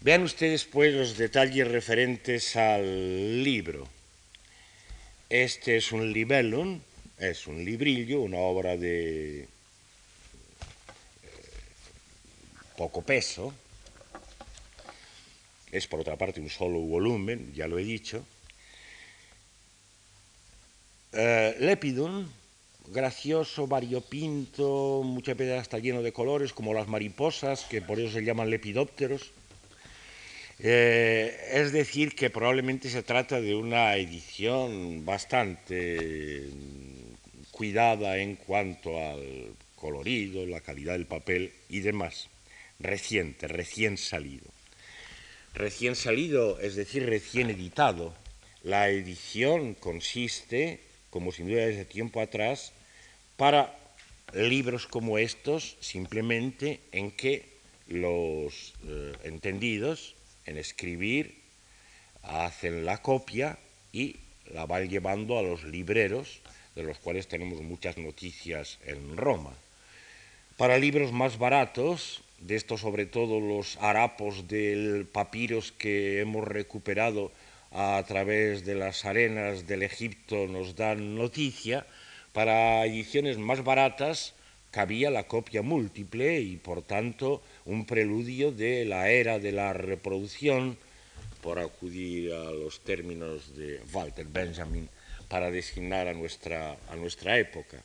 Vean 0.00 0.22
ustedes 0.22 0.64
pues 0.64 0.94
los 0.94 1.16
detalles 1.16 1.68
referentes 1.68 2.56
al 2.56 3.42
libro. 3.42 3.88
Este 5.30 5.76
es 5.76 5.92
un 5.92 6.12
libellum, 6.12 6.80
es 7.18 7.46
un 7.46 7.64
librillo, 7.64 8.20
una 8.20 8.38
obra 8.38 8.76
de 8.76 9.42
eh, 9.42 9.46
poco 12.76 13.02
peso. 13.02 13.52
Es 15.70 15.86
por 15.86 16.00
otra 16.00 16.16
parte 16.16 16.40
un 16.40 16.50
solo 16.50 16.78
volumen, 16.80 17.52
ya 17.54 17.66
lo 17.66 17.78
he 17.78 17.84
dicho. 17.84 18.24
Eh, 21.12 21.56
Lepidum, 21.60 22.28
gracioso, 22.88 23.66
variopinto, 23.66 25.02
muchas 25.04 25.36
veces 25.36 25.62
está 25.62 25.78
lleno 25.78 26.02
de 26.02 26.12
colores, 26.12 26.52
como 26.52 26.74
las 26.74 26.88
mariposas, 26.88 27.64
que 27.64 27.80
por 27.82 27.98
eso 27.98 28.12
se 28.12 28.24
llaman 28.24 28.50
lepidópteros. 28.50 29.32
Eh, 30.60 31.36
es 31.52 31.72
decir, 31.72 32.14
que 32.14 32.30
probablemente 32.30 32.88
se 32.88 33.02
trata 33.02 33.40
de 33.40 33.54
una 33.54 33.96
edición 33.96 35.04
bastante 35.04 36.48
cuidada 37.50 38.18
en 38.18 38.36
cuanto 38.36 38.98
al 38.98 39.54
colorido, 39.76 40.46
la 40.46 40.60
calidad 40.60 40.92
del 40.92 41.06
papel 41.06 41.52
y 41.68 41.80
demás. 41.80 42.28
Reciente, 42.78 43.48
recién 43.48 43.96
salido. 43.96 44.46
Recién 45.54 45.94
salido, 45.94 46.58
es 46.60 46.74
decir, 46.74 47.06
recién 47.06 47.50
editado. 47.50 48.14
La 48.62 48.88
edición 48.88 49.74
consiste, 49.74 50.80
como 51.10 51.32
sin 51.32 51.48
duda 51.48 51.66
desde 51.66 51.84
tiempo 51.84 52.20
atrás, 52.20 52.72
para 53.36 53.78
libros 54.32 54.86
como 54.86 55.18
estos, 55.18 55.76
simplemente 55.80 56.80
en 56.92 57.10
que 57.10 57.54
los 57.86 58.74
eh, 58.84 59.12
entendidos 59.24 60.14
en 60.46 60.58
escribir, 60.58 61.42
hacen 62.22 62.84
la 62.84 63.02
copia 63.02 63.58
y 63.92 64.16
la 64.52 64.66
van 64.66 64.88
llevando 64.88 65.38
a 65.38 65.42
los 65.42 65.64
libreros, 65.64 66.40
de 66.74 66.82
los 66.82 66.98
cuales 66.98 67.28
tenemos 67.28 67.60
muchas 67.60 67.96
noticias 67.98 68.78
en 68.84 69.16
Roma. 69.16 69.54
Para 70.56 70.78
libros 70.78 71.12
más 71.12 71.38
baratos, 71.38 72.22
de 72.46 72.56
estos 72.56 72.82
sobre 72.82 73.06
todo 73.06 73.40
los 73.40 73.78
harapos 73.78 74.46
del 74.48 75.06
papiros 75.06 75.72
que 75.72 76.20
hemos 76.20 76.46
recuperado 76.46 77.32
a 77.72 78.04
través 78.06 78.64
de 78.64 78.74
las 78.74 79.04
arenas 79.04 79.66
del 79.66 79.82
Egipto 79.82 80.46
nos 80.46 80.76
dan 80.76 81.16
noticia, 81.16 81.86
para 82.32 82.84
ediciones 82.84 83.38
más 83.38 83.64
baratas 83.64 84.34
cabía 84.70 85.10
la 85.10 85.24
copia 85.24 85.62
múltiple 85.62 86.40
y 86.40 86.56
por 86.56 86.82
tanto 86.82 87.42
un 87.64 87.86
preludio 87.86 88.52
de 88.52 88.84
la 88.84 89.08
era 89.08 89.38
de 89.38 89.52
la 89.52 89.72
reproducción, 89.72 90.76
por 91.40 91.58
acudir 91.58 92.32
a 92.32 92.50
los 92.50 92.80
términos 92.80 93.56
de 93.56 93.80
Walter 93.92 94.26
Benjamin, 94.26 94.88
para 95.28 95.50
designar 95.50 96.08
a 96.08 96.14
nuestra, 96.14 96.76
a 96.90 96.96
nuestra 96.96 97.38
época. 97.38 97.82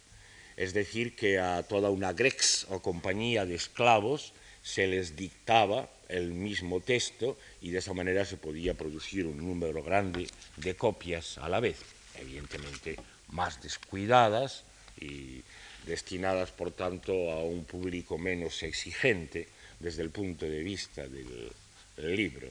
Es 0.58 0.74
decir, 0.74 1.16
que 1.16 1.40
a 1.40 1.64
toda 1.64 1.90
una 1.90 2.14
grex 2.14 2.68
o 2.70 2.82
compañía 2.82 3.46
de 3.46 3.56
esclavos 3.56 4.34
se 4.64 4.88
les 4.88 5.16
dictaba 5.16 5.90
el 6.10 6.32
mismo 6.34 6.82
texto 6.82 7.38
y 7.62 7.72
de 7.72 7.80
esa 7.80 7.94
manera 7.94 8.26
se 8.26 8.38
podía 8.38 8.74
producir 8.74 9.26
un 9.26 9.38
número 9.38 9.84
grande 9.84 10.28
de 10.58 10.76
copias 10.76 11.38
a 11.38 11.50
la 11.50 11.60
vez, 11.60 11.78
evidentemente 12.20 12.96
más 13.30 13.62
descuidadas 13.62 14.64
y 15.00 15.44
destinadas, 15.86 16.52
por 16.52 16.72
tanto, 16.72 17.32
a 17.32 17.44
un 17.44 17.64
público 17.66 18.18
menos 18.18 18.62
exigente 18.64 19.48
desde 19.80 20.04
el 20.04 20.10
punto 20.10 20.46
de 20.46 20.62
vista 20.62 21.08
del, 21.08 21.52
libro. 21.98 22.48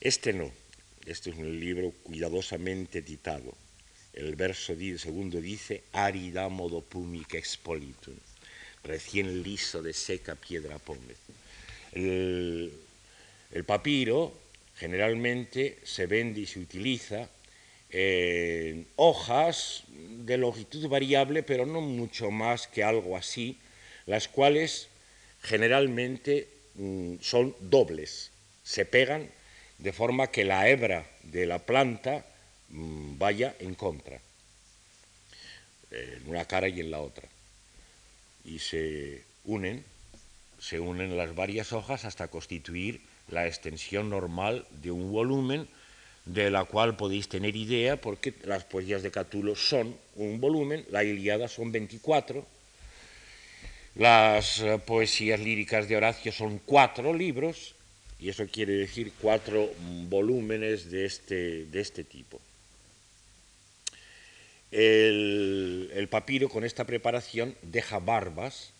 Este 0.00 0.32
no, 0.32 0.50
este 1.06 1.30
es 1.30 1.36
un 1.36 1.60
libro 1.60 1.92
cuidadosamente 2.02 2.98
editado. 2.98 3.54
El 4.12 4.34
verso 4.34 4.74
segundo 4.98 5.40
dice, 5.40 5.84
arida 5.92 6.48
modo 6.48 6.80
pumic 6.82 7.34
expolitum, 7.34 8.16
recién 8.84 9.42
liso 9.42 9.82
de 9.82 9.92
seca 9.92 10.34
piedra 10.34 10.78
pómez. 10.78 11.16
El, 11.92 12.72
el 13.52 13.64
papiro 13.64 14.32
generalmente 14.76 15.78
se 15.84 16.06
vende 16.06 16.40
y 16.40 16.46
se 16.46 16.60
utiliza 16.60 17.28
en 17.90 18.86
hojas 18.96 19.84
de 19.88 20.38
longitud 20.38 20.88
variable, 20.88 21.42
pero 21.42 21.66
no 21.66 21.80
mucho 21.80 22.30
más 22.30 22.66
que 22.66 22.82
algo 22.82 23.16
así, 23.16 23.58
las 24.06 24.28
cuales 24.28 24.88
generalmente 25.42 26.48
mm, 26.74 27.16
son 27.20 27.54
dobles, 27.60 28.30
se 28.64 28.86
pegan 28.86 29.28
de 29.78 29.92
forma 29.92 30.28
que 30.28 30.44
la 30.44 30.68
hebra 30.68 31.06
de 31.22 31.44
la 31.44 31.58
planta 31.58 32.24
mm, 32.70 33.18
vaya 33.18 33.54
en 33.60 33.74
contra, 33.74 34.20
en 35.90 36.28
una 36.28 36.46
cara 36.46 36.68
y 36.68 36.80
en 36.80 36.90
la 36.90 37.00
otra. 37.00 37.28
Y 38.44 38.58
se 38.58 39.24
unen, 39.44 39.84
se 40.58 40.80
unen 40.80 41.16
las 41.16 41.34
varias 41.34 41.72
hojas 41.72 42.04
hasta 42.04 42.28
constituir 42.28 43.00
la 43.28 43.46
extensión 43.46 44.10
normal 44.10 44.66
de 44.82 44.90
un 44.90 45.12
volumen 45.12 45.68
de 46.24 46.50
la 46.50 46.64
cual 46.64 46.96
podéis 46.96 47.28
tener 47.28 47.56
idea 47.56 48.00
porque 48.00 48.34
las 48.44 48.64
poesías 48.64 49.02
de 49.02 49.10
Catulo 49.10 49.56
son 49.56 49.96
un 50.16 50.40
volumen, 50.40 50.84
la 50.90 51.02
Iliada 51.02 51.48
son 51.48 51.72
24, 51.72 52.46
las 53.96 54.60
eh, 54.60 54.78
poesías 54.84 55.40
líricas 55.40 55.88
de 55.88 55.96
Horacio 55.96 56.32
son 56.32 56.60
cuatro 56.64 57.12
libros, 57.12 57.74
y 58.18 58.28
eso 58.28 58.46
quiere 58.46 58.74
decir 58.74 59.12
cuatro 59.20 59.68
volúmenes 60.08 60.90
de 60.90 61.04
este, 61.04 61.66
de 61.66 61.80
este 61.80 62.04
tipo. 62.04 62.40
El, 64.72 66.08
papiro 66.10 66.48
con 66.48 66.64
esta 66.64 66.84
preparación 66.84 67.54
deja 67.60 67.98
barbas 67.98 68.70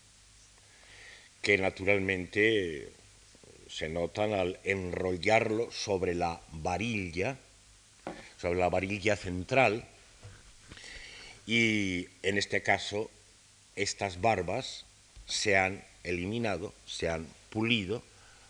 que 1.43 1.57
naturalmente 1.57 2.91
se 3.69 3.89
notan 3.89 4.33
al 4.33 4.59
enrollarlo 4.63 5.71
sobre 5.71 6.15
la 6.15 6.41
varilla, 6.51 7.37
sobre 8.39 8.59
la 8.59 8.69
varilla 8.69 9.15
central, 9.15 9.85
y 11.45 12.07
en 12.23 12.37
este 12.37 12.63
caso 12.63 13.11
estas 13.75 14.19
barbas 14.19 14.85
se 15.27 15.57
han 15.57 15.83
eliminado, 16.03 16.73
se 16.87 17.09
han 17.09 17.27
pulido 17.49 18.01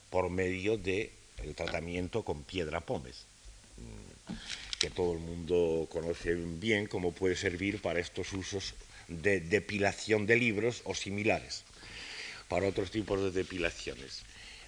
por 0.09 0.29
medio 0.29 0.77
del 0.77 1.09
tratamiento 1.55 2.23
con 2.23 2.43
piedra 2.43 2.79
pómez, 2.81 3.25
que 4.83 4.89
todo 4.89 5.13
el 5.13 5.19
mundo 5.19 5.87
conoce 5.89 6.35
bien 6.35 6.87
cómo 6.87 7.13
puede 7.13 7.37
servir 7.37 7.79
para 7.79 8.01
estos 8.01 8.33
usos 8.33 8.73
de 9.07 9.39
depilación 9.39 10.25
de 10.25 10.35
libros 10.35 10.81
o 10.83 10.93
similares, 10.93 11.63
para 12.49 12.67
otros 12.67 12.91
tipos 12.91 13.23
de 13.23 13.31
depilaciones. 13.31 14.23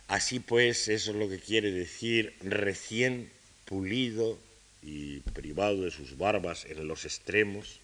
Así 0.08 0.40
pues, 0.40 0.88
eso 0.88 1.12
es 1.12 1.18
lo 1.18 1.28
que 1.28 1.40
quiere 1.40 1.70
decir 1.70 2.34
recién 2.40 3.30
pulido 3.66 4.40
y 4.82 5.20
privado 5.20 5.82
de 5.82 5.92
sus 5.92 6.18
barbas 6.18 6.64
en 6.64 6.88
los 6.88 7.04
extremos, 7.04 7.82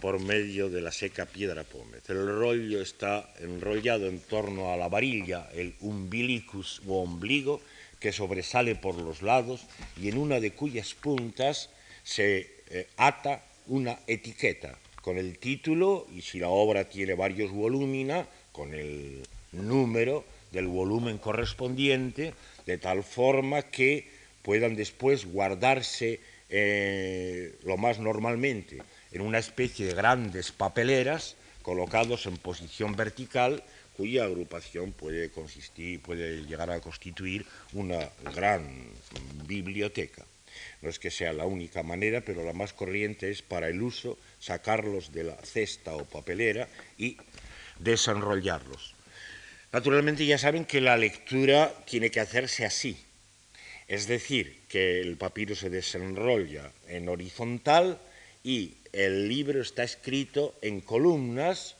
por 0.00 0.20
medio 0.20 0.70
de 0.70 0.82
la 0.82 0.92
seca 0.92 1.26
piedra 1.26 1.64
pómez. 1.64 2.08
El 2.08 2.28
rollo 2.28 2.80
está 2.80 3.28
enrollado 3.40 4.06
en 4.06 4.20
torno 4.20 4.72
a 4.72 4.76
la 4.76 4.88
varilla, 4.88 5.50
el 5.52 5.74
umbilicus 5.80 6.80
o 6.86 7.02
ombligo, 7.02 7.60
que 8.02 8.12
sobresale 8.12 8.74
por 8.74 8.96
los 8.96 9.22
lados 9.22 9.64
y 9.96 10.08
en 10.08 10.18
una 10.18 10.40
de 10.40 10.50
cuyas 10.50 10.92
puntas 10.92 11.70
se 12.02 12.50
eh, 12.68 12.88
ata 12.96 13.44
una 13.68 14.00
etiqueta 14.08 14.76
con 15.00 15.18
el 15.18 15.38
título 15.38 16.08
y 16.12 16.22
si 16.22 16.40
la 16.40 16.48
obra 16.48 16.88
tiene 16.88 17.14
varios 17.14 17.52
volúmina, 17.52 18.26
con 18.50 18.74
el 18.74 19.22
número 19.52 20.24
del 20.50 20.66
volumen 20.66 21.18
correspondiente, 21.18 22.34
de 22.66 22.76
tal 22.76 23.04
forma 23.04 23.62
que 23.62 24.08
puedan 24.42 24.74
después 24.74 25.24
guardarse 25.24 26.18
eh, 26.50 27.54
lo 27.62 27.76
más 27.76 28.00
normalmente 28.00 28.82
en 29.12 29.20
una 29.20 29.38
especie 29.38 29.86
de 29.86 29.94
grandes 29.94 30.50
papeleras 30.50 31.36
colocados 31.62 32.26
en 32.26 32.36
posición 32.36 32.96
vertical 32.96 33.62
cuya 34.02 34.24
agrupación 34.24 34.90
puede 34.90 35.30
consistir, 35.30 36.02
puede 36.02 36.42
llegar 36.42 36.72
a 36.72 36.80
constituir 36.80 37.46
una 37.72 38.10
gran 38.34 38.66
biblioteca. 39.46 40.26
No 40.80 40.90
es 40.90 40.98
que 40.98 41.12
sea 41.12 41.32
la 41.32 41.46
única 41.46 41.84
manera, 41.84 42.20
pero 42.20 42.42
la 42.42 42.52
más 42.52 42.72
corriente 42.72 43.30
es 43.30 43.42
para 43.42 43.68
el 43.68 43.80
uso 43.80 44.18
sacarlos 44.40 45.12
de 45.12 45.22
la 45.22 45.36
cesta 45.36 45.94
o 45.94 46.04
papelera 46.04 46.66
y 46.98 47.16
desenrollarlos. 47.78 48.96
Naturalmente 49.70 50.26
ya 50.26 50.36
saben 50.36 50.64
que 50.64 50.80
la 50.80 50.96
lectura 50.96 51.72
tiene 51.86 52.10
que 52.10 52.18
hacerse 52.18 52.64
así, 52.64 52.98
es 53.86 54.08
decir, 54.08 54.62
que 54.68 55.00
el 55.00 55.16
papiro 55.16 55.54
se 55.54 55.70
desenrolla 55.70 56.72
en 56.88 57.08
horizontal 57.08 58.00
y 58.42 58.78
el 58.92 59.28
libro 59.28 59.62
está 59.62 59.84
escrito 59.84 60.58
en 60.60 60.80
columnas 60.80 61.76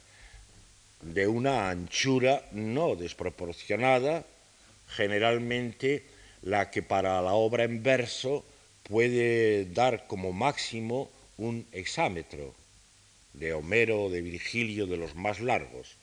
de 1.02 1.26
una 1.26 1.68
anchura 1.68 2.44
no 2.52 2.96
desproporcionada, 2.96 4.24
generalmente 4.88 6.04
la 6.42 6.70
que 6.70 6.82
para 6.82 7.20
la 7.22 7.34
obra 7.34 7.64
en 7.64 7.82
verso 7.82 8.44
puede 8.84 9.66
dar 9.66 10.06
como 10.06 10.32
máximo 10.32 11.10
un 11.36 11.66
hexámetro 11.72 12.54
de 13.32 13.52
Homero 13.52 14.10
de 14.10 14.22
Virgilio 14.22 14.86
de 14.86 14.96
los 14.96 15.14
más 15.14 15.40
largos. 15.40 15.96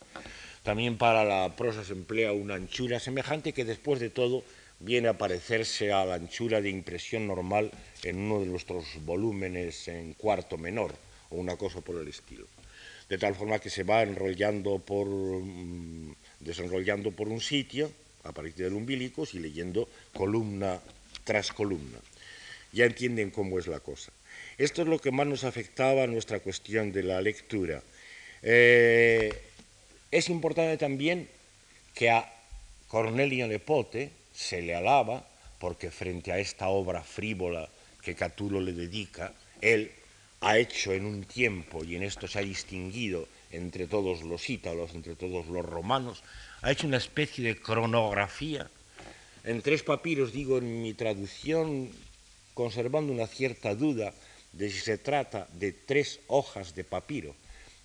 También 0.64 0.98
para 0.98 1.24
la 1.24 1.56
prosa 1.56 1.84
se 1.84 1.94
emplea 1.94 2.34
una 2.34 2.56
anchura 2.56 3.00
semejante 3.00 3.54
que 3.54 3.66
después 3.66 4.00
de 4.00 4.10
todo 4.10 4.44
viene 4.80 5.08
a 5.08 5.18
parecerse 5.18 5.92
a 5.92 6.06
la 6.06 6.16
anchura 6.16 6.62
de 6.62 6.70
impresión 6.70 7.28
normal 7.28 7.72
en 8.04 8.18
uno 8.18 8.40
de 8.40 8.48
nuestros 8.48 8.86
volúmenes 9.06 9.88
en 9.88 10.14
cuarto 10.14 10.58
menor 10.58 10.94
o 11.30 11.36
una 11.36 11.56
cosa 11.58 11.82
por 11.82 11.96
el 11.98 12.08
estilo. 12.08 12.46
De 13.10 13.18
tal 13.18 13.36
forma 13.36 13.60
que 13.60 13.70
se 13.70 13.84
va 13.84 14.04
enrollando 14.04 14.80
por, 14.80 15.08
mm, 15.08 16.14
desenrollando 16.40 17.12
por 17.12 17.28
un 17.28 17.42
sitio, 17.42 17.92
a 18.24 18.32
partir 18.32 18.66
del 18.66 18.74
umbilico, 18.74 19.26
y 19.34 19.40
leyendo 19.40 19.90
columna 20.14 20.80
tras 21.24 21.52
columna. 21.52 21.98
Ya 22.72 22.86
entienden 22.86 23.32
cómo 23.32 23.58
es 23.58 23.68
la 23.68 23.80
cosa. 23.80 24.12
Esto 24.58 24.84
es 24.84 24.88
lo 24.88 25.00
que 25.00 25.12
más 25.12 25.26
nos 25.26 25.44
afectaba 25.44 26.04
a 26.04 26.08
nuestra 26.08 26.40
cuestión 26.40 26.92
de 26.92 27.04
la 27.04 27.22
lectura. 27.22 27.82
Eh, 28.44 29.34
es 30.12 30.30
importante 30.30 30.78
también 30.78 31.28
que 31.96 32.10
a 32.10 32.32
Cornelio 32.88 33.48
Nepote 33.48 34.12
se 34.34 34.62
le 34.62 34.76
alaba 34.76 35.28
porque 35.60 35.92
frente 35.92 36.32
a 36.32 36.40
esta 36.40 36.70
obra 36.70 37.04
frívola 37.04 37.70
que 38.02 38.16
Catulo 38.16 38.62
le 38.62 38.74
dedica, 38.74 39.34
él 39.62 39.92
ha 40.42 40.58
hecho 40.58 40.94
en 40.94 41.06
un 41.06 41.24
tiempo, 41.24 41.84
y 41.84 41.96
en 41.96 42.04
esto 42.04 42.28
se 42.28 42.40
ha 42.40 42.42
distinguido 42.42 43.28
entre 43.52 43.88
todos 43.88 44.24
los 44.24 44.50
ítalos, 44.50 44.94
entre 44.94 45.16
todos 45.16 45.48
los 45.48 45.66
romanos, 45.66 46.24
ha 46.62 46.72
hecho 46.72 46.88
una 46.88 46.98
especie 46.98 47.44
de 47.44 47.60
cronografía. 47.60 48.70
En 49.44 49.62
tres 49.62 49.84
papiros, 49.84 50.32
digo 50.32 50.58
en 50.58 50.82
mi 50.82 50.94
traducción, 50.94 51.90
conservando 52.54 53.12
una 53.12 53.28
cierta 53.28 53.76
duda 53.76 54.14
de 54.54 54.70
si 54.70 54.80
se 54.80 54.98
trata 54.98 55.48
de 55.54 55.72
tres 55.72 56.20
hojas 56.28 56.76
de 56.76 56.84
papiro 56.84 57.36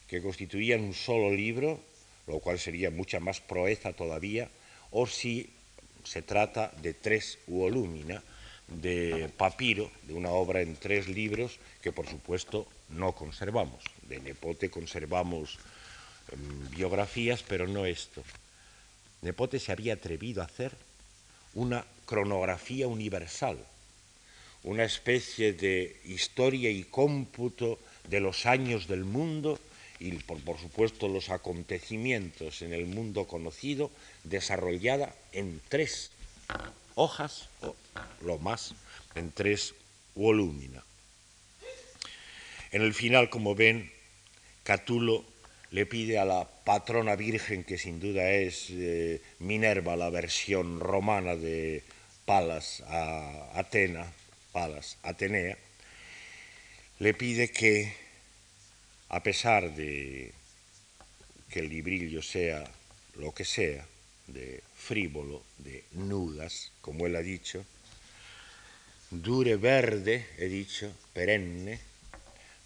que 0.09 0.23
constituían 0.23 0.83
un 0.83 0.95
solo 0.95 1.31
libro, 1.31 1.81
lo 2.27 2.41
cual 2.41 2.59
sería 2.59 2.91
mucha 2.91 3.21
más 3.21 3.41
proeza 3.41 3.93
todavía, 3.93 4.49
o 4.91 5.07
si 5.07 5.51
se 6.05 6.23
trata 6.23 6.73
de 6.83 6.95
tres 6.95 7.39
volúmina, 7.47 8.23
de 8.69 9.31
papiro, 9.37 9.91
de 10.05 10.15
una 10.15 10.31
obra 10.31 10.63
en 10.63 10.77
tres 10.77 11.09
libros 11.09 11.59
que 11.83 11.93
por 11.93 12.09
supuesto 12.09 12.67
no 12.89 13.13
conservamos. 13.13 13.85
De 14.09 14.21
Nepote 14.21 14.71
conservamos 14.71 15.59
em, 16.33 16.71
biografías, 16.71 17.45
pero 17.47 17.67
no 17.67 17.85
esto. 17.85 18.23
Nepote 19.23 19.59
se 19.59 19.73
había 19.73 19.95
atrevido 19.95 20.43
a 20.43 20.47
hacer 20.47 20.73
una 21.55 21.85
cronografía 22.07 22.89
universal, 22.89 23.59
una 24.63 24.85
especie 24.85 25.53
de 25.53 26.01
historia 26.05 26.71
y 26.71 26.85
cómputo 26.85 27.79
de 28.09 28.21
los 28.21 28.47
años 28.47 28.89
del 28.89 29.05
mundo 29.05 29.59
y 30.01 30.13
por, 30.13 30.41
por, 30.41 30.59
supuesto 30.59 31.09
los 31.09 31.31
acontecimientos 31.31 32.63
en 32.63 32.73
el 32.73 32.87
mundo 32.87 33.27
conocido 33.27 33.91
desarrollada 34.25 35.15
en 35.33 35.61
tres 35.69 36.11
hojas 36.95 37.49
o 37.63 37.75
lo 38.23 38.39
más 38.39 38.75
en 39.15 39.33
tres 39.33 39.75
volúmina. 40.15 40.83
En 42.73 42.83
el 42.83 42.95
final, 42.95 43.31
como 43.31 43.55
ven, 43.55 43.93
Catulo 44.65 45.25
le 45.71 45.87
pide 45.87 46.19
a 46.19 46.25
la 46.25 46.49
patrona 46.65 47.17
virgen, 47.17 47.65
que 47.65 47.79
sin 47.79 48.01
duda 48.01 48.31
es 48.31 48.67
eh, 48.71 49.21
Minerva, 49.41 49.97
la 49.97 50.11
versión 50.11 50.81
romana 50.81 51.37
de 51.37 51.83
Palas 52.25 52.83
a 52.87 53.59
Atena, 53.59 54.07
Palas 54.53 54.99
Atenea, 55.03 55.59
le 57.01 57.15
pide 57.15 57.51
que, 57.51 57.93
a 59.09 59.23
pesar 59.23 59.75
de 59.75 60.33
que 61.51 61.61
el 61.61 61.69
librillo 61.69 62.23
sea 62.23 62.65
lo 63.17 63.35
que 63.35 63.45
sea, 63.45 63.87
de 64.27 64.63
frívolo, 64.77 65.43
de 65.59 65.85
nudas, 65.93 66.73
como 66.81 67.07
él 67.07 67.17
ha 67.17 67.23
dicho, 67.23 67.65
dure 69.11 69.57
verde, 69.57 70.27
he 70.39 70.47
dicho, 70.47 70.93
perenne, 71.13 71.81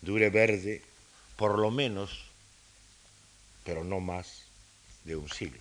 dure 0.00 0.30
verde 0.30 0.82
por 1.36 1.58
lo 1.58 1.70
menos, 1.70 2.24
pero 3.64 3.84
no 3.84 4.00
más, 4.00 4.44
de 5.04 5.16
un 5.16 5.28
siglo. 5.28 5.60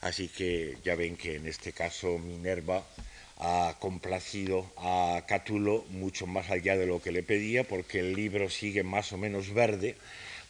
Así 0.00 0.28
que 0.28 0.78
ya 0.84 0.94
ven 0.94 1.16
que 1.16 1.36
en 1.36 1.46
este 1.46 1.72
caso 1.72 2.18
Minerva 2.18 2.86
ha 3.38 3.76
complacido 3.78 4.70
a 4.76 5.24
Catulo 5.26 5.84
mucho 5.90 6.26
más 6.26 6.50
allá 6.50 6.76
de 6.76 6.86
lo 6.86 7.00
que 7.00 7.12
le 7.12 7.22
pedía, 7.22 7.64
porque 7.64 8.00
el 8.00 8.14
libro 8.14 8.50
sigue 8.50 8.82
más 8.82 9.12
o 9.12 9.18
menos 9.18 9.52
verde, 9.52 9.96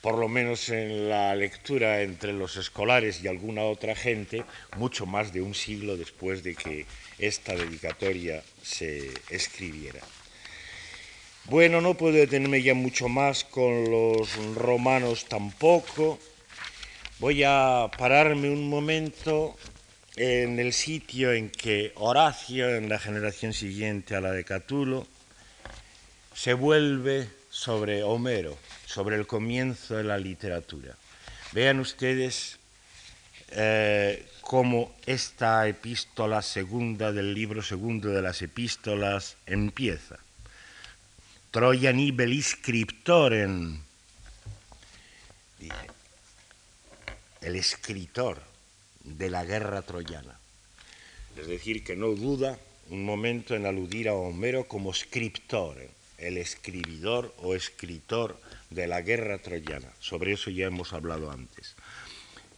por 0.08 0.16
lo 0.16 0.28
menos 0.30 0.70
en 0.70 1.10
la 1.10 1.36
lectura 1.36 2.00
entre 2.00 2.32
los 2.32 2.56
escolares 2.56 3.22
y 3.22 3.28
alguna 3.28 3.64
otra 3.64 3.94
gente, 3.94 4.42
mucho 4.78 5.04
más 5.04 5.34
de 5.34 5.42
un 5.42 5.54
siglo 5.54 5.98
después 5.98 6.42
de 6.42 6.54
que 6.54 6.86
esta 7.18 7.54
dedicatoria 7.54 8.42
se 8.62 9.12
escribiera. 9.28 10.00
Bueno, 11.44 11.82
no 11.82 11.92
puedo 11.92 12.14
detenerme 12.14 12.62
ya 12.62 12.72
mucho 12.72 13.10
más 13.10 13.44
con 13.44 13.90
los 13.90 14.34
romanos 14.54 15.26
tampoco. 15.26 16.18
Voy 17.18 17.42
a 17.44 17.90
pararme 17.98 18.48
un 18.48 18.66
momento 18.70 19.58
en 20.16 20.58
el 20.58 20.72
sitio 20.72 21.34
en 21.34 21.50
que 21.50 21.92
Horacio, 21.96 22.76
en 22.76 22.88
la 22.88 22.98
generación 22.98 23.52
siguiente 23.52 24.14
a 24.14 24.22
la 24.22 24.32
de 24.32 24.44
Catulo, 24.44 25.06
se 26.32 26.54
vuelve 26.54 27.28
sobre 27.50 28.02
Homero 28.02 28.56
sobre 28.88 29.16
el 29.16 29.26
comienzo 29.26 29.96
de 29.96 30.04
la 30.04 30.16
literatura. 30.16 30.96
Vean 31.52 31.78
ustedes 31.78 32.58
eh, 33.50 34.26
cómo 34.40 34.94
esta 35.04 35.68
epístola 35.68 36.40
segunda 36.40 37.12
del 37.12 37.34
libro 37.34 37.62
segundo 37.62 38.08
de 38.08 38.22
las 38.22 38.40
epístolas 38.40 39.36
empieza. 39.44 40.18
Troyan 41.50 42.00
ibel 42.00 42.42
scriptoren, 42.42 43.82
dice, 45.58 45.74
el 47.42 47.56
escritor 47.56 48.40
de 49.04 49.28
la 49.28 49.44
guerra 49.44 49.82
troyana. 49.82 50.38
Es 51.36 51.46
decir, 51.46 51.84
que 51.84 51.94
no 51.94 52.08
duda 52.08 52.58
un 52.88 53.04
momento 53.04 53.54
en 53.54 53.66
aludir 53.66 54.08
a 54.08 54.14
Homero 54.14 54.64
como 54.64 54.94
scriptore, 54.94 55.90
el 56.16 56.38
escribidor 56.38 57.34
o 57.42 57.54
escritor 57.54 58.40
de 58.70 58.86
la 58.86 59.02
guerra 59.02 59.38
troyana. 59.38 59.88
Sobre 59.98 60.32
eso 60.32 60.50
ya 60.50 60.66
hemos 60.66 60.92
hablado 60.92 61.30
antes. 61.30 61.76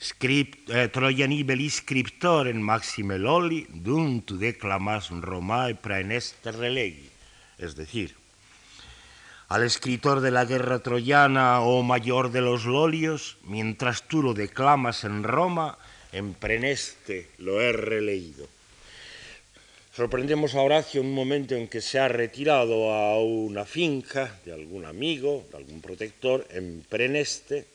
Script, 0.03 0.71
eh, 0.71 0.89
Trojani 0.89 1.45
scriptor 1.69 2.49
en 2.49 2.63
maxime 2.63 3.19
loli, 3.19 3.67
dum 3.69 4.23
tu 4.23 4.39
declamas 4.39 5.11
Romae 5.11 5.75
praeneste 5.75 6.53
relegi. 6.53 7.11
Es 7.59 7.77
decir, 7.77 8.17
al 9.49 9.63
escritor 9.63 10.21
de 10.21 10.31
la 10.31 10.47
guerra 10.47 10.79
troyana 10.79 11.61
o 11.61 11.83
mayor 11.83 12.31
de 12.31 12.41
los 12.41 12.65
lolios, 12.65 13.37
mientras 13.45 14.09
tú 14.09 14.23
lo 14.23 14.33
declamas 14.33 15.05
en 15.05 15.23
Roma, 15.23 15.77
en 16.13 16.35
preneste 16.35 17.29
lo 17.39 17.61
he 17.61 17.73
releído. 17.73 18.49
Sorprendemos 19.93 20.55
a 20.55 20.63
Horacio 20.63 21.01
en 21.01 21.09
un 21.09 21.15
momento 21.15 21.57
en 21.57 21.67
que 21.67 21.81
se 21.81 21.99
ha 21.99 22.07
retirado 22.07 22.93
a 22.93 23.19
una 23.21 23.65
finca 23.65 24.39
de 24.45 24.53
algún 24.53 24.85
amigo, 24.85 25.45
de 25.51 25.59
algún 25.59 25.81
protector, 25.81 26.47
en 26.51 26.85
Preneste, 26.89 27.67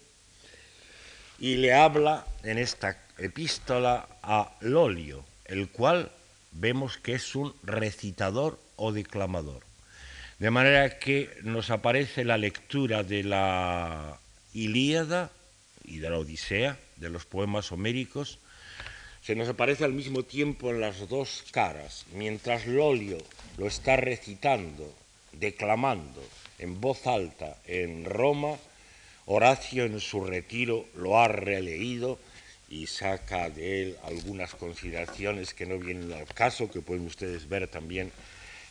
y 1.40 1.56
le 1.56 1.74
habla 1.74 2.26
en 2.44 2.58
esta 2.58 2.98
epístola 3.18 4.08
a 4.24 4.56
Lolio, 4.62 5.26
el 5.44 5.68
cual 5.68 6.10
vemos 6.54 6.98
que 6.98 7.16
es 7.16 7.36
un 7.36 7.54
recitador 7.64 8.58
o 8.78 8.94
declamador. 8.94 9.64
De 10.40 10.52
manera 10.52 11.00
que 11.00 11.30
nos 11.44 11.70
aparece 11.70 12.24
la 12.24 12.38
lectura 12.38 13.04
de 13.04 13.24
la 13.24 14.18
Ilíada 14.54 15.32
y 15.84 15.98
de 15.98 16.10
la 16.10 16.20
Odisea, 16.20 16.80
de 16.96 17.10
los 17.10 17.26
poemas 17.26 17.74
homéricos, 17.74 18.40
se 19.26 19.36
nos 19.36 19.50
aparece 19.50 19.84
al 19.84 19.94
mismo 19.94 20.22
tiempo 20.22 20.70
en 20.70 20.82
las 20.82 21.10
dos 21.10 21.44
caras, 21.50 22.06
mientras 22.14 22.68
Lolio 22.68 23.18
lo 23.58 23.66
está 23.66 23.96
recitando, 23.96 24.94
declamando 25.32 26.22
en 26.60 26.80
voz 26.80 27.08
alta 27.08 27.58
en 27.66 28.06
Roma, 28.06 28.56
Horacio 29.26 29.86
en 29.86 30.00
su 30.00 30.24
retiro 30.24 30.86
lo 30.94 31.20
ha 31.20 31.28
releído 31.28 32.20
y 32.70 32.86
saca 32.86 33.50
de 33.50 33.82
él 33.82 33.98
algunas 34.04 34.54
consideraciones 34.54 35.56
que 35.56 35.66
no 35.66 35.80
vienen 35.80 36.14
al 36.14 36.28
caso, 36.28 36.70
que 36.70 36.82
pueden 36.82 37.08
ustedes 37.08 37.50
ver 37.50 37.68
también 37.68 38.12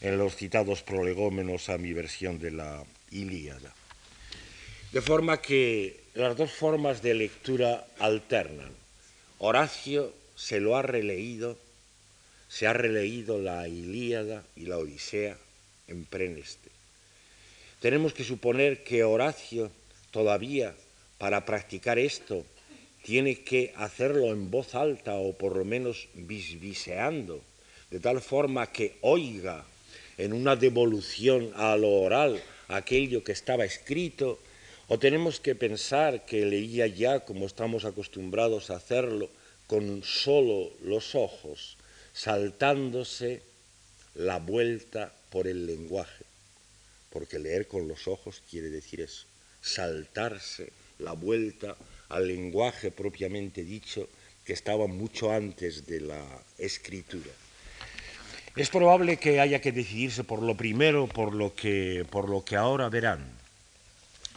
en 0.00 0.18
los 0.18 0.36
citados 0.36 0.82
prolegómenos 0.82 1.68
a 1.68 1.78
mi 1.78 1.92
versión 1.92 2.38
de 2.38 2.52
la 2.52 2.84
Ilíada. 3.10 3.74
De 4.92 5.02
forma 5.02 5.42
que 5.42 6.04
las 6.14 6.36
dos 6.36 6.52
formas 6.52 7.02
de 7.02 7.14
lectura 7.14 7.88
alternan. 7.98 8.70
Horacio 9.38 10.12
se 10.36 10.60
lo 10.60 10.76
ha 10.76 10.82
releído, 10.82 11.58
se 12.48 12.66
ha 12.66 12.72
releído 12.72 13.40
la 13.40 13.68
Ilíada 13.68 14.44
y 14.56 14.66
la 14.66 14.78
Odisea 14.78 15.36
en 15.88 16.04
preneste. 16.04 16.70
Tenemos 17.80 18.14
que 18.14 18.24
suponer 18.24 18.82
que 18.84 19.04
Horacio 19.04 19.70
todavía 20.10 20.74
para 21.18 21.44
practicar 21.44 21.98
esto 21.98 22.44
tiene 23.02 23.40
que 23.40 23.74
hacerlo 23.76 24.32
en 24.32 24.50
voz 24.50 24.74
alta 24.74 25.14
o 25.14 25.34
por 25.34 25.56
lo 25.56 25.64
menos 25.64 26.08
bisbiseando, 26.14 27.42
de 27.90 28.00
tal 28.00 28.22
forma 28.22 28.72
que 28.72 28.96
oiga 29.02 29.64
en 30.16 30.32
una 30.32 30.56
devolución 30.56 31.52
a 31.56 31.76
lo 31.76 31.90
oral 32.00 32.42
aquello 32.68 33.22
que 33.22 33.32
estaba 33.32 33.64
escrito 33.64 34.38
o 34.88 34.98
tenemos 34.98 35.40
que 35.40 35.54
pensar 35.54 36.24
que 36.24 36.46
leía 36.46 36.86
ya 36.86 37.20
como 37.20 37.46
estamos 37.46 37.84
acostumbrados 37.84 38.70
a 38.70 38.76
hacerlo, 38.76 39.28
con 39.74 40.04
solo 40.04 40.70
los 40.84 41.16
ojos, 41.16 41.76
saltándose 42.12 43.42
la 44.14 44.38
vuelta 44.38 45.12
por 45.30 45.48
el 45.48 45.66
lenguaje. 45.66 46.24
Porque 47.10 47.40
leer 47.40 47.66
con 47.66 47.88
los 47.88 48.06
ojos 48.06 48.40
quiere 48.48 48.70
decir 48.70 49.00
eso, 49.00 49.26
saltarse 49.60 50.70
la 51.00 51.10
vuelta 51.10 51.74
al 52.08 52.28
lenguaje 52.28 52.92
propiamente 52.92 53.64
dicho 53.64 54.08
que 54.44 54.52
estaba 54.52 54.86
mucho 54.86 55.32
antes 55.32 55.84
de 55.86 56.02
la 56.02 56.24
escritura. 56.56 57.32
Es 58.54 58.70
probable 58.70 59.16
que 59.16 59.40
haya 59.40 59.60
que 59.60 59.72
decidirse 59.72 60.22
por 60.22 60.40
lo 60.40 60.56
primero, 60.56 61.08
por 61.08 61.34
lo 61.34 61.52
que, 61.56 62.06
por 62.08 62.28
lo 62.28 62.44
que 62.44 62.54
ahora 62.54 62.88
verán. 62.90 63.26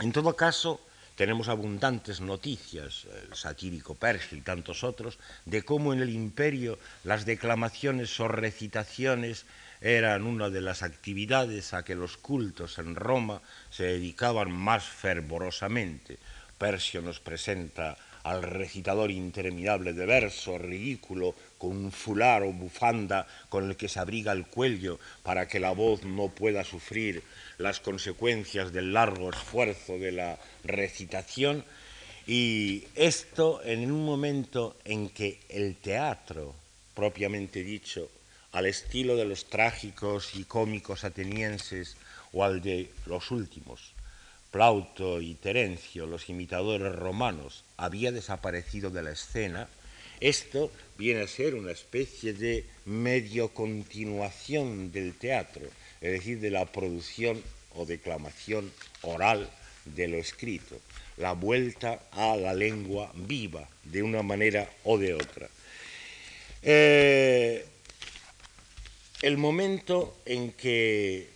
En 0.01 0.11
todo 0.11 0.35
caso, 0.35 0.81
tenemos 1.17 1.49
abundantes 1.49 2.21
noticias, 2.21 3.07
el 3.27 3.35
satírico 3.35 3.95
Persia 3.95 4.37
y 4.37 4.41
tantos 4.41 4.83
otros, 4.83 5.17
de 5.45 5.63
cómo 5.63 5.91
en 5.91 5.99
el 5.99 6.11
imperio 6.11 6.77
las 7.03 7.25
declamaciones 7.25 8.19
o 8.19 8.27
recitaciones 8.27 9.47
eran 9.81 10.27
una 10.27 10.51
de 10.51 10.61
las 10.61 10.83
actividades 10.83 11.73
a 11.73 11.83
que 11.83 11.95
los 11.95 12.17
cultos 12.17 12.77
en 12.77 12.95
Roma 12.95 13.41
se 13.71 13.85
dedicaban 13.85 14.51
más 14.51 14.83
fervorosamente. 14.85 16.19
Persio 16.59 17.01
nos 17.01 17.19
presenta 17.19 17.97
al 18.21 18.43
recitador 18.43 19.09
interminable 19.09 19.93
de 19.93 20.05
verso 20.05 20.59
ridículo 20.59 21.33
con 21.57 21.71
un 21.71 21.91
fular 21.91 22.43
o 22.43 22.53
bufanda 22.53 23.27
con 23.49 23.69
el 23.69 23.75
que 23.75 23.89
se 23.89 23.99
abriga 23.99 24.31
el 24.31 24.45
cuello 24.45 24.99
para 25.23 25.47
que 25.47 25.59
la 25.59 25.71
voz 25.71 26.03
no 26.03 26.29
pueda 26.29 26.63
sufrir 26.63 27.23
las 27.57 27.79
consecuencias 27.79 28.71
del 28.71 28.93
largo 28.93 29.29
esfuerzo 29.29 29.97
de 29.97 30.11
la 30.11 30.37
recitación. 30.63 31.63
Y 32.25 32.83
esto 32.95 33.61
en 33.63 33.91
un 33.91 34.05
momento 34.05 34.75
en 34.83 35.09
que 35.09 35.39
el 35.49 35.75
teatro, 35.75 36.53
propiamente 36.93 37.63
dicho, 37.63 38.09
al 38.51 38.65
estilo 38.65 39.15
de 39.15 39.25
los 39.25 39.45
trágicos 39.45 40.35
y 40.35 40.43
cómicos 40.43 41.03
atenienses 41.03 41.95
o 42.33 42.43
al 42.43 42.61
de 42.61 42.91
los 43.05 43.31
últimos, 43.31 43.93
Plauto 44.51 45.21
y 45.21 45.35
Terencio, 45.35 46.05
los 46.07 46.29
imitadores 46.29 46.95
romanos, 46.95 47.63
había 47.75 48.11
desaparecido 48.11 48.89
de 48.89 49.03
la 49.03 49.11
escena, 49.11 49.67
esto 50.19 50.71
viene 50.97 51.21
a 51.21 51.27
ser 51.27 51.55
una 51.55 51.71
especie 51.71 52.33
de 52.33 52.65
medio 52.85 53.49
continuación 53.49 54.91
del 54.91 55.13
teatro, 55.13 55.63
es 56.01 56.11
decir, 56.11 56.39
de 56.39 56.49
la 56.49 56.65
producción 56.65 57.41
o 57.75 57.85
declamación 57.85 58.71
oral 59.01 59.49
de 59.85 60.07
lo 60.07 60.17
escrito, 60.17 60.79
la 61.17 61.33
vuelta 61.33 62.01
a 62.11 62.35
la 62.35 62.53
lengua 62.53 63.11
viva, 63.15 63.69
de 63.83 64.03
una 64.03 64.23
manera 64.23 64.69
o 64.83 64.97
de 64.97 65.13
otra. 65.13 65.49
Eh, 66.63 67.65
el 69.21 69.37
momento 69.37 70.17
en 70.25 70.51
que 70.51 71.29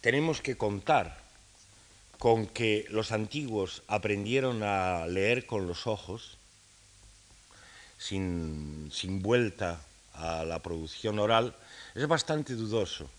tenemos 0.00 0.40
que 0.40 0.56
contar 0.56 1.20
con 2.18 2.46
que 2.46 2.84
los 2.90 3.12
antiguos 3.12 3.82
aprendieron 3.86 4.62
a 4.62 5.06
leer 5.06 5.46
con 5.46 5.66
los 5.66 5.86
ojos, 5.86 6.39
sin, 8.00 9.20
vuelta 9.20 9.84
a 10.14 10.44
la 10.44 10.60
producción 10.60 11.18
oral, 11.18 11.54
es 11.94 12.06
bastante 12.08 12.54
dudoso. 12.54 13.10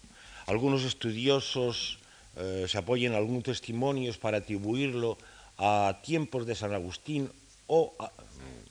Algunos 0.47 0.83
estudiosos 0.83 1.99
eh, 2.35 2.65
se 2.67 2.77
apoyan 2.77 3.13
en 3.13 3.19
algunos 3.19 3.43
testimonios 3.43 4.17
para 4.17 4.39
atribuirlo 4.39 5.17
a 5.57 6.01
tiempos 6.03 6.47
de 6.47 6.55
San 6.55 6.73
Agustín, 6.73 7.31
o 7.67 7.93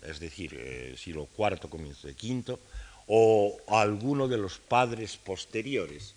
es 0.02 0.18
decir, 0.18 0.56
eh, 0.58 0.94
siglo 0.98 1.28
IV, 1.38 1.70
comienzo 1.70 2.08
de 2.08 2.14
V, 2.14 2.58
o 3.06 3.56
a 3.68 3.80
alguno 3.80 4.26
de 4.26 4.38
los 4.38 4.58
padres 4.58 5.16
posteriores. 5.16 6.14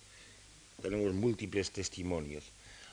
Tenemos 0.82 1.14
múltiples 1.14 1.70
testimonios. 1.70 2.44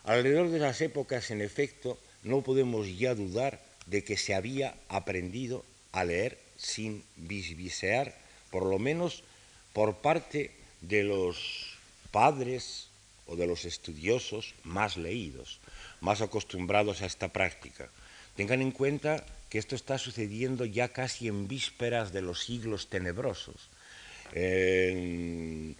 Alrededor 0.03 0.49
de 0.49 0.59
las 0.59 0.81
épocas, 0.81 1.31
en 1.31 1.41
efecto, 1.41 1.97
no 2.23 2.41
podemos 2.41 2.87
ya 2.97 3.15
dudar 3.15 3.59
de 3.87 4.03
que 4.03 4.17
se 4.17 4.35
había 4.35 4.75
aprendido 4.87 5.65
a 5.91 6.03
leer 6.03 6.37
sin 6.61 7.03
bisbisear, 7.15 8.13
por 8.51 8.65
lo 8.65 8.77
menos 8.77 9.23
por 9.73 9.97
parte 9.97 10.51
de 10.81 11.03
los 11.03 11.77
padres 12.11 12.89
o 13.25 13.35
de 13.35 13.47
los 13.47 13.65
estudiosos 13.65 14.53
más 14.63 14.97
leídos, 14.97 15.59
más 16.01 16.21
acostumbrados 16.21 17.01
a 17.01 17.05
esta 17.05 17.29
práctica. 17.29 17.89
Tengan 18.35 18.61
en 18.61 18.71
cuenta 18.71 19.25
que 19.49 19.57
esto 19.57 19.75
está 19.75 19.97
sucediendo 19.97 20.65
ya 20.65 20.89
casi 20.89 21.27
en 21.27 21.47
vísperas 21.47 22.13
de 22.13 22.21
los 22.21 22.43
siglos 22.43 22.89
tenebrosos. 22.89 23.69
desde 24.31 25.75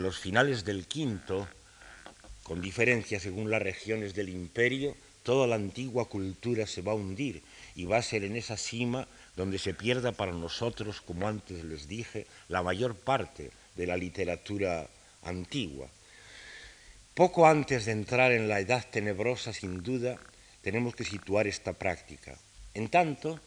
los 0.00 0.18
finales 0.18 0.64
del 0.64 0.86
quinto 0.86 1.46
con 2.42 2.60
diferencia 2.60 3.20
según 3.20 3.50
las 3.50 3.62
regiones 3.62 4.14
del 4.14 4.28
imperio, 4.28 4.96
toda 5.22 5.46
la 5.46 5.56
antigua 5.56 6.08
cultura 6.08 6.66
se 6.66 6.82
va 6.82 6.92
a 6.92 6.96
hundir 6.96 7.42
y 7.74 7.84
va 7.84 7.98
a 7.98 8.02
ser 8.02 8.24
en 8.24 8.36
esa 8.36 8.56
cima 8.56 9.06
donde 9.36 9.58
se 9.58 9.74
pierda 9.74 10.12
para 10.12 10.32
nosotros, 10.32 11.00
como 11.00 11.28
antes 11.28 11.62
les 11.62 11.86
dije, 11.86 12.26
la 12.48 12.62
mayor 12.62 12.96
parte 12.96 13.50
de 13.76 13.86
la 13.86 13.96
literatura 13.96 14.88
antigua. 15.22 15.88
Poco 17.14 17.46
antes 17.46 17.84
de 17.84 17.92
entrar 17.92 18.32
en 18.32 18.48
la 18.48 18.60
edad 18.60 18.84
tenebrosa, 18.90 19.52
sin 19.52 19.82
duda, 19.82 20.18
tenemos 20.62 20.94
que 20.96 21.04
situar 21.04 21.46
esta 21.46 21.74
práctica. 21.74 22.36
En 22.74 22.88
tanto, 22.88 23.40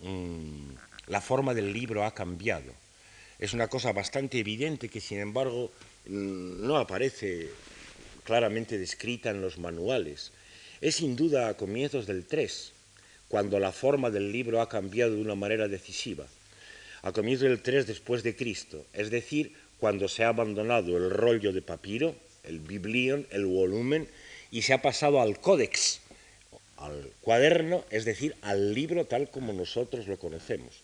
mm, 0.00 0.72
la 1.08 1.20
forma 1.20 1.54
del 1.54 1.72
libro 1.72 2.04
ha 2.04 2.14
cambiado. 2.14 2.72
Es 3.38 3.52
una 3.54 3.68
cosa 3.68 3.92
bastante 3.92 4.38
evidente 4.38 4.88
que, 4.88 5.00
sin 5.00 5.18
embargo, 5.18 5.72
mm, 6.06 6.66
no 6.66 6.76
aparece 6.76 7.50
claramente 8.24 8.78
descrita 8.78 9.30
en 9.30 9.40
los 9.40 9.58
manuales. 9.58 10.32
Es 10.80 10.96
sin 10.96 11.16
duda 11.16 11.48
a 11.48 11.56
comienzos 11.56 12.06
del 12.06 12.26
3, 12.26 12.72
cuando 13.30 13.60
la 13.60 13.70
forma 13.70 14.10
del 14.10 14.32
libro 14.32 14.60
ha 14.60 14.68
cambiado 14.68 15.14
de 15.14 15.22
una 15.22 15.36
manera 15.36 15.68
decisiva. 15.68 16.26
A 17.02 17.12
comienzos 17.12 17.48
del 17.48 17.62
3 17.62 17.86
después 17.86 18.24
de 18.24 18.34
Cristo, 18.34 18.84
es 18.92 19.08
decir, 19.08 19.54
cuando 19.78 20.08
se 20.08 20.24
ha 20.24 20.28
abandonado 20.28 20.96
el 20.96 21.10
rollo 21.10 21.52
de 21.52 21.62
papiro, 21.62 22.16
el 22.42 22.58
biblion, 22.58 23.24
el 23.30 23.46
volumen, 23.46 24.08
y 24.50 24.62
se 24.62 24.72
ha 24.72 24.82
pasado 24.82 25.20
al 25.20 25.38
códex, 25.38 26.00
al 26.76 27.08
cuaderno, 27.20 27.84
es 27.90 28.04
decir, 28.04 28.34
al 28.42 28.74
libro 28.74 29.06
tal 29.06 29.30
como 29.30 29.52
nosotros 29.52 30.08
lo 30.08 30.18
conocemos, 30.18 30.82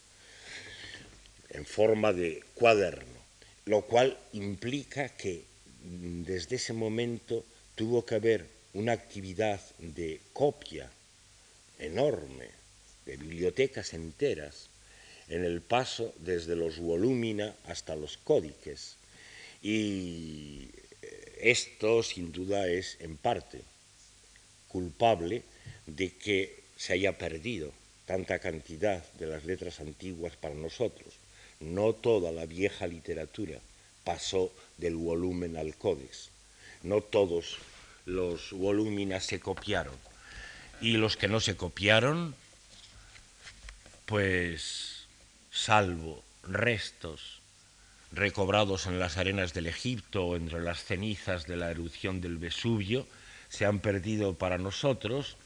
en 1.51 1.66
forma 1.66 2.12
de 2.12 2.44
cuaderno, 2.55 3.18
lo 3.64 3.82
cual 3.82 4.16
implica 4.32 5.09
que 5.09 5.42
desde 5.82 6.57
ese 6.57 6.72
momento 6.72 7.44
tuvo 7.74 8.07
que 8.07 8.14
haber 8.14 8.47
una 8.72 8.92
actividad 8.92 9.61
de 9.78 10.20
copia 10.32 10.88
enorme 11.79 12.51
de 13.05 13.16
bibliotecas 13.16 13.95
enteras 13.95 14.68
en 15.29 15.45
el 15.45 15.61
paso 15.61 16.14
desde 16.18 16.57
los 16.57 16.79
volúmina 16.79 17.55
hasta 17.64 17.97
los 17.97 18.16
códices. 18.16 18.97
Y 19.62 20.70
esto 21.39 22.03
sin 22.03 22.33
duda 22.33 22.68
es 22.68 22.97
en 23.01 23.16
parte 23.16 23.61
culpable 24.68 25.43
de 25.87 26.11
que 26.16 26.62
se 26.77 26.93
haya 26.93 27.16
perdido 27.18 27.72
tanta 28.07 28.39
cantidad 28.39 29.05
de 29.14 29.27
las 29.27 29.45
letras 29.45 29.81
antiguas 29.81 30.37
para 30.37 30.55
nosotros. 30.55 31.14
No 31.61 31.95
toda 31.95 32.33
la 32.33 32.47
vieja 32.47 32.87
literatura 32.87 33.59
pasó 34.05 34.53
del 34.77 34.97
volumen 34.97 35.57
al 35.57 35.74
códex. 35.77 36.31
No 36.83 37.01
todos 37.01 37.57
los 38.05 38.53
volúminas 38.53 39.24
se 39.24 39.41
copiaron. 39.41 39.95
Y 40.81 40.99
los 40.99 41.16
que 41.16 41.29
no 41.29 41.41
se 41.41 41.57
copiaron, 41.57 42.35
pues 44.05 45.07
salvo 45.51 46.22
restos 46.43 47.41
recobrados 48.12 48.87
en 48.87 48.99
las 48.99 49.16
arenas 49.16 49.53
del 49.53 49.66
Egipto 49.66 50.24
o 50.27 50.37
entre 50.37 50.61
las 50.61 50.85
cenizas 50.85 51.47
de 51.47 51.57
la 51.57 51.70
erupción 51.70 52.20
del 52.20 52.39
Vesubio, 52.39 53.07
se 53.49 53.64
han 53.66 53.81
perdido 53.81 54.35
para 54.35 54.59
nosotros, 54.59 55.37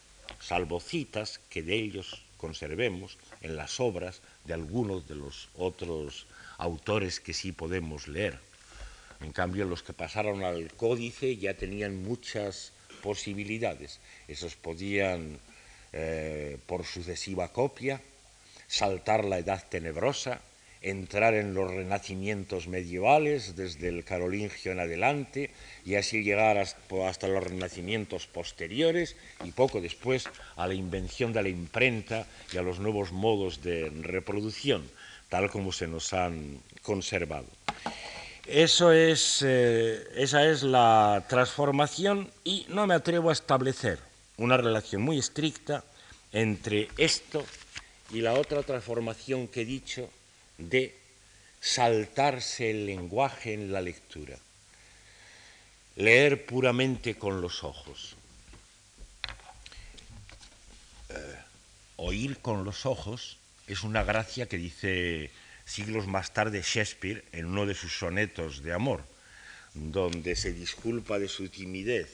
salvo 0.40 0.80
citas 0.80 1.40
que 1.50 1.62
de 1.62 1.76
ellos 1.76 2.22
conservemos 2.36 3.18
en 3.40 3.56
las 3.56 3.80
obras 3.80 4.20
de 4.44 4.54
algunos 4.54 5.06
de 5.08 5.14
los 5.14 5.48
otros 5.56 6.26
autores 6.58 7.20
que 7.20 7.34
sí 7.34 7.52
podemos 7.52 8.08
leer. 8.08 8.38
En 9.20 9.32
cambio, 9.32 9.66
los 9.66 9.82
que 9.82 9.92
pasaron 9.92 10.44
al 10.44 10.72
códice 10.72 11.36
ya 11.36 11.54
tenían 11.54 12.02
muchas 12.02 12.72
posibilidades. 13.00 14.00
Esos 14.28 14.56
podían, 14.56 15.38
eh, 15.92 16.58
por 16.66 16.84
sucesiva 16.84 17.52
copia, 17.52 18.00
saltar 18.68 19.24
la 19.24 19.38
edad 19.38 19.64
tenebrosa, 19.68 20.40
entrar 20.82 21.34
en 21.34 21.52
los 21.52 21.70
renacimientos 21.70 22.66
medievales 22.66 23.54
desde 23.56 23.88
el 23.88 24.04
carolingio 24.04 24.72
en 24.72 24.80
adelante 24.80 25.50
y 25.84 25.96
así 25.96 26.22
llegar 26.22 26.56
hasta 26.56 27.28
los 27.28 27.44
renacimientos 27.44 28.26
posteriores 28.26 29.16
y 29.44 29.52
poco 29.52 29.80
después 29.80 30.24
a 30.56 30.66
la 30.66 30.74
invención 30.74 31.32
de 31.32 31.42
la 31.42 31.48
imprenta 31.48 32.26
y 32.52 32.56
a 32.56 32.62
los 32.62 32.78
nuevos 32.80 33.12
modos 33.12 33.62
de 33.62 33.90
reproducción, 33.90 34.88
tal 35.28 35.50
como 35.50 35.72
se 35.72 35.86
nos 35.86 36.14
han 36.14 36.60
conservado. 36.82 37.46
Eso 38.52 38.90
es, 38.90 39.44
eh, 39.46 40.10
esa 40.16 40.44
es 40.44 40.64
la 40.64 41.24
transformación 41.28 42.28
y 42.42 42.66
no 42.68 42.84
me 42.88 42.94
atrevo 42.94 43.30
a 43.30 43.32
establecer 43.32 44.00
una 44.38 44.56
relación 44.56 45.02
muy 45.02 45.20
estricta 45.20 45.84
entre 46.32 46.88
esto 46.98 47.46
y 48.10 48.22
la 48.22 48.34
otra 48.34 48.64
transformación 48.64 49.46
que 49.46 49.60
he 49.60 49.64
dicho 49.64 50.10
de 50.58 50.98
saltarse 51.60 52.72
el 52.72 52.86
lenguaje 52.86 53.54
en 53.54 53.72
la 53.72 53.80
lectura, 53.80 54.36
leer 55.94 56.44
puramente 56.44 57.14
con 57.14 57.40
los 57.40 57.62
ojos, 57.62 58.16
eh, 61.10 61.36
oír 61.98 62.38
con 62.40 62.64
los 62.64 62.84
ojos 62.84 63.36
es 63.68 63.84
una 63.84 64.02
gracia 64.02 64.46
que 64.46 64.58
dice 64.58 65.30
siglos 65.70 66.08
más 66.08 66.32
tarde 66.32 66.62
Shakespeare 66.62 67.24
en 67.30 67.46
uno 67.46 67.64
de 67.64 67.74
sus 67.74 67.96
sonetos 67.96 68.62
de 68.64 68.72
amor, 68.72 69.04
donde 69.74 70.34
se 70.34 70.52
disculpa 70.52 71.20
de 71.20 71.28
su 71.28 71.48
timidez 71.48 72.08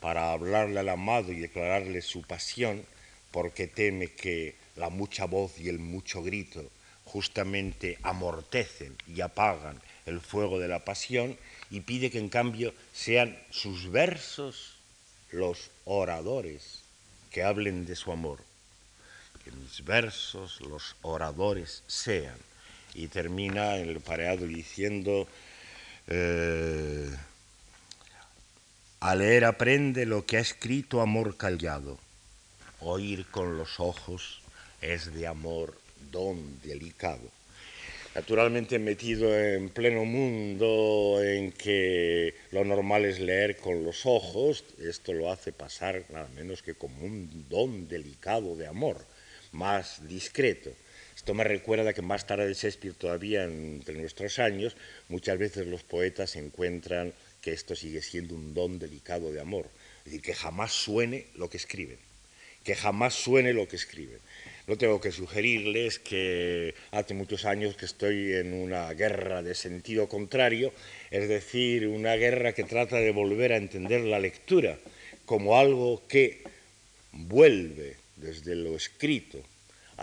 para 0.00 0.32
hablarle 0.32 0.80
al 0.80 0.90
amado 0.90 1.32
y 1.32 1.40
declararle 1.40 2.02
su 2.02 2.22
pasión, 2.22 2.84
porque 3.30 3.66
teme 3.66 4.08
que 4.08 4.56
la 4.76 4.90
mucha 4.90 5.24
voz 5.24 5.58
y 5.58 5.70
el 5.70 5.78
mucho 5.78 6.22
grito 6.22 6.70
justamente 7.04 7.98
amortecen 8.02 8.94
y 9.08 9.22
apagan 9.22 9.80
el 10.04 10.20
fuego 10.20 10.58
de 10.58 10.68
la 10.68 10.84
pasión 10.84 11.38
y 11.70 11.80
pide 11.80 12.10
que 12.10 12.18
en 12.18 12.28
cambio 12.28 12.74
sean 12.92 13.38
sus 13.50 13.90
versos 13.90 14.76
los 15.30 15.70
oradores 15.86 16.82
que 17.30 17.42
hablen 17.42 17.86
de 17.86 17.96
su 17.96 18.12
amor. 18.12 18.40
Que 19.44 19.50
mis 19.50 19.82
versos 19.82 20.60
los 20.60 20.94
oradores 21.00 21.82
sean. 21.86 22.51
Y 22.94 23.08
termina 23.08 23.76
el 23.76 24.00
pareado 24.00 24.46
diciendo, 24.46 25.26
eh, 26.08 27.08
a 29.00 29.14
leer 29.14 29.44
aprende 29.44 30.06
lo 30.06 30.26
que 30.26 30.36
ha 30.36 30.40
escrito 30.40 31.00
amor 31.00 31.36
callado, 31.36 31.98
oír 32.80 33.26
con 33.26 33.56
los 33.56 33.80
ojos 33.80 34.42
es 34.80 35.14
de 35.14 35.26
amor 35.26 35.78
don 36.10 36.60
delicado. 36.62 37.30
Naturalmente 38.14 38.78
metido 38.78 39.34
en 39.38 39.70
pleno 39.70 40.04
mundo 40.04 41.22
en 41.22 41.50
que 41.50 42.34
lo 42.50 42.62
normal 42.62 43.06
es 43.06 43.18
leer 43.20 43.56
con 43.56 43.84
los 43.84 44.04
ojos, 44.04 44.64
esto 44.78 45.14
lo 45.14 45.32
hace 45.32 45.50
pasar 45.52 46.04
nada 46.10 46.28
menos 46.36 46.62
que 46.62 46.74
como 46.74 47.06
un 47.06 47.46
don 47.48 47.88
delicado 47.88 48.54
de 48.54 48.66
amor, 48.66 48.98
más 49.52 50.06
discreto. 50.06 50.70
Esto 51.22 51.34
me 51.34 51.44
recuerda 51.44 51.92
que 51.92 52.02
más 52.02 52.26
tarde 52.26 52.48
de 52.48 52.54
Shakespeare, 52.54 52.96
todavía 52.96 53.44
entre 53.44 53.94
nuestros 53.94 54.40
años, 54.40 54.76
muchas 55.08 55.38
veces 55.38 55.68
los 55.68 55.84
poetas 55.84 56.34
encuentran 56.34 57.12
que 57.40 57.52
esto 57.52 57.76
sigue 57.76 58.02
siendo 58.02 58.34
un 58.34 58.54
don 58.54 58.80
delicado 58.80 59.30
de 59.30 59.40
amor, 59.40 59.66
es 59.98 60.06
decir, 60.06 60.20
que 60.20 60.34
jamás 60.34 60.72
suene 60.72 61.26
lo 61.36 61.48
que 61.48 61.58
escriben, 61.58 61.98
que 62.64 62.74
jamás 62.74 63.14
suene 63.14 63.52
lo 63.52 63.68
que 63.68 63.76
escriben. 63.76 64.18
No 64.66 64.76
tengo 64.76 65.00
que 65.00 65.12
sugerirles 65.12 66.00
que 66.00 66.74
hace 66.90 67.14
muchos 67.14 67.44
años 67.44 67.76
que 67.76 67.84
estoy 67.84 68.32
en 68.32 68.52
una 68.52 68.92
guerra 68.92 69.42
de 69.42 69.54
sentido 69.54 70.08
contrario, 70.08 70.72
es 71.12 71.28
decir, 71.28 71.86
una 71.86 72.16
guerra 72.16 72.52
que 72.52 72.64
trata 72.64 72.96
de 72.96 73.12
volver 73.12 73.52
a 73.52 73.58
entender 73.58 74.00
la 74.00 74.18
lectura 74.18 74.76
como 75.24 75.56
algo 75.56 76.02
que 76.08 76.42
vuelve 77.12 77.94
desde 78.16 78.56
lo 78.56 78.74
escrito 78.74 79.40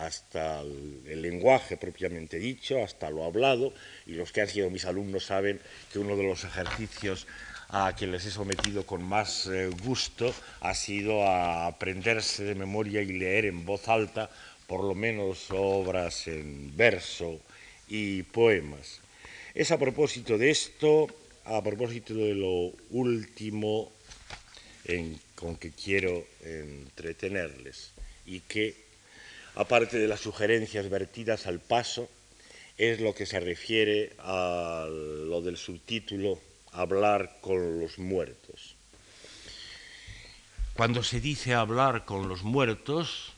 hasta 0.05 0.61
el, 0.61 1.21
lenguaje 1.21 1.77
propiamente 1.77 2.39
dicho, 2.39 2.83
hasta 2.83 3.09
lo 3.09 3.25
hablado, 3.25 3.73
y 4.05 4.13
los 4.13 4.31
que 4.31 4.41
han 4.41 4.47
sido 4.47 4.69
mis 4.69 4.85
alumnos 4.85 5.25
saben 5.25 5.59
que 5.91 5.99
uno 5.99 6.15
de 6.15 6.23
los 6.23 6.43
ejercicios 6.43 7.27
a 7.69 7.95
que 7.95 8.07
les 8.07 8.25
he 8.25 8.31
sometido 8.31 8.85
con 8.85 9.03
más 9.03 9.45
eh, 9.47 9.69
gusto 9.83 10.33
ha 10.61 10.73
sido 10.73 11.27
aprenderse 11.27 12.43
de 12.43 12.55
memoria 12.55 13.01
y 13.01 13.13
leer 13.13 13.45
en 13.45 13.65
voz 13.65 13.87
alta 13.87 14.29
por 14.65 14.83
lo 14.83 14.95
menos 14.95 15.47
obras 15.51 16.27
en 16.27 16.75
verso 16.75 17.39
y 17.87 18.23
poemas. 18.23 19.01
Es 19.53 19.71
a 19.71 19.77
propósito 19.77 20.37
de 20.37 20.51
esto, 20.51 21.07
a 21.45 21.61
propósito 21.63 22.13
de 22.13 22.35
lo 22.35 22.71
último 22.91 23.91
con 25.35 25.55
que 25.55 25.71
quiero 25.71 26.25
entretenerles 26.43 27.91
y 28.25 28.39
que, 28.41 28.88
aparte 29.59 29.99
de 29.99 30.07
las 30.07 30.21
sugerencias 30.21 30.89
vertidas 30.89 31.45
al 31.45 31.59
paso, 31.59 32.09
es 32.77 33.01
lo 33.01 33.13
que 33.13 33.25
se 33.25 33.41
refiere 33.41 34.13
a 34.19 34.87
lo 34.89 35.41
del 35.41 35.57
subtítulo 35.57 36.39
Hablar 36.71 37.39
con 37.41 37.81
los 37.81 37.99
muertos. 37.99 38.75
Cuando 40.75 41.03
se 41.03 41.19
dice 41.19 41.55
hablar 41.55 42.05
con 42.05 42.29
los 42.29 42.43
muertos, 42.43 43.33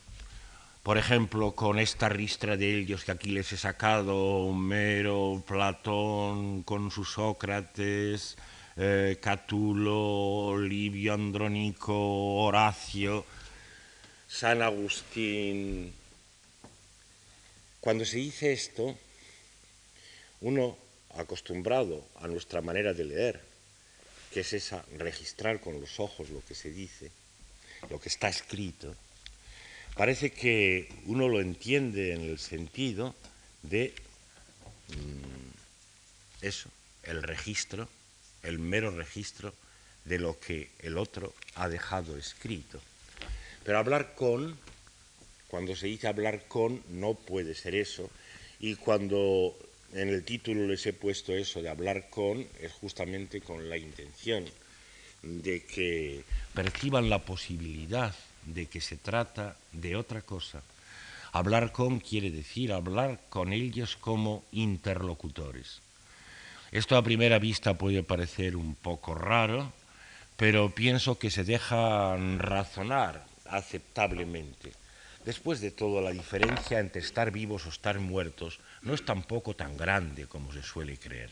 por 0.84 1.00
ejemplo, 1.00 1.54
con 1.54 1.80
esta 1.80 2.08
ristra 2.08 2.56
de 2.56 2.78
ellos 2.78 3.04
que 3.04 3.14
aquí 3.14 3.32
les 3.32 3.52
he 3.54 3.58
sacado, 3.58 4.16
Homero, 4.46 5.44
Platón, 5.48 6.62
con 6.62 6.92
su 6.92 7.04
Sócrates, 7.04 8.38
eh, 8.78 9.18
Catulo, 9.20 10.56
Livio 10.60 11.16
Andrónico, 11.16 12.44
Horacio, 12.44 13.26
San 14.28 14.62
Agustín. 14.62 16.00
Cuando 17.82 18.06
se 18.06 18.18
dice 18.18 18.54
esto, 18.54 18.96
uno 20.42 20.78
acostumbrado 21.16 22.06
a 22.22 22.28
nuestra 22.28 22.62
manera 22.62 22.94
de 22.94 23.06
leer, 23.06 23.42
que 24.32 24.42
es 24.42 24.54
esa, 24.54 24.86
registrar 24.98 25.60
con 25.60 25.82
los 25.82 26.00
ojos 26.00 26.30
lo 26.30 26.46
que 26.46 26.54
se 26.54 26.70
dice, 26.70 27.12
lo 27.90 28.00
que 28.00 28.10
está 28.10 28.30
escrito, 28.30 28.96
parece 29.96 30.32
que 30.32 30.90
uno 31.08 31.28
lo 31.28 31.42
entiende 31.42 32.14
en 32.14 32.22
el 32.22 32.38
sentido 32.38 33.16
de 33.64 33.94
mm, 34.90 36.46
eso, 36.46 36.70
el 37.04 37.24
registro, 37.24 37.90
el 38.44 38.60
mero 38.60 38.92
registro 38.92 39.56
de 40.06 40.20
lo 40.20 40.40
que 40.40 40.70
el 40.80 41.00
otro 41.00 41.34
ha 41.56 41.68
dejado 41.68 42.16
escrito. 42.16 42.80
Pero 43.64 43.80
hablar 43.80 44.14
con, 44.14 44.58
cuando 45.52 45.76
se 45.76 45.88
dice 45.88 46.08
hablar 46.08 46.48
con, 46.48 46.82
no 46.88 47.14
puede 47.14 47.54
ser 47.56 47.76
eso. 47.76 48.10
Y 48.62 48.76
cuando 48.76 49.54
en 49.94 50.08
el 50.08 50.24
título 50.24 50.66
les 50.66 50.86
he 50.86 50.94
puesto 50.94 51.34
eso 51.34 51.62
de 51.62 51.68
hablar 51.68 52.10
con, 52.10 52.48
es 52.62 52.72
justamente 52.72 53.42
con 53.42 53.70
la 53.70 53.76
intención 53.76 54.46
de 55.22 55.64
que 55.66 56.24
perciban 56.54 57.10
la 57.10 57.20
posibilidad 57.20 58.16
de 58.46 58.68
que 58.68 58.80
se 58.80 58.96
trata 58.96 59.58
de 59.74 59.98
otra 59.98 60.22
cosa. 60.22 60.64
Hablar 61.34 61.74
con 61.74 62.00
quiere 62.00 62.32
decir 62.32 62.72
hablar 62.72 63.20
con 63.28 63.52
ellos 63.52 63.98
como 63.98 64.46
interlocutores. 64.54 65.82
Esto 66.72 66.96
a 66.96 67.04
primera 67.04 67.40
vista 67.40 67.78
puede 67.78 68.04
parecer 68.04 68.56
un 68.56 68.74
poco 68.76 69.16
raro, 69.16 69.74
pero 70.38 70.70
pienso 70.74 71.20
que 71.20 71.30
se 71.30 71.44
deja 71.44 72.16
razonar 72.38 73.26
aceptablemente. 73.46 74.81
Después 75.26 75.62
de 75.62 75.70
todo, 75.70 76.02
la 76.02 76.12
diferencia 76.12 76.80
entre 76.80 77.02
estar 77.02 77.32
vivos 77.32 77.66
o 77.68 77.70
estar 77.70 78.00
muertos 78.00 78.60
no 78.82 78.94
es 78.94 79.06
tampoco 79.06 79.56
tan 79.56 79.78
grande 79.78 80.26
como 80.26 80.52
se 80.52 80.64
suele 80.64 80.98
creer. 80.98 81.30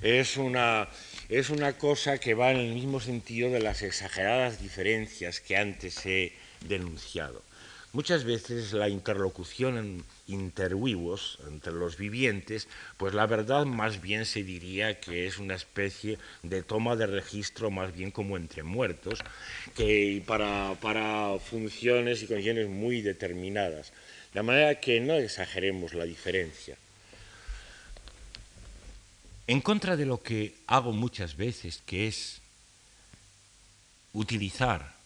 Es 0.00 0.38
una, 0.38 0.88
es 1.28 1.50
una 1.50 1.74
cosa 1.74 2.18
que 2.18 2.32
va 2.32 2.50
en 2.50 2.56
el 2.56 2.74
mismo 2.74 3.00
sentido 3.00 3.50
de 3.50 3.60
las 3.60 3.82
exageradas 3.82 4.60
diferencias 4.60 5.40
que 5.40 5.58
antes 5.58 6.06
he 6.06 6.32
denunciado. 6.66 7.42
Muchas 7.92 8.24
veces 8.24 8.72
la 8.72 8.88
interlocución 8.88 10.04
intervivos, 10.32 11.38
entre 11.46 11.72
los 11.72 11.96
vivientes, 11.96 12.68
pues 12.96 13.14
la 13.14 13.26
verdad 13.26 13.66
más 13.66 14.00
bien 14.00 14.26
se 14.26 14.42
diría 14.42 15.00
que 15.00 15.26
es 15.26 15.38
una 15.38 15.54
especie 15.54 16.18
de 16.42 16.62
toma 16.62 16.96
de 16.96 17.06
registro 17.06 17.70
más 17.70 17.94
bien 17.94 18.10
como 18.10 18.36
entre 18.36 18.62
muertos, 18.62 19.20
que 19.76 20.22
para, 20.26 20.74
para 20.80 21.38
funciones 21.38 22.22
y 22.22 22.26
condiciones 22.26 22.68
muy 22.68 23.02
determinadas. 23.02 23.92
De 24.34 24.42
manera 24.42 24.80
que 24.80 25.00
no 25.00 25.14
exageremos 25.14 25.94
la 25.94 26.04
diferencia. 26.04 26.76
En 29.46 29.60
contra 29.60 29.96
de 29.96 30.06
lo 30.06 30.22
que 30.22 30.54
hago 30.68 30.92
muchas 30.92 31.36
veces, 31.36 31.82
que 31.84 32.06
es 32.06 32.40
utilizar 34.12 34.99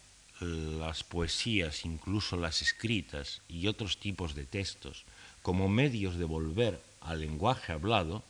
las 0.45 1.05
poesías, 1.05 1.85
incluso 1.85 2.37
las 2.37 2.63
escritas 2.63 3.43
y 3.49 3.67
otros 3.67 3.99
tipos 3.99 4.35
de 4.35 4.45
textos, 4.45 5.05
como 5.43 5.69
medios 5.69 6.17
de 6.17 6.25
volver 6.25 6.81
al 7.01 7.21
lenguaje 7.21 7.73
hablado, 7.73 8.23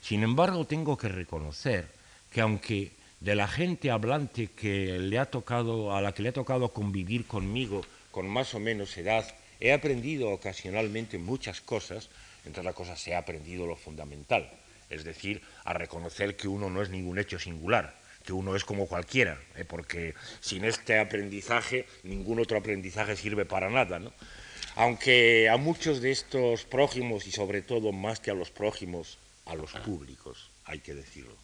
sin 0.00 0.22
embargo 0.22 0.66
tengo 0.66 0.96
que 0.96 1.08
reconocer 1.08 1.88
que 2.30 2.40
aunque 2.40 2.92
de 3.20 3.36
la 3.36 3.46
gente 3.46 3.90
hablante 3.90 4.48
que 4.48 4.98
le 4.98 5.18
ha 5.18 5.26
tocado, 5.26 5.94
a 5.94 6.00
la 6.00 6.12
que 6.12 6.22
le 6.22 6.30
ha 6.30 6.32
tocado 6.32 6.72
convivir 6.72 7.26
conmigo 7.26 7.84
con 8.10 8.28
más 8.28 8.54
o 8.54 8.60
menos 8.60 8.96
edad, 8.96 9.24
he 9.60 9.72
aprendido 9.72 10.30
ocasionalmente 10.30 11.18
muchas 11.18 11.60
cosas, 11.60 12.10
entre 12.44 12.64
las 12.64 12.74
cosas 12.74 13.06
he 13.06 13.14
aprendido 13.14 13.66
lo 13.66 13.76
fundamental, 13.76 14.50
es 14.90 15.04
decir, 15.04 15.40
a 15.64 15.72
reconocer 15.72 16.36
que 16.36 16.48
uno 16.48 16.68
no 16.68 16.82
es 16.82 16.90
ningún 16.90 17.18
hecho 17.18 17.38
singular, 17.38 17.94
que 18.24 18.32
uno 18.32 18.56
es 18.56 18.64
como 18.64 18.86
cualquiera, 18.86 19.40
¿eh? 19.56 19.64
porque 19.64 20.14
sin 20.40 20.64
este 20.64 20.98
aprendizaje 20.98 21.86
ningún 22.02 22.38
otro 22.38 22.58
aprendizaje 22.58 23.16
sirve 23.16 23.44
para 23.44 23.70
nada. 23.70 23.98
¿no? 23.98 24.12
Aunque 24.76 25.48
a 25.48 25.56
muchos 25.56 26.00
de 26.00 26.12
estos 26.12 26.64
prójimos, 26.64 27.26
y 27.26 27.32
sobre 27.32 27.62
todo 27.62 27.92
más 27.92 28.20
que 28.20 28.30
a 28.30 28.34
los 28.34 28.50
prójimos, 28.50 29.18
a 29.46 29.54
los 29.54 29.72
públicos, 29.72 30.50
hay 30.64 30.78
que 30.80 30.94
decirlo, 30.94 31.36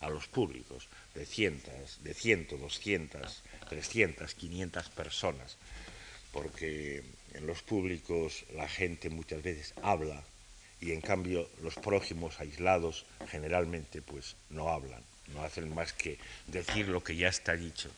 a 0.00 0.08
los 0.08 0.26
públicos, 0.28 0.88
de 1.14 1.26
cientos, 1.26 2.02
de 2.02 2.14
ciento, 2.14 2.56
doscientas, 2.56 3.42
trescientas, 3.68 4.34
quinientas 4.34 4.88
personas, 4.88 5.56
porque 6.32 7.02
en 7.34 7.46
los 7.46 7.62
públicos 7.62 8.44
la 8.54 8.68
gente 8.68 9.10
muchas 9.10 9.42
veces 9.42 9.74
habla 9.82 10.22
y 10.80 10.92
en 10.92 11.00
cambio 11.00 11.48
los 11.60 11.74
prójimos 11.74 12.40
aislados 12.40 13.04
generalmente 13.28 14.00
pues 14.00 14.36
no 14.48 14.70
hablan 14.70 15.02
no 15.34 15.42
hacen 15.42 15.74
más 15.74 15.92
que 15.92 16.18
decir 16.46 16.88
lo 16.88 17.02
que 17.02 17.16
ya 17.16 17.28
está 17.28 17.54
dicho. 17.56 17.90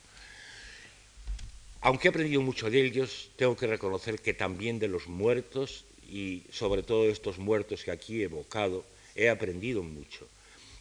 Aunque 1.81 2.09
he 2.09 2.11
aprendido 2.11 2.43
mucho 2.43 2.71
de 2.71 2.81
ellos, 2.81 3.31
tengo 3.37 3.57
que 3.57 3.67
reconocer 3.67 4.21
que 4.21 4.35
también 4.35 4.79
de 4.79 4.89
los 4.89 5.09
muertos, 5.09 5.85
y 6.09 6.45
sobre 6.53 6.83
todo 6.83 7.05
de 7.05 7.13
estos 7.13 7.39
muertos 7.39 7.83
que 7.83 7.91
aquí 7.91 8.21
he 8.21 8.25
evocado, 8.25 8.85
he 9.15 9.29
aprendido 9.29 9.83
mucho. 9.83 10.29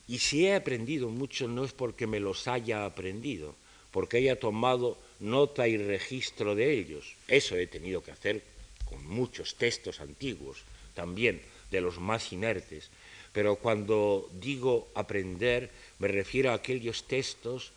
Y 0.07 0.19
si 0.19 0.45
he 0.45 0.55
aprendido 0.55 1.09
mucho 1.09 1.47
no 1.47 1.63
es 1.63 1.71
porque 1.71 2.05
me 2.05 2.19
los 2.19 2.47
haya 2.47 2.85
aprendido, 2.85 3.55
porque 3.91 4.17
haya 4.17 4.39
tomado 4.39 4.97
nota 5.19 5.67
y 5.67 5.77
registro 5.77 6.55
de 6.55 6.73
ellos. 6.73 7.15
Eso 7.27 7.55
he 7.55 7.67
tenido 7.67 8.03
que 8.03 8.11
hacer 8.11 8.43
con 8.85 9.05
muchos 9.07 9.55
textos 9.55 10.01
antiguos, 10.01 10.63
también 10.93 11.41
de 11.71 11.81
los 11.81 11.99
más 11.99 12.31
inertes. 12.33 12.89
Pero 13.31 13.55
cuando 13.55 14.29
digo 14.33 14.89
aprender, 14.93 15.71
me 15.99 16.07
refiero 16.07 16.51
a 16.51 16.55
aquellos 16.55 17.07
textos 17.07 17.71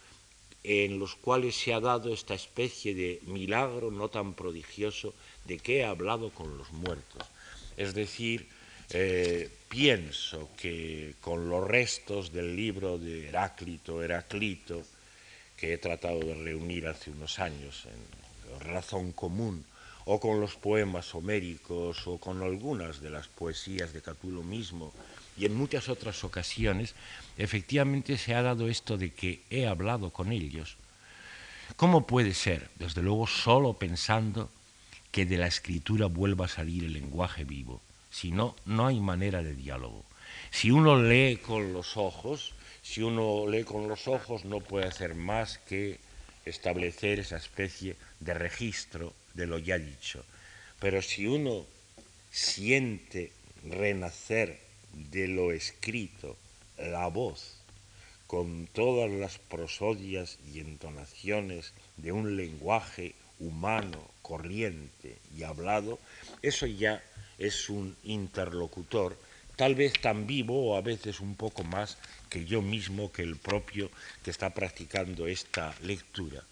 en 0.64 0.98
los 0.98 1.14
cuales 1.14 1.54
se 1.54 1.74
ha 1.74 1.80
dado 1.80 2.12
esta 2.12 2.34
especie 2.34 2.94
de 2.94 3.20
milagro 3.26 3.90
no 3.90 4.08
tan 4.08 4.34
prodigioso 4.34 5.14
de 5.44 5.58
que 5.58 5.78
he 5.78 5.84
hablado 5.84 6.30
con 6.30 6.56
los 6.56 6.72
muertos. 6.72 7.22
Es 7.76 7.94
decir, 7.94 8.48
eh, 8.90 9.50
pienso 9.68 10.50
que 10.56 11.14
con 11.20 11.48
los 11.48 11.66
restos 11.66 12.32
del 12.32 12.56
libro 12.56 12.98
de 12.98 13.28
Heráclito, 13.28 14.02
Heraclito, 14.02 14.82
que 15.56 15.74
he 15.74 15.78
tratado 15.78 16.20
de 16.20 16.34
reunir 16.34 16.86
hace 16.88 17.10
unos 17.10 17.38
años 17.38 17.86
en 17.86 18.60
Razón 18.60 19.12
Común, 19.12 19.64
o 20.06 20.20
con 20.20 20.40
los 20.40 20.56
poemas 20.56 21.14
homéricos, 21.14 22.06
o 22.06 22.18
con 22.18 22.42
algunas 22.42 23.00
de 23.00 23.10
las 23.10 23.28
poesías 23.28 23.92
de 23.92 24.02
Catulo 24.02 24.42
mismo, 24.42 24.92
y 25.36 25.46
en 25.46 25.54
muchas 25.54 25.88
otras 25.88 26.22
ocasiones, 26.24 26.94
efectivamente 27.38 28.18
se 28.18 28.34
ha 28.34 28.42
dado 28.42 28.68
esto 28.68 28.96
de 28.96 29.10
que 29.10 29.42
he 29.50 29.66
hablado 29.66 30.10
con 30.10 30.32
ellos. 30.32 30.76
¿Cómo 31.76 32.06
puede 32.06 32.34
ser? 32.34 32.70
Desde 32.76 33.02
luego 33.02 33.26
solo 33.26 33.74
pensando 33.74 34.50
que 35.10 35.26
de 35.26 35.38
la 35.38 35.46
escritura 35.46 36.06
vuelva 36.06 36.46
a 36.46 36.48
salir 36.48 36.84
el 36.84 36.92
lenguaje 36.92 37.44
vivo. 37.44 37.80
Si 38.10 38.30
no, 38.30 38.54
no 38.64 38.86
hay 38.86 39.00
manera 39.00 39.42
de 39.42 39.54
diálogo. 39.54 40.04
Si 40.50 40.70
uno 40.70 41.02
lee 41.02 41.36
con 41.36 41.72
los 41.72 41.96
ojos, 41.96 42.52
si 42.82 43.02
uno 43.02 43.48
lee 43.48 43.64
con 43.64 43.88
los 43.88 44.06
ojos 44.06 44.44
no 44.44 44.60
puede 44.60 44.86
hacer 44.86 45.14
más 45.14 45.58
que 45.58 45.98
establecer 46.44 47.18
esa 47.18 47.36
especie 47.36 47.96
de 48.20 48.34
registro 48.34 49.14
de 49.34 49.46
lo 49.46 49.58
ya 49.58 49.78
dicho. 49.78 50.24
Pero 50.78 51.02
si 51.02 51.26
uno 51.26 51.64
siente 52.30 53.32
renacer 53.64 54.63
de 55.10 55.28
lo 55.28 55.52
escrito, 55.52 56.36
la 56.78 57.08
voz, 57.08 57.56
con 58.26 58.66
todas 58.66 59.10
las 59.10 59.38
prosodias 59.38 60.38
y 60.52 60.60
entonaciones 60.60 61.72
de 61.96 62.12
un 62.12 62.36
lenguaje 62.36 63.14
humano, 63.38 64.10
corriente 64.22 65.18
y 65.36 65.42
hablado, 65.42 65.98
eso 66.42 66.66
ya 66.66 67.02
es 67.38 67.68
un 67.68 67.96
interlocutor, 68.04 69.18
tal 69.56 69.74
vez 69.74 69.92
tan 70.00 70.26
vivo 70.26 70.70
o 70.70 70.76
a 70.76 70.80
veces 70.80 71.20
un 71.20 71.36
poco 71.36 71.64
más 71.64 71.98
que 72.30 72.44
yo 72.44 72.62
mismo, 72.62 73.12
que 73.12 73.22
el 73.22 73.36
propio 73.36 73.90
que 74.22 74.30
está 74.30 74.50
practicando 74.50 75.26
esta 75.26 75.74
lectura. 75.82 76.42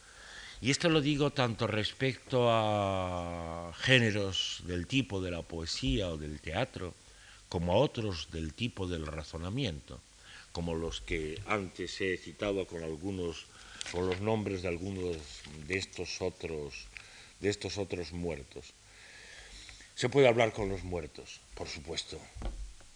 Y 0.60 0.70
esto 0.70 0.88
lo 0.88 1.00
digo 1.00 1.30
tanto 1.30 1.66
respecto 1.66 2.46
a 2.48 3.72
géneros 3.78 4.62
del 4.66 4.86
tipo 4.86 5.20
de 5.20 5.32
la 5.32 5.42
poesía 5.42 6.08
o 6.08 6.16
del 6.16 6.40
teatro, 6.40 6.94
como 7.52 7.74
a 7.74 7.76
otros 7.76 8.30
del 8.30 8.54
tipo 8.54 8.86
del 8.86 9.06
razonamiento, 9.06 10.00
como 10.52 10.74
los 10.74 11.02
que 11.02 11.38
antes 11.44 12.00
he 12.00 12.16
citado 12.16 12.66
con 12.66 12.82
algunos 12.82 13.44
con 13.92 14.08
los 14.08 14.22
nombres 14.22 14.62
de 14.62 14.68
algunos 14.68 15.18
de 15.68 15.76
estos 15.76 16.22
otros 16.22 16.88
de 17.40 17.50
estos 17.50 17.76
otros 17.76 18.12
muertos. 18.12 18.72
Se 19.94 20.08
puede 20.08 20.28
hablar 20.28 20.54
con 20.54 20.70
los 20.70 20.82
muertos, 20.82 21.40
por 21.54 21.68
supuesto. 21.68 22.18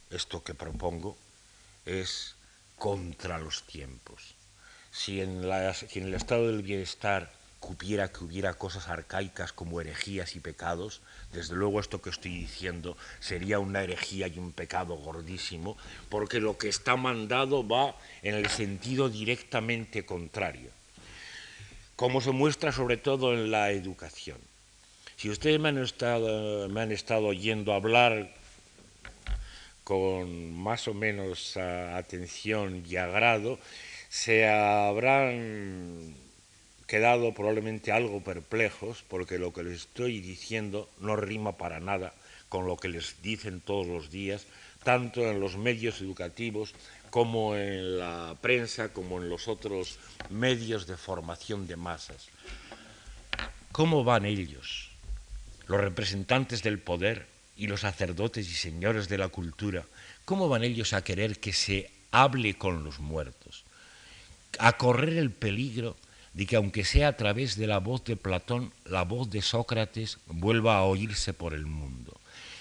Esto 0.08 0.42
que 0.42 0.54
propongo 0.54 1.18
es 1.84 2.34
contra 2.78 3.38
los 3.38 3.66
tiempos. 3.66 4.36
Si 4.90 5.20
en, 5.20 5.50
la, 5.50 5.74
si 5.74 5.98
en 5.98 6.06
el 6.06 6.14
estado 6.14 6.46
del 6.46 6.62
bienestar 6.62 7.30
cupiera 7.66 8.12
que 8.12 8.22
hubiera 8.22 8.54
cosas 8.54 8.86
arcaicas 8.86 9.52
como 9.52 9.80
herejías 9.80 10.36
y 10.36 10.40
pecados, 10.40 11.00
desde 11.32 11.56
luego 11.56 11.80
esto 11.80 12.00
que 12.00 12.10
estoy 12.10 12.30
diciendo 12.30 12.96
sería 13.18 13.58
una 13.58 13.82
herejía 13.82 14.28
y 14.28 14.38
un 14.38 14.52
pecado 14.52 14.94
gordísimo, 14.94 15.76
porque 16.08 16.38
lo 16.38 16.56
que 16.58 16.68
está 16.68 16.94
mandado 16.94 17.66
va 17.66 17.96
en 18.22 18.36
el 18.36 18.48
sentido 18.50 19.08
directamente 19.08 20.06
contrario, 20.06 20.70
como 21.96 22.20
se 22.20 22.30
muestra 22.30 22.70
sobre 22.70 22.98
todo 22.98 23.34
en 23.34 23.50
la 23.50 23.72
educación. 23.72 24.38
Si 25.16 25.28
ustedes 25.28 25.58
me 25.58 25.70
han 25.70 25.78
estado, 25.78 26.68
me 26.68 26.82
han 26.82 26.92
estado 26.92 27.26
oyendo 27.26 27.72
hablar 27.72 28.32
con 29.82 30.54
más 30.54 30.86
o 30.86 30.94
menos 30.94 31.56
atención 31.56 32.84
y 32.88 32.94
agrado, 32.94 33.58
se 34.08 34.46
habrán 34.48 36.25
quedado 36.86 37.34
probablemente 37.34 37.92
algo 37.92 38.22
perplejos 38.22 39.04
porque 39.08 39.38
lo 39.38 39.52
que 39.52 39.64
les 39.64 39.80
estoy 39.80 40.20
diciendo 40.20 40.88
no 41.00 41.16
rima 41.16 41.56
para 41.56 41.80
nada 41.80 42.14
con 42.48 42.66
lo 42.66 42.76
que 42.76 42.88
les 42.88 43.20
dicen 43.22 43.60
todos 43.60 43.86
los 43.86 44.10
días, 44.10 44.46
tanto 44.84 45.22
en 45.28 45.40
los 45.40 45.56
medios 45.56 46.00
educativos 46.00 46.74
como 47.10 47.56
en 47.56 47.98
la 47.98 48.36
prensa, 48.40 48.92
como 48.92 49.20
en 49.20 49.28
los 49.28 49.48
otros 49.48 49.98
medios 50.30 50.86
de 50.86 50.96
formación 50.96 51.66
de 51.66 51.76
masas. 51.76 52.28
¿Cómo 53.72 54.04
van 54.04 54.24
ellos, 54.24 54.90
los 55.66 55.80
representantes 55.80 56.62
del 56.62 56.78
poder 56.78 57.26
y 57.56 57.66
los 57.66 57.80
sacerdotes 57.80 58.48
y 58.48 58.54
señores 58.54 59.08
de 59.08 59.18
la 59.18 59.28
cultura, 59.28 59.84
cómo 60.24 60.48
van 60.48 60.62
ellos 60.62 60.92
a 60.92 61.02
querer 61.02 61.40
que 61.40 61.52
se 61.52 61.90
hable 62.10 62.56
con 62.56 62.84
los 62.84 63.00
muertos, 63.00 63.64
a 64.58 64.76
correr 64.76 65.14
el 65.14 65.30
peligro 65.30 65.96
de 66.36 66.44
que 66.44 66.56
aunque 66.56 66.84
sea 66.84 67.08
a 67.08 67.16
través 67.16 67.56
de 67.56 67.66
la 67.66 67.78
voz 67.78 68.04
de 68.04 68.14
Platón, 68.14 68.70
la 68.84 69.04
voz 69.04 69.30
de 69.30 69.40
Sócrates 69.40 70.18
vuelva 70.26 70.76
a 70.76 70.84
oírse 70.84 71.32
por 71.32 71.54
el 71.54 71.64
mundo. 71.64 72.12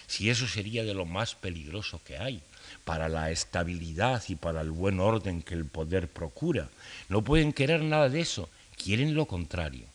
Si 0.08 0.30
eso 0.30 0.48
sería 0.48 0.86
de 0.86 0.94
lo 0.94 1.06
más 1.06 1.36
peligroso 1.36 2.00
que 2.06 2.18
hay 2.18 2.42
para 2.86 3.10
la 3.10 3.32
estabilidad 3.32 4.24
y 4.30 4.36
para 4.36 4.62
el 4.62 4.72
buen 4.72 5.02
orden 5.02 5.42
que 5.42 5.56
el 5.56 5.66
poder 5.66 6.08
procura. 6.08 6.70
No 7.10 7.22
pueden 7.22 7.52
querer 7.52 7.84
nada 7.84 8.08
de 8.08 8.22
eso, 8.22 8.48
quieren 8.82 9.14
lo 9.14 9.26
contrario, 9.26 9.86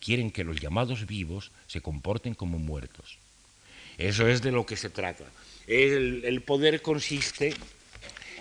quieren 0.00 0.30
que 0.30 0.42
los 0.44 0.58
llamados 0.58 1.06
vivos 1.06 1.50
se 1.66 1.82
comporten 1.82 2.34
como 2.34 2.58
muertos. 2.58 3.18
Eso 3.98 4.28
es 4.28 4.40
de 4.40 4.50
lo 4.50 4.64
que 4.64 4.76
se 4.76 4.88
trata. 4.88 5.24
El, 5.66 6.40
poder 6.40 6.80
consiste 6.80 7.54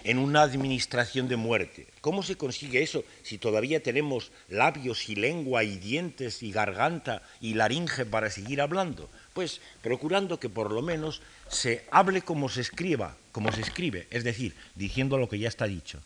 en 0.05 0.19
una 0.19 0.43
administración 0.43 1.27
de 1.27 1.35
muerte. 1.35 1.87
¿Cómo 1.99 2.21
se 2.21 2.37
consigue 2.37 2.83
eso 2.83 3.03
si 3.23 3.39
todavía 3.39 3.81
tenemos 3.81 4.31
labios 4.47 5.09
y 5.09 5.15
lengua 5.15 5.63
y 5.63 5.77
dientes 5.77 6.43
y 6.43 6.51
garganta 6.51 7.23
y 7.41 7.55
laringe 7.55 8.05
para 8.05 8.29
seguir 8.29 8.61
hablando? 8.61 9.09
Pues 9.33 9.61
procurando 9.81 10.39
que 10.39 10.47
por 10.47 10.71
lo 10.71 10.83
menos 10.83 11.21
se 11.49 11.83
hable 11.89 12.21
como 12.21 12.49
se 12.49 12.61
escriba, 12.61 13.17
como 13.31 13.51
se 13.51 13.61
escribe, 13.61 14.07
es 14.11 14.23
decir, 14.23 14.55
diciendo 14.75 15.17
lo 15.17 15.27
que 15.27 15.39
ya 15.39 15.49
está 15.49 15.65
dicho. 15.65 15.99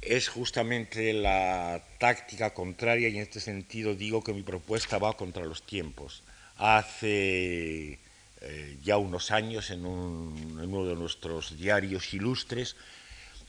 Es 0.00 0.28
justamente 0.28 1.12
la 1.12 1.82
táctica 1.98 2.54
contraria 2.54 3.08
y 3.08 3.16
en 3.16 3.22
este 3.22 3.40
sentido 3.40 3.96
digo 3.96 4.22
que 4.22 4.32
mi 4.32 4.42
propuesta 4.42 4.98
va 4.98 5.16
contra 5.16 5.44
los 5.44 5.66
tiempos. 5.66 6.22
Hace 6.56 7.98
eh, 8.42 8.78
ya 8.82 8.96
unos 8.96 9.30
años 9.30 9.70
en, 9.70 9.84
uno 9.84 10.84
de 10.86 10.94
nuestros 10.94 11.58
diarios 11.58 12.14
ilustres, 12.14 12.76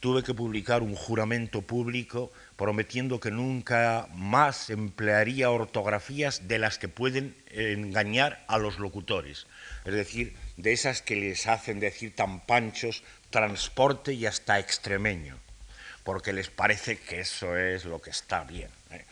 tuve 0.01 0.23
que 0.23 0.33
publicar 0.33 0.81
un 0.81 0.95
juramento 0.95 1.61
público 1.61 2.31
prometiendo 2.57 3.19
que 3.19 3.31
nunca 3.31 4.07
más 4.13 4.69
emplearía 4.69 5.51
ortografías 5.51 6.47
de 6.47 6.57
las 6.57 6.77
que 6.77 6.87
pueden 6.87 7.35
engañar 7.51 8.43
a 8.47 8.57
los 8.57 8.79
locutores, 8.79 9.45
es 9.85 9.93
decir, 9.93 10.35
de 10.57 10.73
esas 10.73 11.01
que 11.01 11.15
les 11.15 11.47
hacen 11.47 11.79
decir 11.79 12.15
tan 12.15 12.39
panchos, 12.41 13.03
transporte 13.29 14.13
y 14.13 14.25
hasta 14.25 14.59
extremeño, 14.59 15.37
porque 16.03 16.33
les 16.33 16.49
parece 16.49 16.97
que 16.97 17.21
eso 17.21 17.55
es 17.55 17.85
lo 17.85 18.01
que 18.01 18.09
está 18.09 18.43
bien. 18.43 18.69
¿eh? 18.89 19.05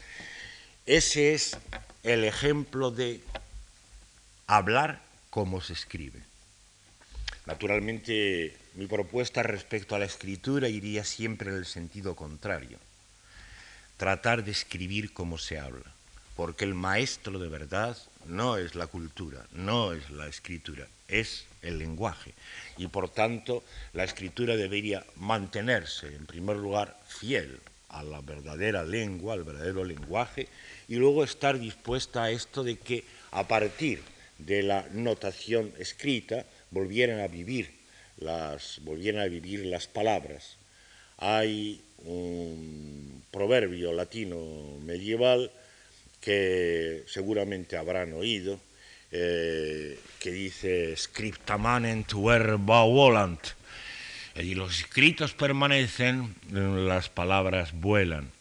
Ese 0.86 1.34
es 1.36 1.56
el 2.02 2.24
ejemplo 2.24 2.90
de 2.90 3.22
hablar 4.48 5.02
cómo 5.30 5.62
se 5.62 5.74
escribe. 5.74 6.22
Naturalmente, 7.46 8.56
mi 8.76 8.88
propuesta 8.88 9.44
respecto 9.44 9.96
a 9.96 10.00
la 10.00 10.06
escritura 10.06 10.70
iría 10.70 11.04
siempre 11.04 11.50
en 11.50 11.58
el 11.58 11.66
sentido 11.66 12.16
contrario. 12.16 12.78
Tratar 13.98 14.44
de 14.44 14.52
escribir 14.52 15.14
como 15.14 15.38
se 15.38 15.60
habla, 15.60 15.92
porque 16.36 16.64
el 16.64 16.74
maestro 16.74 17.40
de 17.40 17.50
verdad 17.50 17.98
no 18.26 18.58
es 18.58 18.76
la 18.76 18.88
cultura, 18.88 19.46
no 19.52 19.94
es 19.94 20.10
la 20.10 20.28
escritura, 20.28 20.88
es 21.08 21.46
el 21.62 21.80
lenguaje. 21.80 22.34
Y 22.78 22.88
por 22.88 23.10
tanto, 23.10 23.64
la 23.94 24.04
escritura 24.04 24.56
debería 24.56 25.06
mantenerse, 25.16 26.16
en 26.16 26.26
primer 26.26 26.56
lugar, 26.58 27.00
fiel 27.08 27.60
a 27.90 28.04
la 28.04 28.22
verdadera 28.22 28.84
lengua, 28.84 29.34
al 29.34 29.44
verdadero 29.44 29.84
lenguaje, 29.84 30.48
y 30.88 30.96
luego 30.96 31.24
estar 31.24 31.60
dispuesta 31.60 32.24
a 32.24 32.32
esto 32.32 32.64
de 32.64 32.78
que 32.78 33.04
a 33.32 33.48
partir 33.48 34.02
de 34.40 34.64
la 34.64 34.88
notación 34.92 35.74
escrita 35.78 36.46
volvieran 36.72 37.20
a 37.20 37.28
vivir 37.28 37.72
las, 38.18 38.80
a 38.80 39.26
vivir 39.26 39.66
las 39.66 39.88
palabras. 39.88 40.58
Hay 41.18 41.82
un 42.06 43.24
proverbio 43.32 43.94
latino 43.94 44.78
medieval 44.84 45.52
que 46.22 47.04
seguramente 47.08 47.78
habrán 47.78 48.14
oído, 48.14 48.60
eh, 49.12 49.98
que 50.20 50.32
dice 50.32 50.96
scriptamanent 50.96 52.14
verba 52.14 52.84
volant, 52.84 53.40
y 54.36 54.56
los 54.56 54.80
escritos 54.80 55.34
permanecen, 55.34 56.36
las 56.52 57.10
palabras 57.10 57.74
vuelan. 57.74 58.32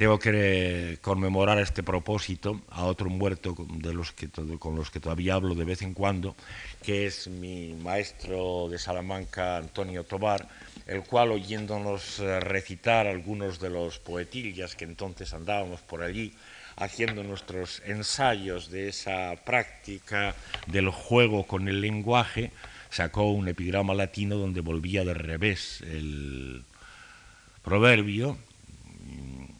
Tengo 0.00 0.18
que 0.18 0.96
conmemorar 1.02 1.58
este 1.58 1.82
propósito 1.82 2.62
a 2.70 2.86
otro 2.86 3.10
muerto 3.10 3.54
de 3.68 3.92
los 3.92 4.12
que, 4.12 4.30
con 4.58 4.74
los 4.74 4.90
que 4.90 4.98
todavía 4.98 5.34
hablo 5.34 5.54
de 5.54 5.66
vez 5.66 5.82
en 5.82 5.92
cuando, 5.92 6.34
que 6.82 7.04
es 7.04 7.28
mi 7.28 7.74
maestro 7.74 8.70
de 8.70 8.78
Salamanca, 8.78 9.58
Antonio 9.58 10.04
Tobar, 10.04 10.48
el 10.86 11.02
cual 11.02 11.32
oyéndonos 11.32 12.18
eh, 12.18 12.40
recitar 12.40 13.06
algunos 13.06 13.60
de 13.60 13.68
los 13.68 13.98
poetillas 13.98 14.74
que 14.74 14.86
entonces 14.86 15.34
andábamos 15.34 15.82
por 15.82 16.02
allí, 16.02 16.32
haciendo 16.76 17.22
nuestros 17.22 17.82
ensayos 17.84 18.70
de 18.70 18.88
esa 18.88 19.36
práctica 19.44 20.34
del 20.66 20.88
juego 20.88 21.46
con 21.46 21.68
el 21.68 21.82
lenguaje, 21.82 22.52
sacó 22.88 23.24
un 23.24 23.48
epigrama 23.48 23.92
latino 23.92 24.36
donde 24.36 24.62
volvía 24.62 25.04
de 25.04 25.12
revés 25.12 25.82
el 25.82 26.64
proverbio 27.62 28.38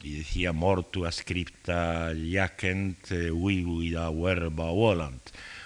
y 0.02 0.18
decía 0.18 0.52
mortua 0.52 1.12
scripta 1.12 2.12
jacent 2.14 3.10
vivida 3.10 4.10
verba 4.10 4.70
volant. 4.70 5.22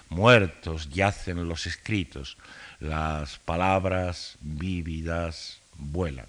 Muertos 0.09 0.91
yacen 0.91 1.49
los 1.49 1.67
escritos, 1.67 2.37
las 2.81 3.39
palabras 3.39 4.37
vívidas 4.41 5.61
vuelan. 5.77 6.27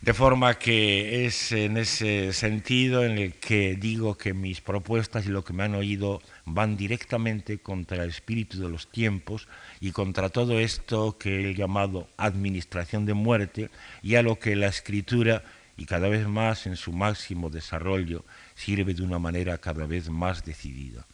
De 0.00 0.14
forma 0.14 0.58
que 0.58 1.26
es 1.26 1.52
en 1.52 1.76
ese 1.76 2.32
sentido 2.32 3.04
en 3.04 3.18
el 3.18 3.34
que 3.34 3.76
digo 3.76 4.16
que 4.16 4.32
mis 4.32 4.62
propuestas 4.62 5.26
y 5.26 5.28
lo 5.28 5.44
que 5.44 5.52
me 5.52 5.64
han 5.64 5.74
oído 5.74 6.22
van 6.46 6.78
directamente 6.78 7.58
contra 7.58 8.02
el 8.02 8.08
espíritu 8.08 8.58
de 8.62 8.70
los 8.70 8.90
tiempos 8.90 9.46
y 9.78 9.90
contra 9.90 10.30
todo 10.30 10.58
esto 10.58 11.18
que 11.18 11.50
he 11.50 11.54
llamado 11.54 12.08
administración 12.16 13.04
de 13.04 13.12
muerte 13.12 13.68
y 14.02 14.14
a 14.14 14.22
lo 14.22 14.38
que 14.38 14.56
la 14.56 14.68
escritura 14.68 15.42
y 15.76 15.86
cada 15.86 16.08
vez 16.08 16.26
más 16.26 16.66
en 16.66 16.76
su 16.76 16.92
máximo 16.92 17.50
desarrollo 17.50 18.24
sirve 18.54 18.94
de 18.94 19.02
una 19.02 19.18
manera 19.18 19.58
cada 19.58 19.86
vez 19.86 20.10
más 20.10 20.44
decidida. 20.44 21.06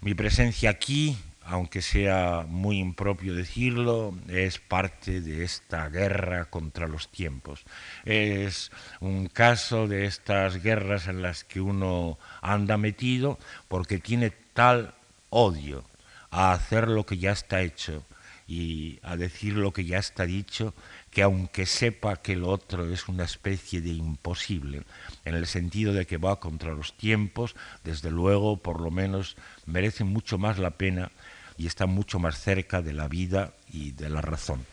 Mi 0.00 0.14
presencia 0.14 0.70
aquí, 0.70 1.16
aunque 1.44 1.82
sea 1.82 2.44
muy 2.46 2.78
impropio 2.78 3.34
decirlo, 3.34 4.14
es 4.28 4.58
parte 4.58 5.20
de 5.20 5.42
esta 5.44 5.88
guerra 5.88 6.44
contra 6.44 6.86
los 6.86 7.08
tiempos. 7.10 7.64
Es 8.04 8.70
un 9.00 9.26
caso 9.26 9.88
de 9.88 10.04
estas 10.04 10.62
guerras 10.62 11.08
en 11.08 11.22
las 11.22 11.42
que 11.42 11.60
uno 11.60 12.18
anda 12.42 12.76
metido 12.76 13.38
porque 13.66 13.98
tiene 13.98 14.30
tal 14.52 14.94
odio 15.30 15.84
a 16.30 16.52
hacer 16.52 16.88
lo 16.88 17.06
que 17.06 17.18
ya 17.18 17.32
está 17.32 17.62
hecho 17.62 18.04
y 18.46 18.98
a 19.02 19.16
decir 19.16 19.54
lo 19.54 19.72
que 19.72 19.84
ya 19.84 19.98
está 19.98 20.24
dicho, 20.24 20.74
que 21.10 21.22
aunque 21.22 21.66
sepa 21.66 22.16
que 22.16 22.32
el 22.32 22.44
otro 22.44 22.92
es 22.92 23.08
una 23.08 23.24
especie 23.24 23.80
de 23.80 23.90
imposible, 23.90 24.82
en 25.24 25.34
el 25.34 25.46
sentido 25.46 25.92
de 25.92 26.06
que 26.06 26.16
va 26.16 26.40
contra 26.40 26.74
los 26.74 26.96
tiempos, 26.96 27.56
desde 27.84 28.10
luego, 28.10 28.58
por 28.58 28.80
lo 28.80 28.90
menos, 28.90 29.36
merece 29.66 30.04
mucho 30.04 30.38
más 30.38 30.58
la 30.58 30.70
pena 30.70 31.10
y 31.56 31.66
está 31.66 31.86
mucho 31.86 32.18
más 32.18 32.40
cerca 32.40 32.82
de 32.82 32.92
la 32.92 33.08
vida 33.08 33.52
y 33.72 33.92
de 33.92 34.08
la 34.08 34.20
razón. 34.20 34.64